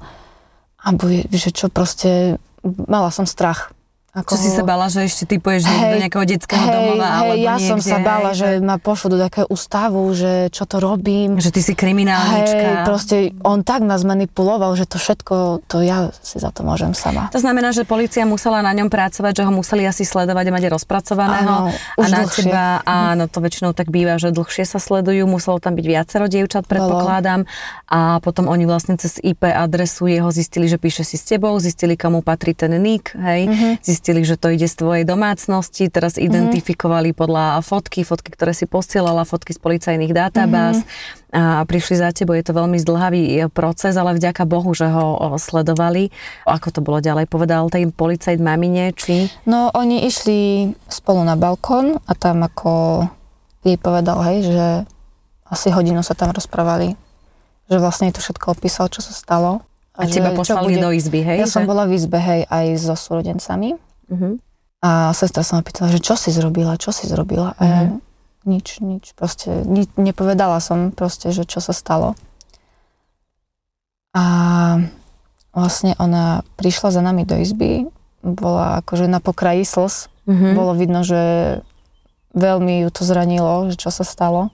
A 0.80 0.95
bude, 0.95 1.28
že 1.28 1.51
čo 1.51 1.67
proste, 1.67 2.39
mala 2.63 3.12
som 3.12 3.28
strach. 3.28 3.75
Ako 4.15 4.32
Čo 4.32 4.39
si 4.39 4.49
sa 4.49 4.63
bala, 4.63 4.88
že 4.88 5.04
ešte 5.04 5.28
ty 5.28 5.36
poješ 5.38 5.67
do 5.67 5.75
nejakého 5.99 6.23
detského 6.23 6.63
hej, 6.63 6.71
domova 6.71 7.08
alebo 7.12 7.36
hej, 7.36 7.43
ja 7.43 7.56
som 7.60 7.75
niekde, 7.75 7.91
sa 7.91 7.97
bála, 7.99 8.32
hej, 8.32 8.39
že 8.39 8.47
ma 8.60 8.80
pošlú 8.80 9.08
do 9.12 9.19
takého 9.19 9.43
ústavu, 9.45 10.08
že 10.15 10.47
čo 10.49 10.63
to 10.63 10.80
robím. 10.80 11.36
že 11.36 11.51
ty 11.51 11.60
si 11.60 11.75
kriminálnička. 11.75 12.56
Hej, 12.80 12.88
proste 12.88 13.15
on 13.43 13.60
tak 13.62 13.84
nás 13.84 14.01
manipuloval, 14.01 14.71
že 14.73 14.88
to 14.88 14.95
všetko, 14.95 15.67
to 15.67 15.84
ja 15.84 16.15
si 16.23 16.39
za 16.39 16.47
to 16.49 16.63
môžem 16.63 16.95
sama. 16.95 17.28
To 17.30 17.38
znamená, 17.38 17.75
že 17.75 17.84
policia 17.84 18.23
musela 18.23 18.63
na 18.63 18.71
ňom 18.71 18.88
pracovať, 18.88 19.36
že 19.36 19.43
ho 19.43 19.51
museli 19.51 19.84
asi 19.84 20.08
sledovať 20.08 20.47
a 20.47 20.51
mať 20.54 20.63
rozpracovaného. 20.71 21.56
Áno, 21.67 21.75
a 21.75 21.99
už 21.99 22.08
na 22.08 22.23
dlhšie. 22.23 22.47
teba, 22.47 22.65
áno, 22.88 23.28
to 23.28 23.43
väčšinou 23.43 23.75
tak 23.75 23.91
býva, 23.91 24.15
že 24.15 24.32
dlhšie 24.32 24.63
sa 24.63 24.80
sledujú, 24.80 25.28
muselo 25.28 25.60
tam 25.60 25.75
byť 25.75 25.84
viacero 25.84 26.32
dievčat, 26.32 26.63
predpokladám. 26.63 27.43
A 27.91 28.23
potom 28.23 28.47
oni 28.47 28.63
vlastne 28.63 28.95
cez 28.95 29.19
IP 29.19 29.43
adresu 29.43 30.08
jeho 30.08 30.32
zistili, 30.32 30.71
že 30.71 30.80
píše 30.80 31.04
si 31.04 31.19
s 31.19 31.28
tebou, 31.28 31.51
zistili, 31.60 31.99
komu 31.99 32.23
patrí 32.23 32.56
ten 32.56 32.71
nick, 32.80 33.12
hej, 33.12 33.51
Mhm. 33.51 33.69
Zistili, 34.06 34.22
že 34.22 34.38
to 34.38 34.54
ide 34.54 34.70
z 34.70 34.78
tvojej 34.78 35.02
domácnosti, 35.02 35.89
teraz 35.89 36.22
identifikovali 36.22 37.10
podľa 37.18 37.65
fotky, 37.65 38.06
fotky, 38.06 38.30
ktoré 38.30 38.54
si 38.54 38.70
posielala, 38.70 39.26
fotky 39.26 39.50
z 39.50 39.58
policajných 39.58 40.13
databáz 40.13 40.86
a 41.34 41.65
prišli 41.65 41.98
za 41.98 42.13
tebou. 42.13 42.38
Je 42.38 42.46
to 42.46 42.54
veľmi 42.54 42.78
zdlhavý 42.78 43.22
e, 43.26 43.32
proces, 43.50 43.98
ale 43.98 44.13
vďaka 44.13 44.46
Bohu, 44.46 44.78
že 44.78 44.86
ho 44.94 45.34
sledovali. 45.41 46.13
Ako 46.46 46.70
to 46.70 46.86
bolo 46.86 47.02
ďalej? 47.02 47.26
Povedal 47.26 47.65
tej 47.74 47.89
policajt 47.89 48.38
mamine, 48.38 48.94
či... 48.94 49.34
No 49.50 49.74
oni 49.74 50.06
išli 50.06 50.70
spolu 50.86 51.26
na 51.26 51.34
balkón 51.34 51.98
a 52.06 52.13
tam 52.13 52.46
ako 52.46 53.10
jej 53.65 53.82
povedal, 53.82 54.22
hej, 54.22 54.54
že 54.54 54.68
asi 55.50 55.74
hodinu 55.74 56.06
sa 56.06 56.13
tam 56.13 56.30
rozprávali. 56.30 56.94
Že 57.74 57.82
vlastne 57.82 58.13
to 58.13 58.22
všetko 58.22 58.54
opísal, 58.54 58.86
čo 58.94 59.02
sa 59.02 59.18
stalo. 59.18 59.65
A 59.98 60.06
že 60.06 60.21
teba 60.21 60.38
poslali 60.38 60.77
do 60.77 60.94
izby, 60.94 61.25
hej? 61.25 61.42
Ja 61.42 61.50
som 61.50 61.65
že? 61.65 61.73
bola 61.73 61.90
v 61.90 61.98
izbe, 61.98 62.21
hej, 62.21 62.46
aj 62.48 62.65
so 62.79 62.94
súrodencami. 62.94 63.82
Uh-huh. 64.12 64.37
A 64.85 65.12
sestra 65.17 65.41
sa 65.41 65.58
ma 65.58 65.65
pýtala, 65.65 65.89
že 65.89 66.03
čo 66.03 66.13
si 66.13 66.29
zrobila, 66.29 66.77
čo 66.77 66.93
si 66.93 67.10
zrobila. 67.10 67.58
A 67.58 67.63
ja, 67.65 67.79
Mhm. 67.89 67.97
nič, 68.45 68.67
nič, 68.81 69.06
proste 69.17 69.65
ni, 69.65 69.89
nepovedala 69.97 70.62
som 70.62 70.93
proste, 70.93 71.33
že 71.33 71.49
čo 71.49 71.58
sa 71.58 71.73
stalo. 71.73 72.13
A 74.15 74.23
vlastne 75.51 75.97
ona 75.97 76.45
prišla 76.56 76.93
za 76.93 77.01
nami 77.01 77.25
do 77.25 77.35
izby, 77.35 77.89
bola 78.21 78.79
akože 78.85 79.10
na 79.10 79.19
pokraji 79.19 79.65
slz. 79.65 80.08
Uh-huh. 80.25 80.53
Bolo 80.58 80.73
vidno, 80.73 81.01
že 81.06 81.62
veľmi 82.33 82.85
ju 82.85 82.89
to 82.89 83.01
zranilo, 83.06 83.69
že 83.69 83.77
čo 83.77 83.89
sa 83.89 84.01
stalo. 84.06 84.49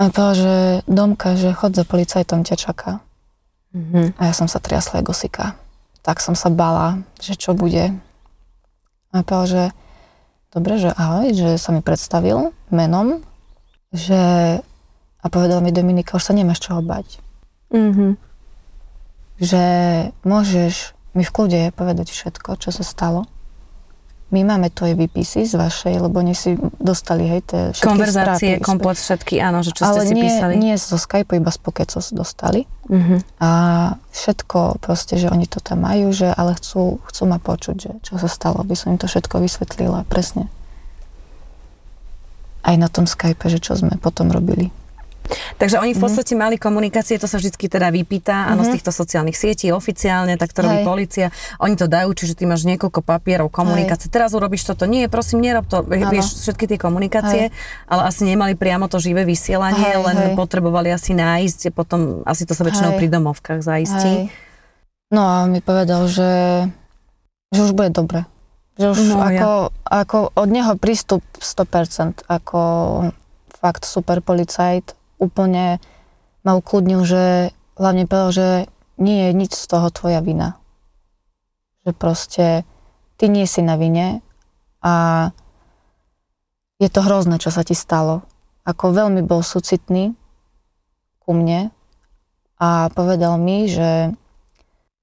A 0.00 0.08
povedala, 0.08 0.32
že 0.32 0.54
Domka, 0.88 1.36
že 1.36 1.52
chod 1.52 1.76
za 1.76 1.84
policajtom, 1.84 2.44
ťa 2.44 2.56
čaká. 2.56 2.92
Uh-huh. 3.76 4.16
A 4.16 4.32
ja 4.32 4.34
som 4.34 4.48
sa 4.48 4.58
triasla 4.58 5.04
ako 5.04 5.12
gosika. 5.12 5.60
Tak 6.00 6.24
som 6.24 6.32
sa 6.32 6.48
bala, 6.48 7.04
že 7.20 7.36
čo 7.36 7.52
bude. 7.52 7.92
A 9.10 9.26
povedal, 9.26 9.46
že 9.46 9.62
dobre, 10.54 10.78
že 10.78 10.90
ahoj, 10.94 11.34
že 11.34 11.48
sa 11.58 11.74
mi 11.74 11.82
predstavil 11.82 12.54
menom, 12.70 13.22
že 13.90 14.22
a 15.20 15.26
povedal 15.28 15.60
mi 15.60 15.74
Dominika, 15.74 16.16
už 16.16 16.30
sa 16.30 16.32
nemáš 16.32 16.64
čoho 16.64 16.80
bať. 16.80 17.20
Uh-huh. 17.70 18.18
že 19.38 19.62
môžeš 20.26 20.98
mi 21.14 21.22
v 21.22 21.30
kľude 21.30 21.60
povedať 21.70 22.10
všetko, 22.10 22.58
čo 22.58 22.74
sa 22.74 22.82
stalo. 22.82 23.30
My 24.30 24.46
máme 24.46 24.70
tvoje 24.70 24.94
výpisy 24.94 25.42
z 25.42 25.58
vašej, 25.58 25.98
lebo 25.98 26.22
oni 26.22 26.38
si 26.38 26.54
dostali, 26.78 27.26
hej, 27.26 27.42
tie 27.50 27.60
všetky 27.74 27.82
Konverzácie, 27.82 28.50
správy. 28.56 28.62
komplet 28.62 28.94
všetky, 28.94 29.34
áno, 29.42 29.58
že 29.66 29.74
čo 29.74 29.82
Ale 29.90 30.06
ste 30.06 30.06
si 30.06 30.14
nie, 30.14 30.22
písali. 30.22 30.52
nie 30.54 30.74
zo 30.78 30.94
Skype, 30.94 31.34
iba 31.34 31.50
z 31.50 31.58
Pokecos 31.58 32.14
dostali. 32.14 32.62
Mhm. 32.86 33.26
A 33.42 33.50
všetko 34.14 34.78
proste, 34.78 35.18
že 35.18 35.26
oni 35.34 35.50
to 35.50 35.58
tam 35.58 35.82
majú, 35.82 36.14
že 36.14 36.30
ale 36.30 36.54
chcú, 36.54 37.02
chcú 37.10 37.22
ma 37.26 37.42
počuť, 37.42 37.76
že 37.76 37.90
čo 38.06 38.22
sa 38.22 38.30
stalo, 38.30 38.62
aby 38.62 38.78
som 38.78 38.94
im 38.94 39.02
to 39.02 39.10
všetko 39.10 39.42
vysvetlila 39.42 40.06
presne. 40.06 40.46
Aj 42.62 42.78
na 42.78 42.86
tom 42.86 43.10
Skype, 43.10 43.50
že 43.50 43.58
čo 43.58 43.74
sme 43.74 43.98
potom 43.98 44.30
robili. 44.30 44.70
Takže 45.56 45.78
oni 45.78 45.92
Mhm. 45.92 45.98
v 45.98 46.02
podstate 46.02 46.32
mali 46.34 46.56
komunikácie, 46.56 47.16
to 47.16 47.24
sa 47.24 47.36
vždy 47.36 47.52
teda 47.52 47.88
vypýta, 47.88 48.48
áno, 48.48 48.64
z 48.64 48.74
týchto 48.74 48.90
sociálnych 48.90 49.34
sietí, 49.34 49.70
oficiálne, 49.70 50.34
tak 50.34 50.50
to 50.50 50.60
robí 50.60 50.82
Hej. 50.82 50.86
policia. 50.86 51.26
Oni 51.58 51.74
to 51.74 51.86
dajú, 51.86 52.10
čiže 52.12 52.34
ty 52.34 52.44
máš 52.44 52.64
niekoľko 52.64 53.00
papierov 53.00 53.48
komunikácie. 53.48 54.08
Teraz 54.08 54.32
urobíš 54.32 54.64
toto, 54.64 54.84
nie, 54.84 55.06
prosím, 55.06 55.40
nerob 55.40 55.64
to, 55.64 55.82
vieš, 55.84 56.40
všetky 56.40 56.66
tie 56.66 56.78
komunikácie, 56.78 57.42
ale 57.86 58.02
asi 58.04 58.24
nemali 58.24 58.54
priamo 58.54 58.86
to 58.86 58.96
živé 58.96 59.22
vysielanie, 59.22 59.78
Hej, 59.92 60.02
len 60.02 60.16
hej. 60.16 60.34
potrebovali 60.34 60.88
asi 60.88 61.12
nájsť, 61.12 61.70
potom 61.70 62.22
asi 62.24 62.42
to 62.42 62.52
sa 62.52 62.62
väčšinou 62.62 62.94
Hej. 62.94 62.98
pri 62.98 63.06
domovkách 63.08 63.60
zaistí. 63.60 64.14
Hej. 64.26 64.34
No 65.10 65.20
a 65.20 65.32
on 65.42 65.50
mi 65.50 65.58
povedal, 65.58 66.06
že, 66.06 66.30
že 67.50 67.60
už 67.60 67.72
bude 67.72 67.90
dobre. 67.90 68.26
Že 68.74 68.86
už 68.88 68.98
No, 69.10 69.18
ako, 69.20 69.50
ako 69.84 70.16
od 70.32 70.48
neho 70.48 70.72
prístup 70.74 71.20
100%, 71.36 72.22
ako 72.24 72.60
fakt 73.52 73.84
super 73.84 74.20
policajt, 74.20 74.94
úplne 75.20 75.78
ma 76.42 76.56
ukludnil, 76.56 77.04
že 77.04 77.52
hlavne 77.76 78.08
povedal, 78.08 78.32
že 78.32 78.48
nie 78.96 79.28
je 79.28 79.30
nič 79.36 79.52
z 79.54 79.64
toho 79.68 79.92
tvoja 79.92 80.24
vina. 80.24 80.56
Že 81.84 81.92
proste 81.96 82.46
ty 83.20 83.28
nie 83.28 83.44
si 83.44 83.60
na 83.60 83.76
vine 83.76 84.24
a 84.80 85.28
je 86.80 86.88
to 86.88 87.04
hrozné, 87.04 87.36
čo 87.36 87.52
sa 87.52 87.60
ti 87.60 87.76
stalo. 87.76 88.24
Ako 88.64 88.96
veľmi 88.96 89.20
bol 89.20 89.44
súcitný 89.44 90.16
ku 91.20 91.36
mne 91.36 91.68
a 92.56 92.88
povedal 92.92 93.36
mi, 93.36 93.68
že 93.68 94.12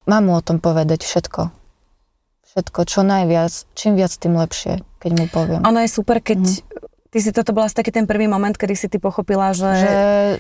mám 0.09 0.29
mu 0.29 0.37
o 0.37 0.45
tom 0.45 0.57
povedať 0.57 1.05
všetko. 1.05 1.53
Všetko, 2.49 2.79
čo 2.89 3.05
najviac, 3.05 3.53
čím 3.77 3.93
viac, 3.93 4.13
tým 4.17 4.33
lepšie, 4.33 4.81
keď 4.97 5.11
mu 5.13 5.25
poviem. 5.29 5.61
Ono 5.61 5.81
je 5.81 5.89
super, 5.89 6.17
keď 6.21 6.41
Mhm. 6.41 6.76
Ty 7.07 7.17
si 7.17 7.31
toto 7.31 7.49
bol 7.49 7.63
asi 7.63 7.73
taký 7.73 7.89
ten 7.89 8.03
prvý 8.03 8.25
moment, 8.25 8.51
kedy 8.51 8.73
si 8.73 8.87
ty 8.87 8.97
pochopila, 8.97 9.51
že, 9.51 9.67
že, 9.73 9.91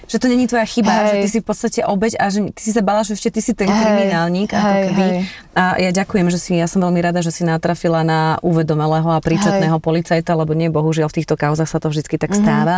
že 0.05 0.17
to 0.17 0.27
není 0.27 0.45
tvoja 0.45 0.63
chyba, 0.63 0.91
Hej. 0.93 1.07
že 1.07 1.15
ty 1.17 1.27
si 1.29 1.39
v 1.39 1.45
podstate 1.45 1.79
obeď 1.81 2.13
a 2.15 2.25
že 2.27 2.39
ty 2.49 2.61
si 2.61 2.71
sa 2.71 2.81
bala, 2.81 3.01
že 3.01 3.13
ešte 3.13 3.29
ty 3.29 3.39
si 3.39 3.51
ten 3.51 3.65
Hej, 3.65 3.77
kriminálnik, 3.77 4.49
ako 4.49 4.67
hej, 4.67 4.83
keby. 4.85 5.03
hej. 5.03 5.19
A 5.53 5.63
ja 5.75 5.89
ďakujem, 5.91 6.27
že 6.29 6.37
si, 6.37 6.51
ja 6.53 6.65
som 6.65 6.79
veľmi 6.79 6.99
rada, 6.99 7.19
že 7.19 7.29
si 7.29 7.41
natrafila 7.41 8.01
na 8.01 8.19
uvedomelého 8.41 9.07
a 9.07 9.17
príčetného 9.17 9.79
policajta, 9.79 10.33
lebo 10.33 10.51
nie, 10.51 10.67
bohužiaľ 10.67 11.07
v 11.07 11.17
týchto 11.17 11.33
kauzach 11.33 11.65
sa 11.65 11.79
to 11.79 11.89
vždy 11.89 12.05
tak 12.15 12.29
Mhm. 12.29 12.37
stáva. 12.37 12.75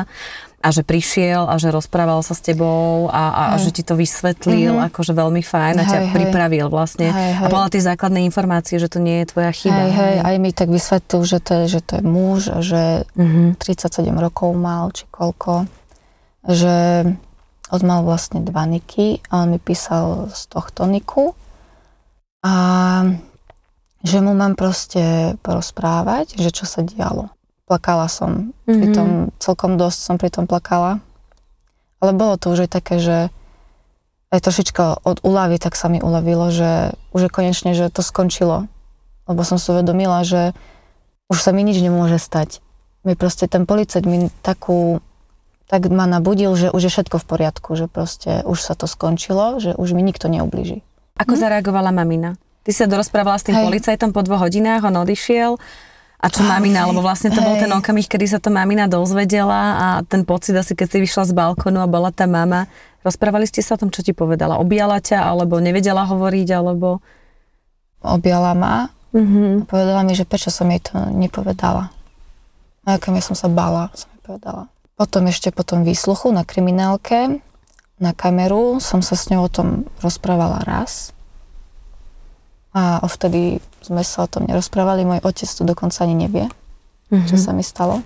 A 0.59 0.69
že 0.69 0.81
prišiel 0.81 1.41
a 1.41 1.55
že 1.55 1.69
rozprával 1.69 2.19
sa 2.19 2.31
s 2.31 2.41
tebou 2.41 3.07
a, 3.07 3.23
a, 3.29 3.43
a 3.49 3.55
že 3.55 3.71
ti 3.71 3.79
to 3.79 3.95
vysvetlil, 3.95 4.75
Mhm. 4.75 4.87
akože 4.87 5.13
veľmi 5.13 5.39
fajn 5.41 5.75
a 5.77 5.83
ťa 5.83 5.89
Hej, 5.93 6.03
hej. 6.03 6.13
pripravil 6.13 6.67
vlastne. 6.67 7.07
Hej, 7.07 7.31
A 7.33 7.39
hej. 7.39 7.49
povedal 7.49 7.71
tie 7.71 7.83
základné 7.85 8.19
informácie, 8.21 8.75
že 8.75 8.87
to 8.87 8.97
nie 8.97 9.23
je 9.23 9.29
tvoja 9.29 9.51
chyba. 9.51 9.81
hej, 9.81 9.91
hej, 9.93 10.15
aj 10.21 10.35
mi 10.35 10.51
tak 10.51 10.67
vysvetlil, 10.67 11.21
že 11.23 11.37
to 11.37 11.51
je, 11.55 11.65
že 11.69 11.81
to 11.81 11.91
je 11.93 12.03
muž, 12.05 12.41
že 12.59 12.83
Mhm. 13.13 13.55
37 13.57 13.87
rokov 14.13 14.51
mal, 14.53 14.89
či 14.89 15.07
koľko, 15.07 15.63
že 16.43 17.07
on 17.69 17.81
mal 17.81 18.01
vlastne 18.01 18.41
dva 18.41 18.65
niky 18.65 19.23
a 19.27 19.41
on 19.41 19.51
mi 19.51 19.59
písal 19.59 20.27
z 20.29 20.41
tohto 20.45 20.83
niku 20.85 21.39
a 22.41 22.53
že 24.01 24.17
mu 24.17 24.31
mám 24.31 24.55
proste 24.55 25.35
porozprávať, 25.39 26.35
že 26.35 26.49
čo 26.49 26.63
sa 26.63 26.79
dialo. 26.81 27.31
Plakala 27.69 28.09
som, 28.09 28.49
Mhm. 28.65 28.73
pri 28.73 28.87
tom, 28.89 29.09
celkom 29.37 29.77
dosť 29.77 29.99
som 30.01 30.15
pri 30.17 30.33
tom 30.33 30.49
plakala, 30.49 30.97
ale 32.01 32.11
bolo 32.11 32.33
to 32.35 32.49
už 32.49 32.65
aj 32.65 32.71
také, 32.73 32.97
že 32.97 33.29
aj 34.29 34.39
trošička 34.41 35.05
od 35.05 35.21
úlavy 35.21 35.61
tak 35.61 35.77
sa 35.77 35.85
mi 35.85 36.01
uľavilo, 36.01 36.49
že 36.49 36.93
už 37.13 37.29
je 37.29 37.31
konečne, 37.33 37.71
že 37.77 37.93
to 37.93 38.01
skončilo, 38.01 38.65
lebo 39.25 39.41
som 39.45 39.61
si 39.61 39.69
uvedomila, 39.69 40.25
že 40.25 40.57
už 41.29 41.37
sa 41.37 41.53
mi 41.53 41.61
nič 41.61 41.77
nemôže 41.77 42.17
stať. 42.17 42.61
Mi 43.05 43.13
proste 43.13 43.45
ten 43.45 43.69
policajt 43.69 44.05
mi 44.05 44.33
takú, 44.41 45.01
tak 45.69 45.85
ma 45.93 46.09
nabudil, 46.09 46.53
že 46.57 46.73
už 46.73 46.89
je 46.89 46.93
všetko 46.93 47.21
v 47.21 47.25
poriadku, 47.25 47.69
že 47.77 47.85
proste 47.85 48.41
už 48.49 48.57
sa 48.57 48.73
to 48.73 48.89
skončilo, 48.89 49.61
že 49.61 49.77
už 49.77 49.93
mi 49.93 50.01
nikto 50.01 50.25
neublíži. 50.25 50.81
Ako 51.21 51.37
zareagovala 51.37 51.93
mamina? 51.93 52.33
Ty 52.65 52.71
sa 52.73 52.85
dorozprávala 52.89 53.37
s 53.37 53.45
tým 53.45 53.57
Hej. 53.57 53.65
policajtom 53.65 54.09
po 54.09 54.21
dvoch 54.21 54.45
hodinách, 54.45 54.85
on 54.85 55.05
odišiel. 55.05 55.57
A 56.19 56.27
čo 56.27 56.43
mamina, 56.43 56.83
lebo 56.83 56.99
vlastne 56.99 57.31
to 57.31 57.39
bol 57.39 57.55
Hej. 57.55 57.63
ten 57.63 57.71
okamih, 57.71 58.03
kedy 58.03 58.27
sa 58.27 58.39
to 58.43 58.51
mamina 58.51 58.91
dozvedela 58.91 59.61
a 59.79 59.87
ten 60.03 60.27
pocit 60.27 60.51
asi, 60.51 60.75
keď 60.75 60.87
si 60.91 60.97
vyšla 61.07 61.31
z 61.31 61.33
balkónu 61.33 61.79
a 61.79 61.87
bola 61.87 62.11
tá 62.11 62.27
mama. 62.27 62.67
Rozprávali 63.07 63.47
ste 63.47 63.63
sa 63.63 63.79
o 63.79 63.81
tom, 63.81 63.87
čo 63.87 64.03
ti 64.03 64.11
povedala? 64.11 64.59
Objala 64.59 64.99
ťa, 64.99 65.23
alebo 65.23 65.63
nevedela 65.63 66.03
hovoriť, 66.03 66.47
alebo... 66.51 66.99
Objala 68.03 68.51
ma 68.51 68.91
Mhm. 69.09 69.63
a 69.63 69.65
povedala 69.65 70.05
mi, 70.05 70.13
že 70.13 70.27
prečo 70.27 70.53
som 70.53 70.69
jej 70.69 70.81
to 70.81 70.93
nepovedala. 71.09 71.89
A 72.85 72.97
aké 72.97 73.09
ja 73.09 73.23
som 73.25 73.33
sa 73.33 73.49
bala, 73.49 73.89
som 73.97 74.09
jej 74.13 74.21
povedala. 74.21 74.69
Potom 74.93 75.25
ešte 75.25 75.49
po 75.49 75.65
tom 75.65 75.81
výsluchu 75.81 76.29
na 76.29 76.45
kriminálke, 76.45 77.41
na 77.97 78.11
kameru, 78.13 78.77
som 78.79 79.01
sa 79.01 79.15
s 79.17 79.27
ňou 79.31 79.47
o 79.47 79.51
tom 79.51 79.89
rozprávala 80.03 80.61
raz. 80.63 81.11
A 83.01 83.05
vtedy 83.05 83.59
sme 83.83 84.03
sa 84.03 84.23
o 84.23 84.31
tom 84.31 84.47
nerozprávali, 84.47 85.03
môj 85.03 85.19
otec 85.23 85.49
to 85.49 85.63
dokonca 85.67 85.99
ani 86.03 86.15
nevie, 86.15 86.45
čo 87.09 87.35
Mhm. 87.35 87.41
sa 87.41 87.51
mi 87.51 87.63
stalo. 87.63 87.99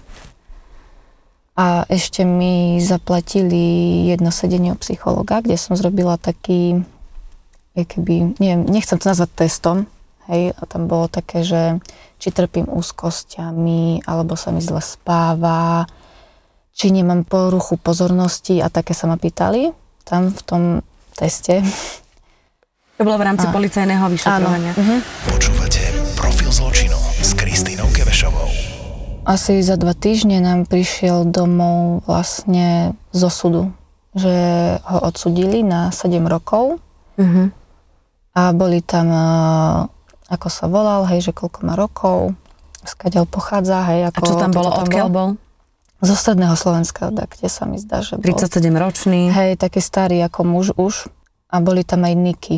A 1.53 1.85
ešte 1.85 2.25
mi 2.25 2.81
zaplatili 2.81 3.61
jedno 4.09 4.33
sedenie 4.33 4.73
u 4.73 4.81
psychologa, 4.81 5.45
kde 5.45 5.53
som 5.53 5.77
zrobila 5.77 6.17
taký, 6.17 6.81
keby, 7.77 8.41
neviem, 8.41 8.65
nechcem 8.65 8.97
to 8.97 9.05
nazvať 9.05 9.29
testom, 9.37 9.85
hej, 10.33 10.57
a 10.57 10.61
tam 10.65 10.89
bolo 10.89 11.05
také, 11.05 11.45
že 11.45 11.77
či 12.17 12.33
trpím 12.33 12.65
úzkosťami, 12.71 14.07
alebo 14.09 14.33
sa 14.33 14.49
mi 14.49 14.65
zle 14.65 14.81
spáva, 14.81 15.85
či 16.73 16.89
nemám 16.89 17.21
poruchu 17.21 17.77
pozornosti 17.77 18.57
a 18.57 18.73
také 18.73 18.97
sa 18.97 19.05
ma 19.05 19.21
pýtali 19.21 19.69
tam 20.09 20.33
v 20.33 20.41
tom 20.41 20.61
teste. 21.13 21.61
To 22.93 23.01
bolo 23.01 23.17
v 23.17 23.25
rámci 23.25 23.45
A- 23.45 23.51
policajného 23.51 24.05
vyšetrovania. 24.07 24.71
Mhm. 24.71 24.95
Počúvate 25.27 25.81
Profil 26.13 26.49
zločinu 26.49 26.93
s 27.17 27.33
Kristínou 27.33 27.89
Kevešovou. 27.89 28.47
Asi 29.25 29.59
za 29.59 29.75
dva 29.75 29.93
týždne 29.93 30.37
nám 30.37 30.67
prišiel 30.67 31.25
domov 31.25 32.03
vlastne 32.03 32.93
zo 33.09 33.31
súdu, 33.31 33.71
že 34.11 34.29
ho 34.79 34.99
odsudili 35.01 35.63
na 35.63 35.89
7 35.89 36.27
rokov 36.27 36.77
Mhm. 37.15 37.49
a 38.31 38.51
boli 38.51 38.81
tam, 38.81 39.07
eh, 39.07 39.89
ako 40.29 40.47
sa 40.47 40.65
volal, 40.67 41.07
hej, 41.07 41.23
že 41.23 41.31
koľko 41.31 41.59
má 41.63 41.73
rokov, 41.73 42.35
skadiaľ 42.83 43.25
pochádza, 43.25 43.79
hej, 43.87 44.05
A 44.05 44.07
ako... 44.11 44.21
čo 44.23 44.35
tam 44.35 44.51
bolo, 44.51 44.69
odkiaľ 44.71 45.07
bol? 45.07 45.29
Zo 45.99 46.13
stredného 46.13 46.53
Slovenska, 46.53 47.09
tak, 47.09 47.31
kde 47.31 47.47
sa 47.47 47.63
mi 47.63 47.79
zdá, 47.79 48.01
že 48.01 48.17
bol. 48.17 48.27
37 48.27 48.75
ročný, 48.75 49.31
Hej, 49.31 49.55
taký 49.57 49.79
starý 49.79 50.19
ako 50.21 50.39
muž 50.43 50.67
už 50.75 51.07
a 51.47 51.57
boli 51.57 51.81
tam 51.81 52.03
aj 52.03 52.13
niky. 52.13 52.55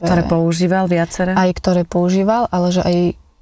Ktoré 0.00 0.22
používal 0.24 0.88
viacere. 0.88 1.36
aj 1.36 1.50
ktoré 1.56 1.82
používal, 1.84 2.48
ale 2.48 2.72
že 2.72 2.80
aj 2.80 2.96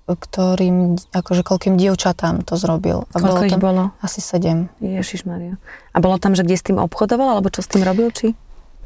ktorým, 0.09 0.97
akože 1.13 1.45
koľkým 1.45 1.77
dievčatám 1.77 2.41
to 2.41 2.57
zrobil. 2.57 3.05
A 3.13 3.21
Koľko 3.21 3.45
ich 3.45 3.53
tam 3.53 3.61
bolo? 3.61 3.83
asi 4.01 4.25
sedem. 4.25 4.73
Ježiš 4.81 5.29
Maria. 5.29 5.61
A 5.93 6.01
bolo 6.01 6.17
tam, 6.17 6.33
že 6.33 6.49
kde 6.49 6.57
s 6.57 6.65
tým 6.65 6.81
obchodoval, 6.81 7.37
alebo 7.37 7.53
čo 7.53 7.61
s 7.61 7.69
tým 7.69 7.85
robil, 7.85 8.09
či? 8.09 8.33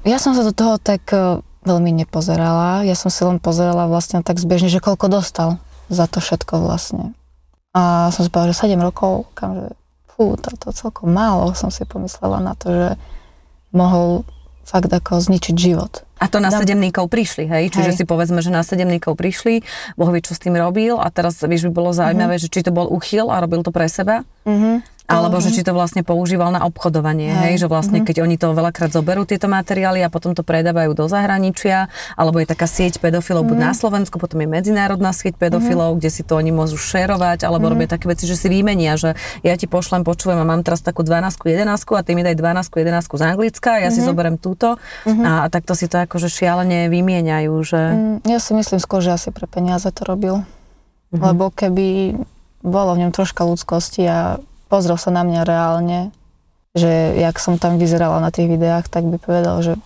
Ja 0.03 0.19
som 0.19 0.35
sa 0.35 0.43
do 0.43 0.51
toho 0.51 0.83
tak 0.83 1.07
e, 1.15 1.39
veľmi 1.63 1.95
nepozerala. 1.95 2.83
Ja 2.83 2.99
som 2.99 3.07
si 3.07 3.23
len 3.23 3.39
pozerala 3.39 3.87
vlastne 3.87 4.27
tak 4.27 4.43
zbežne, 4.43 4.67
že 4.67 4.83
koľko 4.83 5.07
dostal 5.07 5.63
za 5.87 6.11
to 6.11 6.19
všetko 6.19 6.59
vlastne. 6.59 7.15
A 7.71 8.11
som 8.11 8.27
si 8.27 8.29
povedala, 8.29 8.51
že 8.51 8.67
7 8.67 8.75
rokov, 8.83 9.31
kam, 9.39 9.55
že 9.55 9.69
fú, 10.11 10.35
to, 10.43 10.59
to 10.59 10.75
celkom 10.75 11.15
málo, 11.15 11.55
som 11.55 11.71
si 11.71 11.87
pomyslela 11.87 12.43
na 12.43 12.59
to, 12.59 12.67
že 12.67 12.89
mohol 13.71 14.27
fakt 14.63 14.89
ako 14.89 15.21
zničiť 15.21 15.55
život. 15.55 16.03
A 16.17 16.27
to 16.27 16.39
na 16.39 16.49
Dám- 16.49 16.63
sedemníkov 16.63 17.07
prišli, 17.07 17.45
hej? 17.45 17.65
Čiže 17.69 17.91
Hej. 17.91 17.99
si 17.99 18.05
povedzme, 18.05 18.39
že 18.39 18.49
na 18.49 18.63
sedemníkov 18.63 19.15
prišli, 19.15 19.67
Boh 19.95 20.09
vie, 20.09 20.21
čo 20.21 20.33
s 20.33 20.41
tým 20.41 20.55
robil 20.55 20.95
a 20.95 21.09
teraz, 21.09 21.39
vieš, 21.41 21.67
by 21.67 21.73
bolo 21.75 21.91
zaujímavé, 21.91 22.37
že 22.37 22.47
či 22.47 22.61
to 22.61 22.71
bol 22.71 22.87
uchyl 22.87 23.27
a 23.27 23.39
robil 23.39 23.61
to 23.61 23.69
pre 23.69 23.87
seba, 23.87 24.23
Mhm. 24.43 24.87
Alebo 25.13 25.37
že 25.45 25.53
či 25.53 25.61
to 25.61 25.77
vlastne 25.77 26.01
používal 26.01 26.49
na 26.49 26.65
obchodovanie, 26.65 27.29
hej, 27.29 27.41
Hej, 27.53 27.57
že 27.63 27.67
vlastne 27.69 28.01
keď 28.01 28.25
oni 28.25 28.41
to 28.41 28.57
veľakrát 28.57 28.89
zoberú 28.89 29.29
tieto 29.29 29.45
materiály 29.45 30.01
a 30.01 30.09
potom 30.09 30.33
to 30.33 30.41
predávajú 30.41 30.97
do 30.97 31.05
zahraničia, 31.05 31.93
alebo 32.17 32.41
je 32.41 32.49
taká 32.49 32.65
sieť 32.65 32.97
pedofilov 32.97 33.45
buď 33.45 33.59
na 33.61 33.73
Slovensku, 33.77 34.17
potom 34.17 34.41
je 34.41 34.49
medzinárodná 34.49 35.13
sieť 35.13 35.37
pedofilov, 35.37 36.01
kde 36.01 36.09
si 36.09 36.25
to 36.25 36.41
oni 36.41 36.49
môžu 36.49 36.81
šerovať, 36.81 37.45
alebo 37.45 37.69
robia 37.69 37.85
také 37.85 38.09
veci, 38.09 38.25
že 38.25 38.41
si 38.41 38.49
vymenia, 38.49 38.97
že 38.97 39.13
ja 39.45 39.53
ti 39.61 39.69
pošlem, 39.69 40.01
počujem 40.01 40.41
a 40.41 40.47
mám 40.49 40.65
teraz 40.65 40.81
takú 40.81 41.05
12 41.05 41.37
11 41.45 41.77
a 41.77 42.01
ty 42.01 42.17
mi 42.17 42.25
daj 42.25 42.37
12 42.41 42.73
11 42.73 43.05
z 43.05 43.23
Anglicka, 43.23 43.71
ja 43.79 43.93
si 43.93 44.01
zoberiem 44.01 44.41
túto. 44.41 44.81
A, 45.05 45.45
a 45.45 45.47
takto 45.53 45.77
si 45.77 45.87
to 45.93 46.01
akože 46.01 46.33
šialene 46.33 46.89
vymieňajú, 46.89 47.53
že... 47.61 47.81
Mm, 47.93 48.17
Ja 48.25 48.41
si 48.41 48.57
myslím 48.57 48.81
skôr, 48.81 49.05
že 49.05 49.13
asi 49.13 49.29
pre 49.29 49.45
peniaze 49.45 49.85
to 49.93 50.03
robil. 50.09 50.47
Lebo 51.13 51.53
keby 51.53 52.17
bolo 52.65 52.97
v 52.97 53.05
ňom 53.05 53.13
troška 53.13 53.45
ľudskosti 53.45 54.03
a 54.09 54.41
pozrel 54.73 54.97
sa 54.97 55.13
na 55.13 55.21
mňa 55.21 55.45
reálne, 55.45 56.09
že 56.73 57.13
jak 57.21 57.37
som 57.37 57.61
tam 57.61 57.77
vyzerala 57.77 58.25
na 58.25 58.33
tých 58.33 58.49
videách, 58.49 58.89
tak 58.89 59.05
by 59.05 59.21
povedal, 59.21 59.61
že 59.61 59.77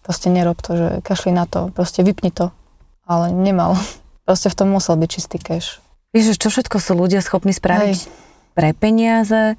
proste 0.00 0.32
nerob 0.32 0.56
to, 0.64 0.72
že 0.72 0.88
kašli 1.04 1.36
na 1.36 1.44
to, 1.44 1.68
proste 1.76 2.00
vypni 2.00 2.32
to. 2.32 2.48
Ale 3.04 3.28
nemal. 3.36 3.76
Proste 4.24 4.46
v 4.46 4.62
tom 4.62 4.68
musel 4.70 4.94
byť 4.94 5.10
čistý 5.10 5.42
cash. 5.42 5.82
Vieš, 6.14 6.38
čo 6.38 6.54
všetko 6.54 6.78
sú 6.78 6.94
ľudia 6.94 7.18
schopní 7.18 7.50
spraviť 7.50 7.98
Hej. 7.98 8.10
pre 8.54 8.70
peniaze, 8.70 9.58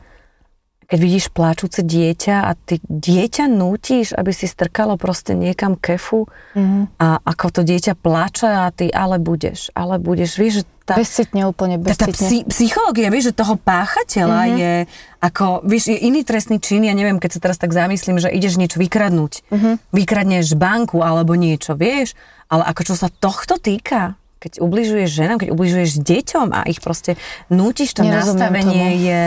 keď 0.91 0.99
vidíš 0.99 1.25
pláčúce 1.29 1.79
dieťa 1.79 2.35
a 2.41 2.51
ty 2.53 2.83
dieťa 2.83 3.47
nútiš, 3.47 4.11
aby 4.11 4.29
si 4.29 4.43
strkalo 4.45 4.93
proste 4.93 5.31
niekam 5.33 5.73
kefu 5.73 6.27
Mhm. 6.51 6.99
a 6.99 7.07
ako 7.23 7.45
to 7.49 7.61
dieťa 7.63 7.95
plače 7.95 8.45
a 8.45 8.67
ty 8.69 8.91
ale 8.91 9.15
budeš, 9.17 9.71
ale 9.71 9.95
budeš, 9.97 10.35
vieš, 10.35 10.53
že 10.53 10.63
tá, 10.83 10.97
Bezcitne 10.97 11.45
úplne, 11.45 11.77
tá, 11.77 11.95
tá 11.95 12.09
bezcitne. 12.09 12.19
psy, 12.19 12.37
psychológia, 12.45 13.07
vieš, 13.07 13.31
že 13.31 13.39
toho 13.39 13.55
páchateľa 13.55 14.27
Mhm. 14.37 14.49
mm-hmm. 14.49 14.59
je 14.59 14.73
ako, 15.21 15.45
vieš, 15.63 15.83
je 15.87 15.97
iný 16.01 16.21
trestný 16.21 16.57
čin, 16.57 16.81
ja 16.81 16.91
neviem, 16.91 17.15
keď 17.15 17.31
sa 17.31 17.39
teraz 17.39 17.55
tak 17.55 17.71
zamyslím, 17.71 18.17
že 18.17 18.27
ideš 18.27 18.57
niečo 18.57 18.75
vykradnúť, 18.77 19.33
Mhm. 19.41 19.55
mm-hmm. 19.55 19.73
vykradneš 19.89 20.47
banku 20.53 20.99
alebo 20.99 21.31
niečo, 21.33 21.71
vieš, 21.73 22.11
ale 22.45 22.67
ako 22.67 22.81
čo 22.83 22.95
sa 22.95 23.07
tohto 23.07 23.55
týka, 23.57 24.19
keď 24.37 24.59
ubližuješ 24.59 25.09
ženám, 25.13 25.37
keď 25.37 25.49
ubližuješ 25.49 25.91
deťom 25.97 26.47
a 26.51 26.65
ich 26.65 26.81
proste 26.81 27.15
nútiš, 27.47 27.93
to 27.93 28.01
Nerozumiem 28.01 28.19
nastavenie 28.51 28.87
tomu. 28.89 29.05
je... 29.05 29.23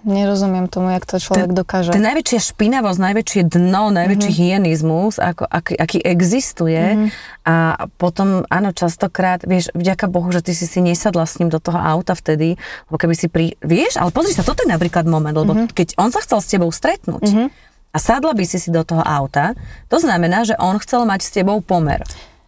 Nerozumiem 0.00 0.64
tomu, 0.64 0.88
jak 0.90 1.04
to 1.04 1.20
človek 1.20 1.52
dokáže. 1.52 1.92
To 1.92 2.00
najväčšia 2.00 2.40
špinavosť, 2.40 2.98
najväčšie 3.04 3.42
dno, 3.46 3.92
najväčší 3.92 4.30
Mhm. 4.30 4.36
mm-hmm. 4.36 4.52
hyenizmus, 4.56 5.14
ako, 5.20 5.44
aký, 5.44 5.74
aký 5.76 5.98
existuje. 6.00 6.80
Mm-hmm. 6.80 7.08
A 7.44 7.54
potom, 8.00 8.48
áno, 8.48 8.72
častokrát, 8.72 9.44
vieš, 9.44 9.68
vďaka 9.76 10.08
Bohu, 10.08 10.32
že 10.32 10.40
ty 10.40 10.56
si 10.56 10.64
si 10.64 10.80
nesadla 10.80 11.28
s 11.28 11.36
ním 11.36 11.52
do 11.52 11.60
toho 11.60 11.76
auta 11.76 12.16
vtedy, 12.16 12.56
lebo 12.88 12.96
keby 12.96 13.12
si 13.12 13.28
pri... 13.28 13.52
Vieš, 13.60 14.00
ale 14.00 14.08
pozri 14.08 14.32
sa, 14.32 14.40
toto 14.40 14.64
je 14.64 14.72
napríklad 14.72 15.04
moment, 15.04 15.36
lebo 15.36 15.52
Mhm. 15.52 15.68
mm-hmm. 15.68 15.76
keď 15.76 15.88
on 16.00 16.08
sa 16.08 16.24
chcel 16.24 16.40
s 16.40 16.48
tebou 16.48 16.72
stretnúť 16.72 17.24
mm-hmm. 17.28 17.48
a 17.92 17.98
sadla 18.00 18.32
by 18.32 18.44
si 18.46 18.56
si 18.56 18.72
do 18.72 18.80
toho 18.80 19.04
auta, 19.04 19.52
to 19.86 20.00
znamená, 20.00 20.48
že 20.48 20.56
on 20.56 20.80
chcel 20.80 21.04
mať 21.04 21.20
s 21.20 21.30
tebou 21.30 21.60
pomer 21.60 22.00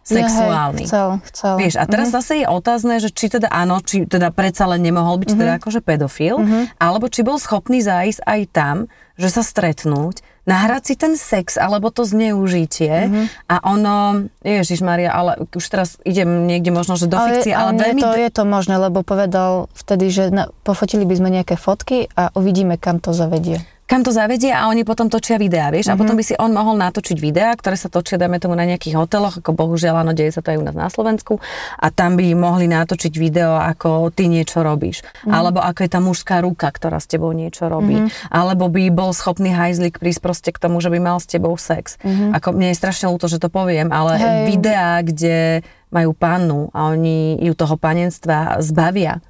sexuálny. 0.03 0.83
Ja, 0.83 0.85
hej, 0.85 0.91
chcel, 0.91 1.09
chcel. 1.31 1.55
Vieš, 1.57 1.75
a 1.79 1.83
teraz 1.87 2.11
zase 2.11 2.43
je 2.43 2.47
otázne, 2.47 2.99
že 2.99 3.09
či 3.09 3.31
teda 3.31 3.47
áno, 3.47 3.79
či 3.79 4.03
teda 4.03 4.29
predsa 4.35 4.67
len 4.67 4.83
nemohol 4.83 5.17
byť 5.23 5.29
teda 5.33 5.53
akože 5.63 5.79
pedofil, 5.79 6.43
alebo 6.77 7.07
či 7.07 7.23
bol 7.23 7.39
schopný 7.39 7.79
zájsť 7.79 8.19
aj 8.23 8.41
tam, 8.51 8.75
že 9.15 9.29
sa 9.31 9.41
stretnúť, 9.45 10.25
nahrať 10.43 10.83
si 10.83 10.93
ten 10.99 11.13
sex, 11.15 11.55
alebo 11.55 11.87
to 11.87 12.03
zneužitie 12.03 13.07
a 13.47 13.55
ono, 13.63 14.27
Ježiš 14.43 14.83
Maria, 14.83 15.15
ale 15.15 15.47
už 15.47 15.65
teraz 15.71 15.95
idem 16.03 16.47
niekde 16.49 16.75
možno, 16.75 16.99
že 16.99 17.07
do 17.07 17.15
ale, 17.15 17.39
fikcie, 17.39 17.55
ale, 17.55 17.79
ale 17.79 17.95
veľmi... 17.95 18.01
to, 18.03 18.11
je 18.19 18.29
to 18.29 18.43
možné, 18.43 18.75
lebo 18.75 19.07
povedal 19.07 19.71
vtedy, 19.71 20.11
že 20.11 20.23
na, 20.35 20.51
pofotili 20.67 21.07
by 21.07 21.15
sme 21.15 21.29
nejaké 21.31 21.55
fotky 21.55 22.11
a 22.19 22.33
uvidíme, 22.35 22.75
kam 22.75 22.99
to 22.99 23.15
zavedie. 23.15 23.63
Kam 23.83 24.01
to 24.01 24.09
zavedie 24.09 24.49
a 24.49 24.65
oni 24.65 24.81
potom 24.81 25.05
točia 25.05 25.35
videá, 25.35 25.67
vieš, 25.67 25.87
Mhm. 25.87 25.93
a 25.93 25.99
potom 25.99 26.15
by 26.15 26.23
si 26.23 26.33
on 26.35 26.49
mohol 26.49 26.75
natočiť 26.75 27.17
videá, 27.17 27.51
ktoré 27.51 27.75
sa 27.75 27.87
točia, 27.87 28.15
dajme 28.15 28.37
tomu 28.37 28.53
na 28.53 28.63
nejakých 28.63 28.95
hoteloch, 28.95 29.37
ako 29.37 29.51
bohužiaľ, 29.51 30.01
áno, 30.01 30.11
deje 30.11 30.31
sa 30.31 30.41
to 30.41 30.49
aj 30.49 30.57
u 30.57 30.63
nás 30.63 30.73
na 30.73 30.87
Slovensku, 30.87 31.37
a 31.75 31.87
tam 31.89 32.15
by 32.15 32.31
mohli 32.33 32.65
natočiť 32.65 33.13
video, 33.13 33.53
ako 33.53 34.09
ty 34.09 34.25
niečo 34.25 34.63
robíš, 34.63 35.03
Mhm. 35.23 35.29
alebo 35.29 35.59
ako 35.59 35.79
je 35.83 35.89
tá 35.89 35.99
mužská 35.99 36.35
ruka, 36.39 36.67
ktorá 36.67 36.97
s 36.97 37.05
tebou 37.05 37.29
niečo 37.31 37.67
robí, 37.67 37.99
alebo 38.29 38.65
by 38.67 38.87
bol 38.89 39.11
schopný 39.11 39.51
hajzlik 39.51 39.99
prísť 39.99 40.21
proste 40.21 40.49
k 40.49 40.57
tomu, 40.57 40.79
že 40.79 40.89
by 40.89 40.99
mal 40.99 41.17
s 41.19 41.27
tebou 41.27 41.53
sex. 41.53 41.99
Ako 42.33 42.51
mne 42.51 42.71
je 42.71 42.79
strašne 42.79 43.07
ľúto, 43.07 43.27
že 43.27 43.37
to 43.37 43.47
poviem, 43.47 43.91
ale 43.91 44.15
Mhm. 44.15 44.23
Hej. 44.23 44.39
videá, 44.47 44.89
kde 45.01 45.37
majú 45.91 46.17
pannu 46.17 46.73
a 46.73 46.89
oni 46.89 47.37
ju 47.37 47.53
toho 47.53 47.77
panenstva 47.77 48.57
zbavia, 48.57 49.21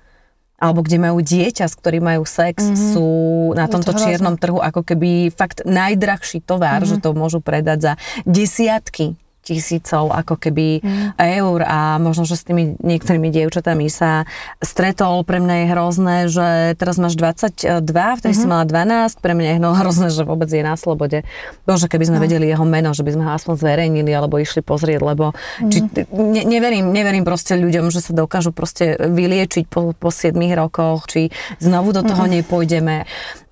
alebo 0.64 0.80
kde 0.80 0.95
majú 0.95 1.20
dieťa, 1.20 1.68
s 1.68 1.76
ktorým 1.76 2.07
majú 2.07 2.24
sex, 2.24 2.64
mm-hmm. 2.64 2.91
sú 2.95 3.09
na 3.51 3.68
tomto 3.68 3.91
to 3.91 3.99
čiernom 3.99 4.39
trhu 4.39 4.64
ako 4.64 4.88
keby 4.88 5.28
fakt 5.28 5.68
najdrahší 5.68 6.39
tovar, 6.39 6.80
mm-hmm. 6.80 7.03
že 7.03 7.03
to 7.03 7.11
môžu 7.11 7.43
predať 7.43 7.91
za 7.91 7.93
desiatky 8.24 9.20
tisícov 9.43 10.09
ako 10.09 10.39
keby 10.39 10.79
mm. 10.79 11.19
eur 11.19 11.59
a 11.67 11.99
možno, 11.99 12.23
že 12.23 12.39
s 12.39 12.47
tými 12.47 12.79
niektorými 12.79 13.27
dievčatami 13.27 13.91
sa 13.91 14.23
stretol. 14.63 15.27
Pre 15.27 15.43
mňa 15.43 15.55
je 15.59 15.65
hrozné, 15.75 16.17
že 16.31 16.47
teraz 16.79 16.95
máš 16.95 17.19
22, 17.19 17.83
vtedy 17.83 18.31
mm-hmm. 18.31 18.33
si 18.33 18.45
mala 18.47 18.63
12, 18.63 19.19
pre 19.19 19.35
mňa 19.35 19.49
je 19.55 19.59
no 19.59 19.75
hrozné, 19.75 20.07
že 20.09 20.23
vôbec 20.23 20.47
je 20.47 20.63
na 20.63 20.79
slobode. 20.79 21.27
Bože, 21.67 21.91
keby 21.91 22.07
sme 22.07 22.17
no. 22.17 22.23
vedeli 22.23 22.47
jeho 22.47 22.63
meno, 22.63 22.95
že 22.95 23.03
by 23.03 23.11
sme 23.13 23.23
ho 23.27 23.31
aspoň 23.35 23.53
zverejnili 23.59 24.11
alebo 24.15 24.39
išli 24.39 24.63
pozrieť, 24.63 25.03
lebo 25.03 25.35
mm. 25.35 25.69
či, 25.69 25.79
ne, 26.15 26.41
neverím, 26.47 26.95
neverím 26.95 27.27
proste 27.27 27.59
ľuďom, 27.59 27.91
že 27.91 27.99
sa 27.99 28.15
dokážu 28.15 28.55
proste 28.55 28.95
vyliečiť 28.95 29.67
po, 29.67 29.91
po 29.91 30.09
7 30.09 30.33
rokoch, 30.55 31.11
či 31.11 31.27
znovu 31.59 31.91
do 31.91 32.01
toho 32.01 32.23
mm. 32.23 32.31
nepôjdeme. 32.39 32.95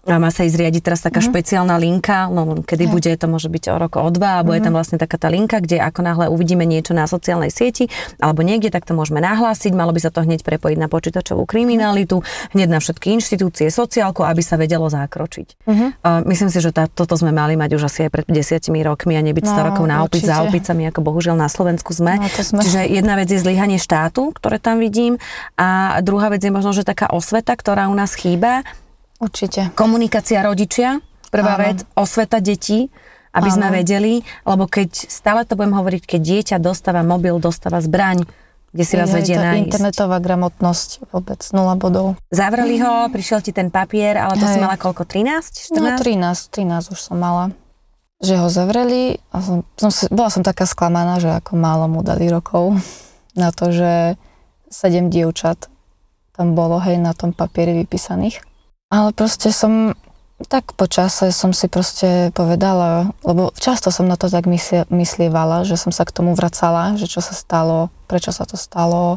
A 0.10 0.18
má 0.18 0.34
sa 0.34 0.44
ísť 0.44 0.56
zriadiť 0.58 0.82
teraz 0.82 1.00
taká 1.06 1.22
mm-hmm. 1.22 1.30
špeciálna 1.32 1.76
linka, 1.78 2.28
no 2.28 2.66
kedy 2.66 2.90
Hej. 2.90 2.92
bude, 2.92 3.12
to 3.16 3.28
môže 3.30 3.50
byť 3.50 3.64
o 3.72 3.76
rok, 3.78 3.94
o 4.02 4.10
dva, 4.10 4.42
alebo 4.42 4.52
mm-hmm. 4.52 4.62
je 4.62 4.66
tam 4.66 4.74
vlastne 4.74 4.98
taká 4.98 5.18
tá 5.22 5.30
linka, 5.30 5.62
kde 5.62 5.78
ako 5.80 6.02
náhle 6.04 6.26
uvidíme 6.28 6.66
niečo 6.66 6.92
na 6.98 7.06
sociálnej 7.06 7.54
sieti, 7.54 7.88
alebo 8.20 8.42
niekde, 8.42 8.74
tak 8.74 8.84
to 8.84 8.98
môžeme 8.98 9.22
nahlásiť, 9.22 9.72
malo 9.78 9.94
by 9.94 10.02
sa 10.02 10.10
to 10.10 10.26
hneď 10.26 10.42
prepojiť 10.42 10.78
na 10.82 10.90
počítačovú 10.90 11.46
kriminalitu, 11.46 12.26
hneď 12.52 12.68
na 12.68 12.80
všetky 12.82 13.14
inštitúcie, 13.14 13.70
sociálku, 13.70 14.26
aby 14.26 14.42
sa 14.42 14.58
vedelo 14.58 14.90
zakročiť. 14.90 15.48
Mm-hmm. 15.70 15.90
Uh, 16.02 16.26
myslím 16.28 16.50
si, 16.50 16.60
že 16.60 16.74
tá, 16.74 16.90
toto 16.90 17.14
sme 17.14 17.30
mali 17.30 17.54
mať 17.54 17.78
už 17.78 17.86
asi 17.88 18.10
aj 18.10 18.12
pred 18.12 18.26
desiatimi 18.26 18.82
rokmi 18.82 19.16
a 19.16 19.22
nebyť 19.22 19.46
100 19.48 19.62
No, 19.62 19.68
rokov 19.70 19.86
na 19.86 19.98
opic 20.02 20.26
za 20.26 20.42
opicami, 20.42 20.90
ako 20.90 21.00
bohužiaľ 21.06 21.38
na 21.38 21.50
Slovensku 21.50 21.94
sme. 21.94 22.18
No, 22.18 22.28
sme. 22.28 22.66
Čiže 22.66 22.90
jedna 22.90 23.14
vec 23.14 23.30
je 23.30 23.38
zlyhanie 23.38 23.78
štátu, 23.78 24.34
ktoré 24.34 24.58
tam 24.58 24.82
vidím, 24.82 25.22
a 25.56 26.02
druhá 26.02 26.34
vec 26.34 26.42
je 26.42 26.50
možno, 26.50 26.74
že 26.74 26.82
taká 26.82 27.14
osveta, 27.14 27.54
ktorá 27.54 27.88
u 27.88 27.96
nás 27.96 28.18
chýba, 28.18 28.66
Určite. 29.22 29.70
Komunikácia 29.78 30.42
rodičia, 30.42 30.98
prvá 31.30 31.56
Áno. 31.56 31.64
vec, 31.70 31.78
osveta 31.94 32.42
detí, 32.42 32.90
aby 33.32 33.50
sme 33.54 33.70
Áno. 33.70 33.78
vedeli, 33.78 34.26
lebo 34.44 34.66
keď, 34.66 34.90
stále 35.08 35.46
to 35.46 35.54
budem 35.54 35.78
hovoriť, 35.78 36.04
keď 36.04 36.22
dieťa 36.26 36.58
dostáva 36.58 37.06
mobil, 37.06 37.38
dostáva 37.38 37.80
zbraň, 37.80 38.26
kde 38.74 38.84
si 38.88 38.96
vás 38.98 39.12
Je 39.12 39.16
vedie 39.22 39.36
to 39.38 39.44
nájsť. 39.44 39.62
internetová 39.68 40.18
gramotnosť 40.18 40.90
vôbec, 41.12 41.40
nula 41.54 41.76
bodov. 41.78 42.16
Zavreli 42.32 42.82
ho, 42.82 43.08
prišiel 43.12 43.44
ti 43.44 43.52
ten 43.54 43.70
papier, 43.70 44.18
ale 44.18 44.40
to 44.40 44.48
si 44.48 44.58
Hej. 44.58 44.64
mala 44.64 44.76
koľko, 44.80 45.04
13? 45.06 45.70
14? 45.70 45.78
No 45.78 45.90
13, 46.00 46.50
13 46.50 46.92
už 46.96 47.00
som 47.00 47.20
mala. 47.20 47.52
Že 48.24 48.36
ho 48.42 48.48
zavreli 48.48 49.20
a 49.34 49.38
som, 49.44 49.58
som 49.76 49.92
si, 49.92 50.08
bola 50.10 50.32
som 50.32 50.42
taká 50.42 50.66
sklamaná, 50.66 51.20
že 51.20 51.30
ako 51.30 51.60
málo 51.60 51.86
mu 51.92 52.02
dali 52.02 52.26
rokov 52.32 52.80
na 53.42 53.54
to, 53.54 53.70
že 53.70 54.16
sedem 54.72 55.12
dievčat 55.12 55.68
tam 56.32 56.56
bolo, 56.56 56.80
hej, 56.80 56.96
na 56.98 57.12
tom 57.12 57.36
papieri 57.36 57.76
vypísaných. 57.84 58.40
Ale 58.92 59.16
proste 59.16 59.56
som, 59.56 59.96
tak 60.52 60.76
po 60.76 60.84
čase 60.84 61.32
som 61.32 61.56
si 61.56 61.72
proste 61.72 62.36
povedala, 62.36 63.16
lebo 63.24 63.56
často 63.56 63.88
som 63.88 64.04
na 64.04 64.20
to 64.20 64.28
tak 64.28 64.52
myslie, 64.52 64.84
myslievala, 64.92 65.64
že 65.64 65.80
som 65.80 65.96
sa 65.96 66.04
k 66.04 66.12
tomu 66.12 66.36
vracala, 66.36 67.00
že 67.00 67.08
čo 67.08 67.24
sa 67.24 67.32
stalo, 67.32 67.88
prečo 68.12 68.36
sa 68.36 68.44
to 68.44 68.60
stalo, 68.60 69.16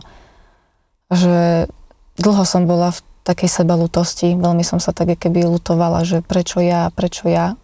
že 1.11 1.67
dlho 2.15 2.45
som 2.47 2.71
bola 2.71 2.95
v 2.95 3.03
takej 3.27 3.51
sebalutosti, 3.51 4.39
veľmi 4.39 4.63
som 4.63 4.79
sa 4.79 4.95
tak 4.95 5.19
keby 5.19 5.43
lutovala, 5.43 6.07
že 6.07 6.23
prečo 6.23 6.63
ja, 6.63 6.93
prečo 6.95 7.27
ja. 7.27 7.59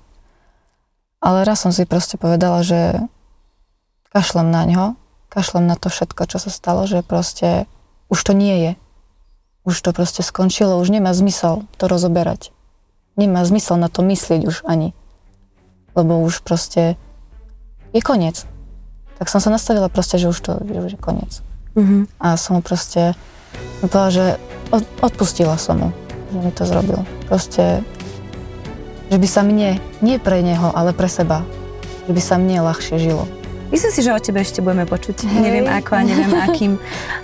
Ale 1.22 1.46
raz 1.46 1.62
som 1.62 1.70
si 1.70 1.86
proste 1.86 2.18
povedala, 2.18 2.64
že 2.66 3.06
kašlem 4.10 4.50
na 4.50 4.66
ňo, 4.66 4.84
kašlem 5.30 5.68
na 5.68 5.78
to 5.78 5.92
všetko, 5.92 6.26
čo 6.26 6.42
sa 6.42 6.50
stalo, 6.50 6.90
že 6.90 7.06
proste 7.06 7.70
už 8.10 8.18
to 8.18 8.32
nie 8.34 8.56
je. 8.58 8.72
Už 9.70 9.78
to 9.78 9.94
proste 9.94 10.26
skončilo, 10.26 10.82
už 10.82 10.90
nemá 10.90 11.14
zmysel 11.14 11.62
to 11.78 11.86
rozoberať. 11.86 12.50
Nemá 13.14 13.46
zmysel 13.46 13.78
na 13.78 13.86
to 13.86 14.02
myslieť 14.02 14.42
už 14.42 14.66
ani. 14.66 14.98
Lebo 15.94 16.18
už 16.26 16.42
proste 16.42 16.98
je 17.94 18.02
koniec. 18.02 18.50
Tak 19.22 19.30
som 19.30 19.38
sa 19.38 19.54
nastavila 19.54 19.86
proste, 19.86 20.18
že 20.18 20.26
už 20.26 20.38
to 20.42 20.58
že 20.58 20.80
už 20.82 20.92
je 20.96 21.00
koniec. 21.00 21.38
Mhm. 21.78 22.10
A 22.18 22.34
som 22.34 22.58
mu 22.58 22.66
proste 22.66 23.14
povedala, 23.78 24.10
že 24.10 24.24
od, 24.74 24.82
odpustila 25.06 25.54
som 25.54 25.78
mu, 25.78 25.88
že 26.34 26.38
mi 26.42 26.50
to 26.50 26.66
zrobil. 26.66 27.06
Proste, 27.30 27.86
že 29.06 29.18
by 29.22 29.28
sa 29.30 29.46
mne, 29.46 29.78
nie 30.02 30.18
pre 30.18 30.42
neho, 30.42 30.74
ale 30.74 30.90
pre 30.90 31.06
seba, 31.06 31.46
že 32.06 32.12
by 32.14 32.22
sa 32.22 32.42
mne 32.42 32.66
ľahšie 32.66 32.98
žilo. 32.98 33.30
Myslím 33.70 33.92
si, 33.94 34.02
že 34.02 34.10
o 34.10 34.18
tebe 34.18 34.42
ešte 34.42 34.58
budeme 34.58 34.82
počuť. 34.82 35.30
Hej. 35.30 35.40
Neviem 35.46 35.66
ako 35.70 35.90
a 35.94 36.02
neviem 36.02 36.32
akým, 36.34 36.72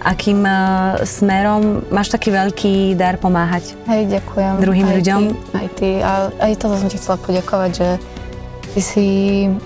akým 0.06 0.40
uh, 0.46 1.02
smerom. 1.02 1.82
Máš 1.90 2.14
taký 2.14 2.30
veľký 2.30 2.94
dar 2.94 3.18
pomáhať. 3.18 3.74
Hej, 3.90 4.14
ďakujem. 4.14 4.52
Druhým 4.62 4.86
aj 4.86 4.94
ľuďom. 5.02 5.20
Ty, 5.26 5.58
aj 5.58 5.68
ty. 5.74 5.88
A 6.06 6.12
aj 6.38 6.52
toto 6.62 6.78
som 6.78 6.86
ti 6.86 7.02
chcela 7.02 7.18
poďakovať, 7.18 7.70
že 7.74 7.88
ty 8.70 8.80
si 8.80 9.06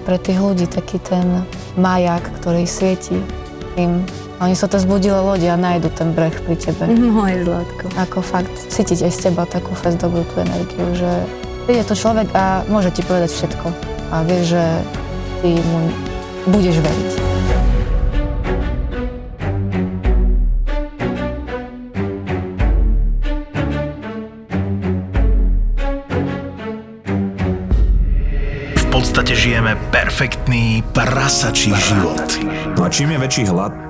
pre 0.08 0.16
tých 0.16 0.40
ľudí 0.40 0.64
taký 0.72 0.96
ten 1.04 1.44
majak, 1.76 2.24
ktorý 2.40 2.64
svieti 2.64 3.20
im. 3.76 4.00
Oni 4.40 4.56
sa 4.56 4.64
to 4.64 4.80
zbudili 4.80 5.20
lodi 5.20 5.52
a 5.52 5.60
nájdu 5.60 5.92
ten 5.92 6.16
breh 6.16 6.32
pri 6.32 6.56
tebe. 6.56 6.88
Moje 6.88 7.44
zlatko. 7.44 7.92
Ako 8.00 8.24
fakt 8.24 8.56
cítiť 8.72 9.04
aj 9.04 9.12
z 9.12 9.18
teba 9.28 9.44
takú 9.44 9.76
fest 9.76 10.00
dobrú 10.00 10.24
tú 10.32 10.40
energiu, 10.40 10.96
že 10.96 11.12
príde 11.68 11.84
to 11.84 11.92
človek 11.92 12.32
a 12.32 12.64
môže 12.72 12.88
ti 12.88 13.04
povedať 13.04 13.36
všetko. 13.36 13.66
A 14.16 14.24
vieš, 14.24 14.56
že 14.56 14.64
ty 15.44 15.60
mu 15.60 16.09
budeš 16.49 16.76
veriť. 16.80 17.12
V 28.76 28.84
podstate 28.88 29.32
žijeme 29.36 29.76
perfektný 29.93 30.84
prasačí 30.95 31.72
život. 31.72 32.28
No 32.76 32.84
a 32.84 32.88
čím 32.88 33.12
je 33.16 33.18
väčší 33.20 33.45
hlad, 33.49 33.72